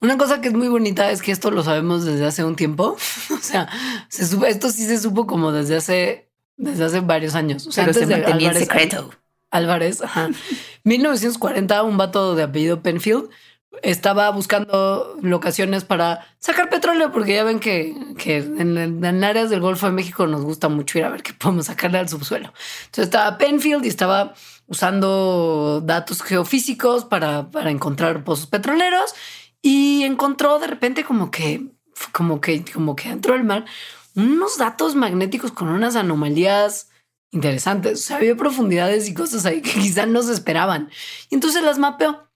Una 0.00 0.16
cosa 0.16 0.40
que 0.40 0.48
es 0.48 0.54
muy 0.54 0.68
bonita 0.68 1.10
es 1.10 1.20
que 1.20 1.32
esto 1.32 1.50
lo 1.50 1.62
sabemos 1.62 2.04
desde 2.04 2.24
hace 2.24 2.44
un 2.44 2.56
tiempo. 2.56 2.96
o 3.30 3.38
sea, 3.42 3.68
se 4.08 4.24
esto 4.48 4.70
sí 4.70 4.86
se 4.86 4.98
supo 4.98 5.26
como 5.26 5.52
desde 5.52 5.76
hace, 5.76 6.30
desde 6.56 6.84
hace 6.84 7.00
varios 7.00 7.34
años. 7.34 7.66
O 7.66 7.72
sea, 7.72 7.84
antes 7.84 8.08
de 8.08 8.14
Álvarez, 8.14 8.58
secreto. 8.58 9.10
Álvarez, 9.50 10.02
ajá. 10.02 10.30
1940, 10.84 11.82
un 11.82 11.96
vato 11.96 12.34
de 12.34 12.44
apellido 12.44 12.80
Penfield 12.80 13.28
estaba 13.82 14.30
buscando 14.30 15.16
locaciones 15.22 15.84
para 15.84 16.26
sacar 16.38 16.68
petróleo, 16.68 17.12
porque 17.12 17.34
ya 17.34 17.44
ven 17.44 17.60
que, 17.60 17.94
en, 18.26 19.24
áreas 19.24 19.50
del 19.50 19.60
Golfo 19.60 19.86
de 19.86 19.92
México 19.92 20.26
nos 20.26 20.42
gusta 20.42 20.68
mucho 20.68 20.98
ir 20.98 21.04
a 21.04 21.10
ver 21.10 21.22
qué 21.22 21.32
podemos 21.32 21.66
sacarle 21.66 21.98
al 21.98 22.08
subsuelo. 22.08 22.52
Entonces 22.86 23.04
estaba 23.04 23.38
Penfield 23.38 23.84
y 23.84 23.88
estaba 23.88 24.34
usando 24.66 25.80
datos 25.84 26.22
geofísicos 26.22 27.04
para, 27.04 27.48
encontrar 27.66 28.24
pozos 28.24 28.46
petroleros 28.46 29.14
y 29.62 30.04
encontró 30.04 30.58
de 30.58 30.66
repente 30.66 31.04
como 31.04 31.30
que, 31.30 31.66
como 32.12 32.40
que, 32.40 32.64
como 32.72 32.96
que 32.96 33.08
entró 33.08 33.34
el 33.34 33.44
mar 33.44 33.64
unos 34.16 34.58
datos 34.58 34.96
magnéticos 34.96 35.52
con 35.52 35.68
unas 35.68 35.94
anomalías 35.94 36.88
interesantes. 37.30 38.00
O 38.00 38.02
sea, 38.02 38.16
había 38.16 38.36
profundidades 38.36 39.08
y 39.08 39.14
cosas 39.14 39.46
ahí 39.46 39.62
que 39.62 39.70
quizás 39.80 40.08
no 40.08 40.22
se 40.22 40.32
esperaban. 40.32 40.90
Y 41.30 41.36
entonces 41.36 41.62
las 41.62 41.78
mapeó 41.78 42.29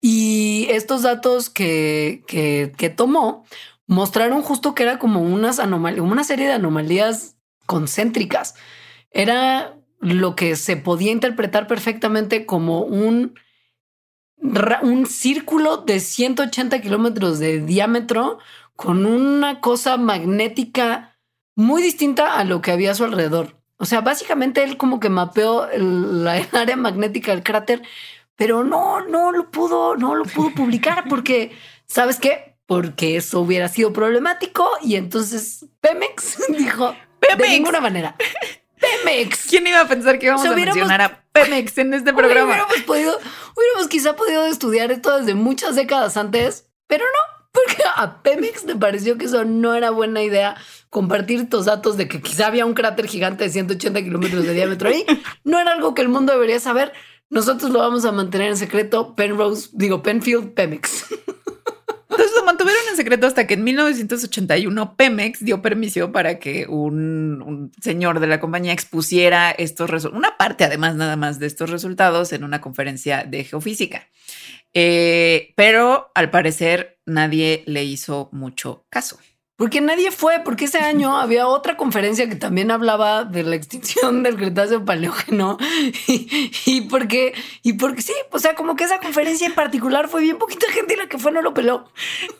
y 0.00 0.66
estos 0.70 1.02
datos 1.02 1.50
que, 1.50 2.22
que, 2.26 2.90
tomó 2.90 3.44
mostraron 3.86 4.42
justo 4.42 4.74
que 4.74 4.84
era 4.84 4.98
como 4.98 5.20
unas 5.20 5.58
anomalías, 5.58 6.00
una 6.00 6.24
serie 6.24 6.46
de 6.46 6.54
anomalías 6.54 7.36
concéntricas. 7.66 8.54
Era 9.10 9.76
lo 10.00 10.36
que 10.36 10.56
se 10.56 10.76
podía 10.76 11.12
interpretar 11.12 11.66
perfectamente 11.66 12.46
como 12.46 12.80
un, 12.80 13.34
un 14.82 15.06
círculo 15.06 15.78
de 15.78 16.00
180 16.00 16.80
kilómetros 16.80 17.38
de 17.38 17.60
diámetro 17.60 18.38
con 18.76 19.04
una 19.04 19.60
cosa 19.60 19.98
magnética 19.98 21.18
muy 21.54 21.82
distinta 21.82 22.38
a 22.38 22.44
lo 22.44 22.62
que 22.62 22.70
había 22.70 22.92
a 22.92 22.94
su 22.94 23.04
alrededor. 23.04 23.60
O 23.76 23.84
sea, 23.84 24.00
básicamente 24.00 24.62
él 24.62 24.76
como 24.76 25.00
que 25.00 25.10
mapeó 25.10 25.66
la 25.76 26.34
área 26.52 26.76
magnética 26.76 27.32
del 27.32 27.42
cráter 27.42 27.82
pero 28.40 28.64
no, 28.64 29.02
no 29.02 29.32
lo 29.32 29.50
pudo, 29.50 29.98
no 29.98 30.14
lo 30.14 30.24
pudo 30.24 30.54
publicar 30.54 31.04
porque, 31.10 31.54
¿sabes 31.86 32.16
qué? 32.16 32.56
Porque 32.64 33.16
eso 33.16 33.40
hubiera 33.40 33.68
sido 33.68 33.92
problemático 33.92 34.66
y 34.80 34.96
entonces 34.96 35.66
Pemex 35.82 36.38
dijo, 36.48 36.96
Pemex. 37.20 37.38
de 37.38 37.48
ninguna 37.50 37.82
manera. 37.82 38.16
Pemex. 38.80 39.46
¿Quién 39.46 39.66
iba 39.66 39.80
a 39.80 39.86
pensar 39.86 40.18
que 40.18 40.24
íbamos 40.24 40.46
a 40.46 40.52
mencionar 40.52 41.02
a 41.02 41.22
Pemex 41.32 41.76
en 41.76 41.92
este 41.92 42.14
programa? 42.14 42.46
Hubiéramos 42.46 42.80
podido, 42.84 43.18
hubiéramos 43.54 43.88
quizá 43.88 44.16
podido 44.16 44.46
estudiar 44.46 44.90
esto 44.90 45.18
desde 45.18 45.34
muchas 45.34 45.76
décadas 45.76 46.16
antes, 46.16 46.66
pero 46.86 47.04
no, 47.04 47.40
porque 47.52 47.82
a 47.94 48.22
Pemex 48.22 48.64
le 48.64 48.74
pareció 48.74 49.18
que 49.18 49.26
eso 49.26 49.44
no 49.44 49.74
era 49.74 49.90
buena 49.90 50.22
idea 50.22 50.56
compartir 50.88 51.40
estos 51.40 51.66
datos 51.66 51.98
de 51.98 52.08
que 52.08 52.22
quizá 52.22 52.46
había 52.46 52.64
un 52.64 52.72
cráter 52.72 53.06
gigante 53.06 53.44
de 53.44 53.50
180 53.50 54.02
kilómetros 54.02 54.44
de 54.44 54.54
diámetro 54.54 54.88
ahí. 54.88 55.04
No 55.44 55.60
era 55.60 55.72
algo 55.72 55.94
que 55.94 56.00
el 56.00 56.08
mundo 56.08 56.32
debería 56.32 56.58
saber. 56.58 56.94
Nosotros 57.30 57.70
lo 57.70 57.78
vamos 57.78 58.04
a 58.04 58.12
mantener 58.12 58.48
en 58.48 58.56
secreto. 58.56 59.14
Penrose, 59.14 59.70
digo, 59.72 60.02
Penfield, 60.02 60.52
Pemex. 60.52 61.06
Entonces 62.10 62.36
lo 62.36 62.44
mantuvieron 62.44 62.82
en 62.90 62.96
secreto 62.96 63.28
hasta 63.28 63.46
que 63.46 63.54
en 63.54 63.62
1981 63.62 64.96
Pemex 64.96 65.44
dio 65.44 65.62
permiso 65.62 66.10
para 66.10 66.40
que 66.40 66.66
un, 66.66 67.70
señor 67.80 68.18
de 68.18 68.26
la 68.26 68.40
compañía 68.40 68.72
expusiera 68.72 69.52
estos 69.52 69.88
resultados, 69.88 70.18
una 70.18 70.36
parte 70.36 70.64
además 70.64 70.96
nada 70.96 71.14
más 71.14 71.38
de 71.38 71.46
estos 71.46 71.70
resultados 71.70 72.32
en 72.32 72.42
una 72.42 72.60
conferencia 72.60 73.22
de 73.22 73.44
geofísica. 73.44 74.08
Eh, 74.74 75.52
pero 75.56 76.10
al 76.16 76.30
parecer 76.30 76.98
nadie 77.06 77.62
le 77.66 77.84
hizo 77.84 78.28
mucho 78.32 78.86
caso. 78.90 79.18
Porque 79.60 79.82
nadie 79.82 80.10
fue, 80.10 80.40
porque 80.42 80.64
ese 80.64 80.78
año 80.78 81.14
había 81.20 81.46
otra 81.46 81.76
conferencia 81.76 82.26
que 82.30 82.34
también 82.34 82.70
hablaba 82.70 83.24
de 83.24 83.42
la 83.42 83.56
extinción 83.56 84.22
del 84.22 84.38
Cretáceo 84.38 84.86
Paleógeno 84.86 85.58
y, 86.64 86.80
porque, 86.88 87.34
y 87.62 87.74
porque 87.74 88.00
sí, 88.00 88.14
o 88.30 88.38
sea, 88.38 88.54
como 88.54 88.74
que 88.74 88.84
esa 88.84 89.00
conferencia 89.00 89.46
en 89.46 89.54
particular 89.54 90.08
fue 90.08 90.22
bien 90.22 90.38
poquita 90.38 90.66
gente 90.72 90.94
y 90.94 90.96
la 90.96 91.10
que 91.10 91.18
fue 91.18 91.30
no 91.30 91.42
lo 91.42 91.52
peló. 91.52 91.84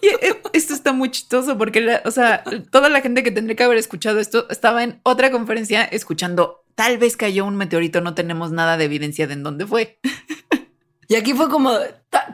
Y 0.01 0.07
eh, 0.07 0.41
esto 0.55 0.73
está 0.73 0.95
muy 0.95 1.11
chistoso 1.11 1.59
porque, 1.59 2.01
o 2.07 2.11
sea, 2.11 2.43
toda 2.71 2.89
la 2.89 3.03
gente 3.03 3.23
que 3.23 3.31
tendría 3.31 3.55
que 3.55 3.65
haber 3.65 3.77
escuchado 3.77 4.19
esto 4.19 4.47
estaba 4.49 4.83
en 4.83 4.99
otra 5.03 5.31
conferencia 5.31 5.85
escuchando, 5.85 6.65
tal 6.75 6.97
vez 6.97 7.19
cayó 7.19 7.45
un 7.45 7.57
meteorito, 7.57 8.01
no 8.01 8.15
tenemos 8.15 8.51
nada 8.51 8.79
de 8.79 8.87
evidencia 8.87 9.27
de 9.27 9.35
en 9.35 9.43
dónde 9.43 9.67
fue. 9.67 9.99
Y 11.11 11.17
aquí 11.17 11.35
fue 11.35 11.49
como, 11.49 11.73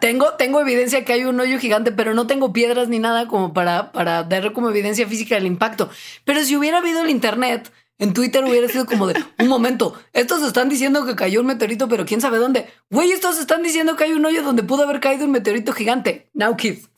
tengo, 0.02 0.34
tengo 0.34 0.60
evidencia 0.60 1.02
que 1.02 1.14
hay 1.14 1.24
un 1.24 1.40
hoyo 1.40 1.58
gigante, 1.58 1.92
pero 1.92 2.12
no 2.12 2.26
tengo 2.26 2.52
piedras 2.52 2.88
ni 2.88 2.98
nada 2.98 3.26
como 3.26 3.54
para, 3.54 3.90
para 3.90 4.22
dar 4.22 4.52
como 4.52 4.68
evidencia 4.68 5.08
física 5.08 5.34
del 5.34 5.46
impacto. 5.46 5.88
Pero 6.26 6.44
si 6.44 6.56
hubiera 6.56 6.76
habido 6.76 7.00
el 7.00 7.08
internet, 7.08 7.72
en 7.98 8.12
Twitter 8.12 8.44
hubiera 8.44 8.68
sido 8.68 8.84
como 8.84 9.06
de 9.06 9.14
un 9.38 9.48
momento. 9.48 9.94
Estos 10.12 10.42
están 10.42 10.68
diciendo 10.68 11.06
que 11.06 11.16
cayó 11.16 11.40
un 11.40 11.46
meteorito, 11.46 11.88
pero 11.88 12.04
quién 12.04 12.20
sabe 12.20 12.36
dónde. 12.36 12.66
Güey, 12.90 13.12
estos 13.12 13.38
están 13.38 13.62
diciendo 13.62 13.96
que 13.96 14.04
hay 14.04 14.12
un 14.12 14.26
hoyo 14.26 14.42
donde 14.42 14.62
pudo 14.62 14.82
haber 14.82 15.00
caído 15.00 15.24
un 15.24 15.30
meteorito 15.30 15.72
gigante. 15.72 16.28
Now, 16.34 16.54
kids. 16.54 16.90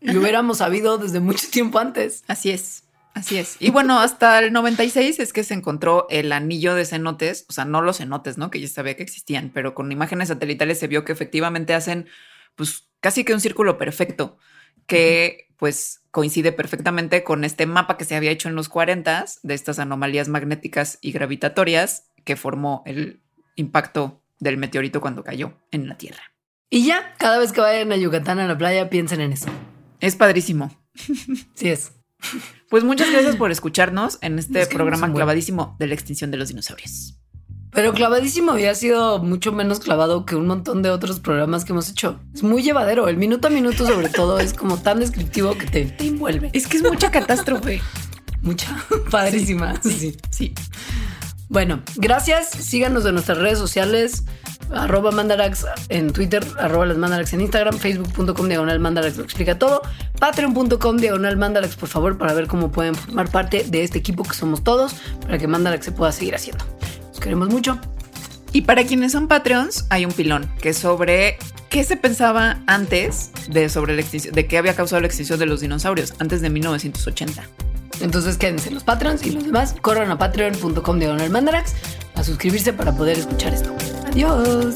Lo 0.00 0.20
hubiéramos 0.20 0.58
sabido 0.58 0.98
desde 0.98 1.20
mucho 1.20 1.46
tiempo 1.52 1.78
antes. 1.78 2.24
Así 2.26 2.50
es. 2.50 2.82
Así 3.18 3.36
es. 3.36 3.56
Y 3.58 3.70
bueno, 3.70 3.98
hasta 3.98 4.38
el 4.38 4.52
96 4.52 5.18
es 5.18 5.32
que 5.32 5.42
se 5.42 5.54
encontró 5.54 6.06
el 6.08 6.30
anillo 6.30 6.74
de 6.74 6.84
cenotes, 6.84 7.46
o 7.48 7.52
sea, 7.52 7.64
no 7.64 7.82
los 7.82 7.98
cenotes, 7.98 8.38
¿no? 8.38 8.50
Que 8.50 8.60
ya 8.60 8.68
sabía 8.68 8.96
que 8.96 9.02
existían, 9.02 9.50
pero 9.52 9.74
con 9.74 9.90
imágenes 9.90 10.28
satelitales 10.28 10.78
se 10.78 10.86
vio 10.86 11.04
que 11.04 11.12
efectivamente 11.12 11.74
hacen, 11.74 12.08
pues, 12.54 12.88
casi 13.00 13.24
que 13.24 13.34
un 13.34 13.40
círculo 13.40 13.76
perfecto, 13.76 14.38
que 14.86 15.48
pues 15.56 16.02
coincide 16.12 16.52
perfectamente 16.52 17.24
con 17.24 17.42
este 17.42 17.66
mapa 17.66 17.96
que 17.96 18.04
se 18.04 18.14
había 18.14 18.30
hecho 18.30 18.48
en 18.48 18.54
los 18.54 18.68
40 18.68 19.24
de 19.42 19.54
estas 19.54 19.80
anomalías 19.80 20.28
magnéticas 20.28 20.98
y 21.00 21.10
gravitatorias 21.10 22.04
que 22.24 22.36
formó 22.36 22.84
el 22.86 23.20
impacto 23.56 24.22
del 24.38 24.56
meteorito 24.56 25.00
cuando 25.00 25.24
cayó 25.24 25.58
en 25.72 25.88
la 25.88 25.98
Tierra. 25.98 26.22
Y 26.70 26.86
ya, 26.86 27.14
cada 27.18 27.38
vez 27.38 27.50
que 27.50 27.60
vayan 27.60 27.90
a 27.90 27.96
Yucatán 27.96 28.38
a 28.38 28.46
la 28.46 28.56
playa, 28.56 28.88
piensen 28.88 29.20
en 29.20 29.32
eso. 29.32 29.48
Es 29.98 30.14
padrísimo. 30.14 30.70
Sí 31.54 31.68
es. 31.68 31.97
Pues 32.68 32.84
muchas 32.84 33.10
gracias 33.10 33.36
por 33.36 33.50
escucharnos 33.50 34.18
en 34.20 34.38
este 34.38 34.66
programa 34.66 35.12
clavadísimo 35.12 35.76
de 35.78 35.86
la 35.86 35.94
extinción 35.94 36.30
de 36.30 36.36
los 36.36 36.48
dinosaurios. 36.48 37.18
Pero 37.70 37.92
clavadísimo 37.92 38.52
había 38.52 38.74
sido 38.74 39.18
mucho 39.18 39.52
menos 39.52 39.78
clavado 39.78 40.24
que 40.24 40.36
un 40.36 40.46
montón 40.46 40.82
de 40.82 40.90
otros 40.90 41.20
programas 41.20 41.64
que 41.64 41.72
hemos 41.72 41.88
hecho. 41.90 42.18
Es 42.34 42.42
muy 42.42 42.62
llevadero. 42.62 43.08
El 43.08 43.18
minuto 43.18 43.48
a 43.48 43.50
minuto, 43.50 43.86
sobre 43.86 44.08
todo, 44.08 44.40
es 44.40 44.54
como 44.54 44.78
tan 44.78 45.00
descriptivo 45.00 45.56
que 45.56 45.66
te, 45.66 45.94
envuelve. 46.06 46.50
Es 46.54 46.66
que 46.66 46.78
es 46.78 46.82
mucha 46.82 47.10
catástrofe. 47.10 47.80
Mucha. 48.42 48.84
Padrísima. 49.10 49.80
Sí, 49.82 50.16
sí. 50.30 50.54
Bueno, 51.48 51.82
gracias. 51.96 52.48
Síganos 52.50 53.04
en 53.04 53.14
nuestras 53.14 53.38
redes 53.38 53.58
sociales 53.58 54.24
arroba 54.72 55.10
mandarax 55.10 55.66
en 55.88 56.12
Twitter, 56.12 56.44
arroba 56.58 56.86
las 56.86 56.96
mandarax 56.96 57.32
en 57.32 57.40
Instagram, 57.42 57.78
facebook.com 57.78 58.48
diagonal 58.48 58.80
mandarax 58.80 59.16
lo 59.16 59.24
explica 59.24 59.58
todo, 59.58 59.82
patreon.com 60.18 60.96
diagonal 60.96 61.36
mandarax 61.36 61.76
por 61.76 61.88
favor 61.88 62.18
para 62.18 62.34
ver 62.34 62.46
cómo 62.46 62.70
pueden 62.70 62.94
formar 62.94 63.30
parte 63.30 63.64
de 63.68 63.82
este 63.82 63.98
equipo 63.98 64.24
que 64.24 64.34
somos 64.34 64.62
todos 64.62 64.94
para 65.22 65.38
que 65.38 65.46
mandarax 65.46 65.84
se 65.84 65.92
pueda 65.92 66.12
seguir 66.12 66.34
haciendo. 66.34 66.64
Los 67.08 67.20
queremos 67.20 67.48
mucho. 67.48 67.78
Y 68.52 68.62
para 68.62 68.84
quienes 68.84 69.12
son 69.12 69.28
Patreons, 69.28 69.86
hay 69.90 70.04
un 70.06 70.12
pilón 70.12 70.50
que 70.60 70.70
es 70.70 70.78
sobre 70.78 71.38
qué 71.68 71.84
se 71.84 71.96
pensaba 71.96 72.62
antes 72.66 73.30
de 73.48 73.68
sobre 73.68 73.94
la 73.94 74.00
extinción, 74.00 74.34
de 74.34 74.46
qué 74.46 74.58
había 74.58 74.74
causado 74.74 75.00
la 75.00 75.06
extinción 75.06 75.38
de 75.38 75.46
los 75.46 75.60
dinosaurios 75.60 76.14
antes 76.18 76.40
de 76.40 76.50
1980. 76.50 77.42
Entonces 78.00 78.36
quédense 78.36 78.70
los 78.70 78.84
Patreons 78.84 79.24
y 79.26 79.30
los 79.30 79.44
demás 79.44 79.74
corran 79.80 80.10
a 80.10 80.18
patreon.com 80.18 80.98
diagonal 80.98 81.30
mandarax 81.30 81.74
a 82.14 82.24
suscribirse 82.24 82.72
para 82.72 82.92
poder 82.92 83.18
escuchar 83.18 83.54
esto. 83.54 83.74
Adiós. 84.06 84.74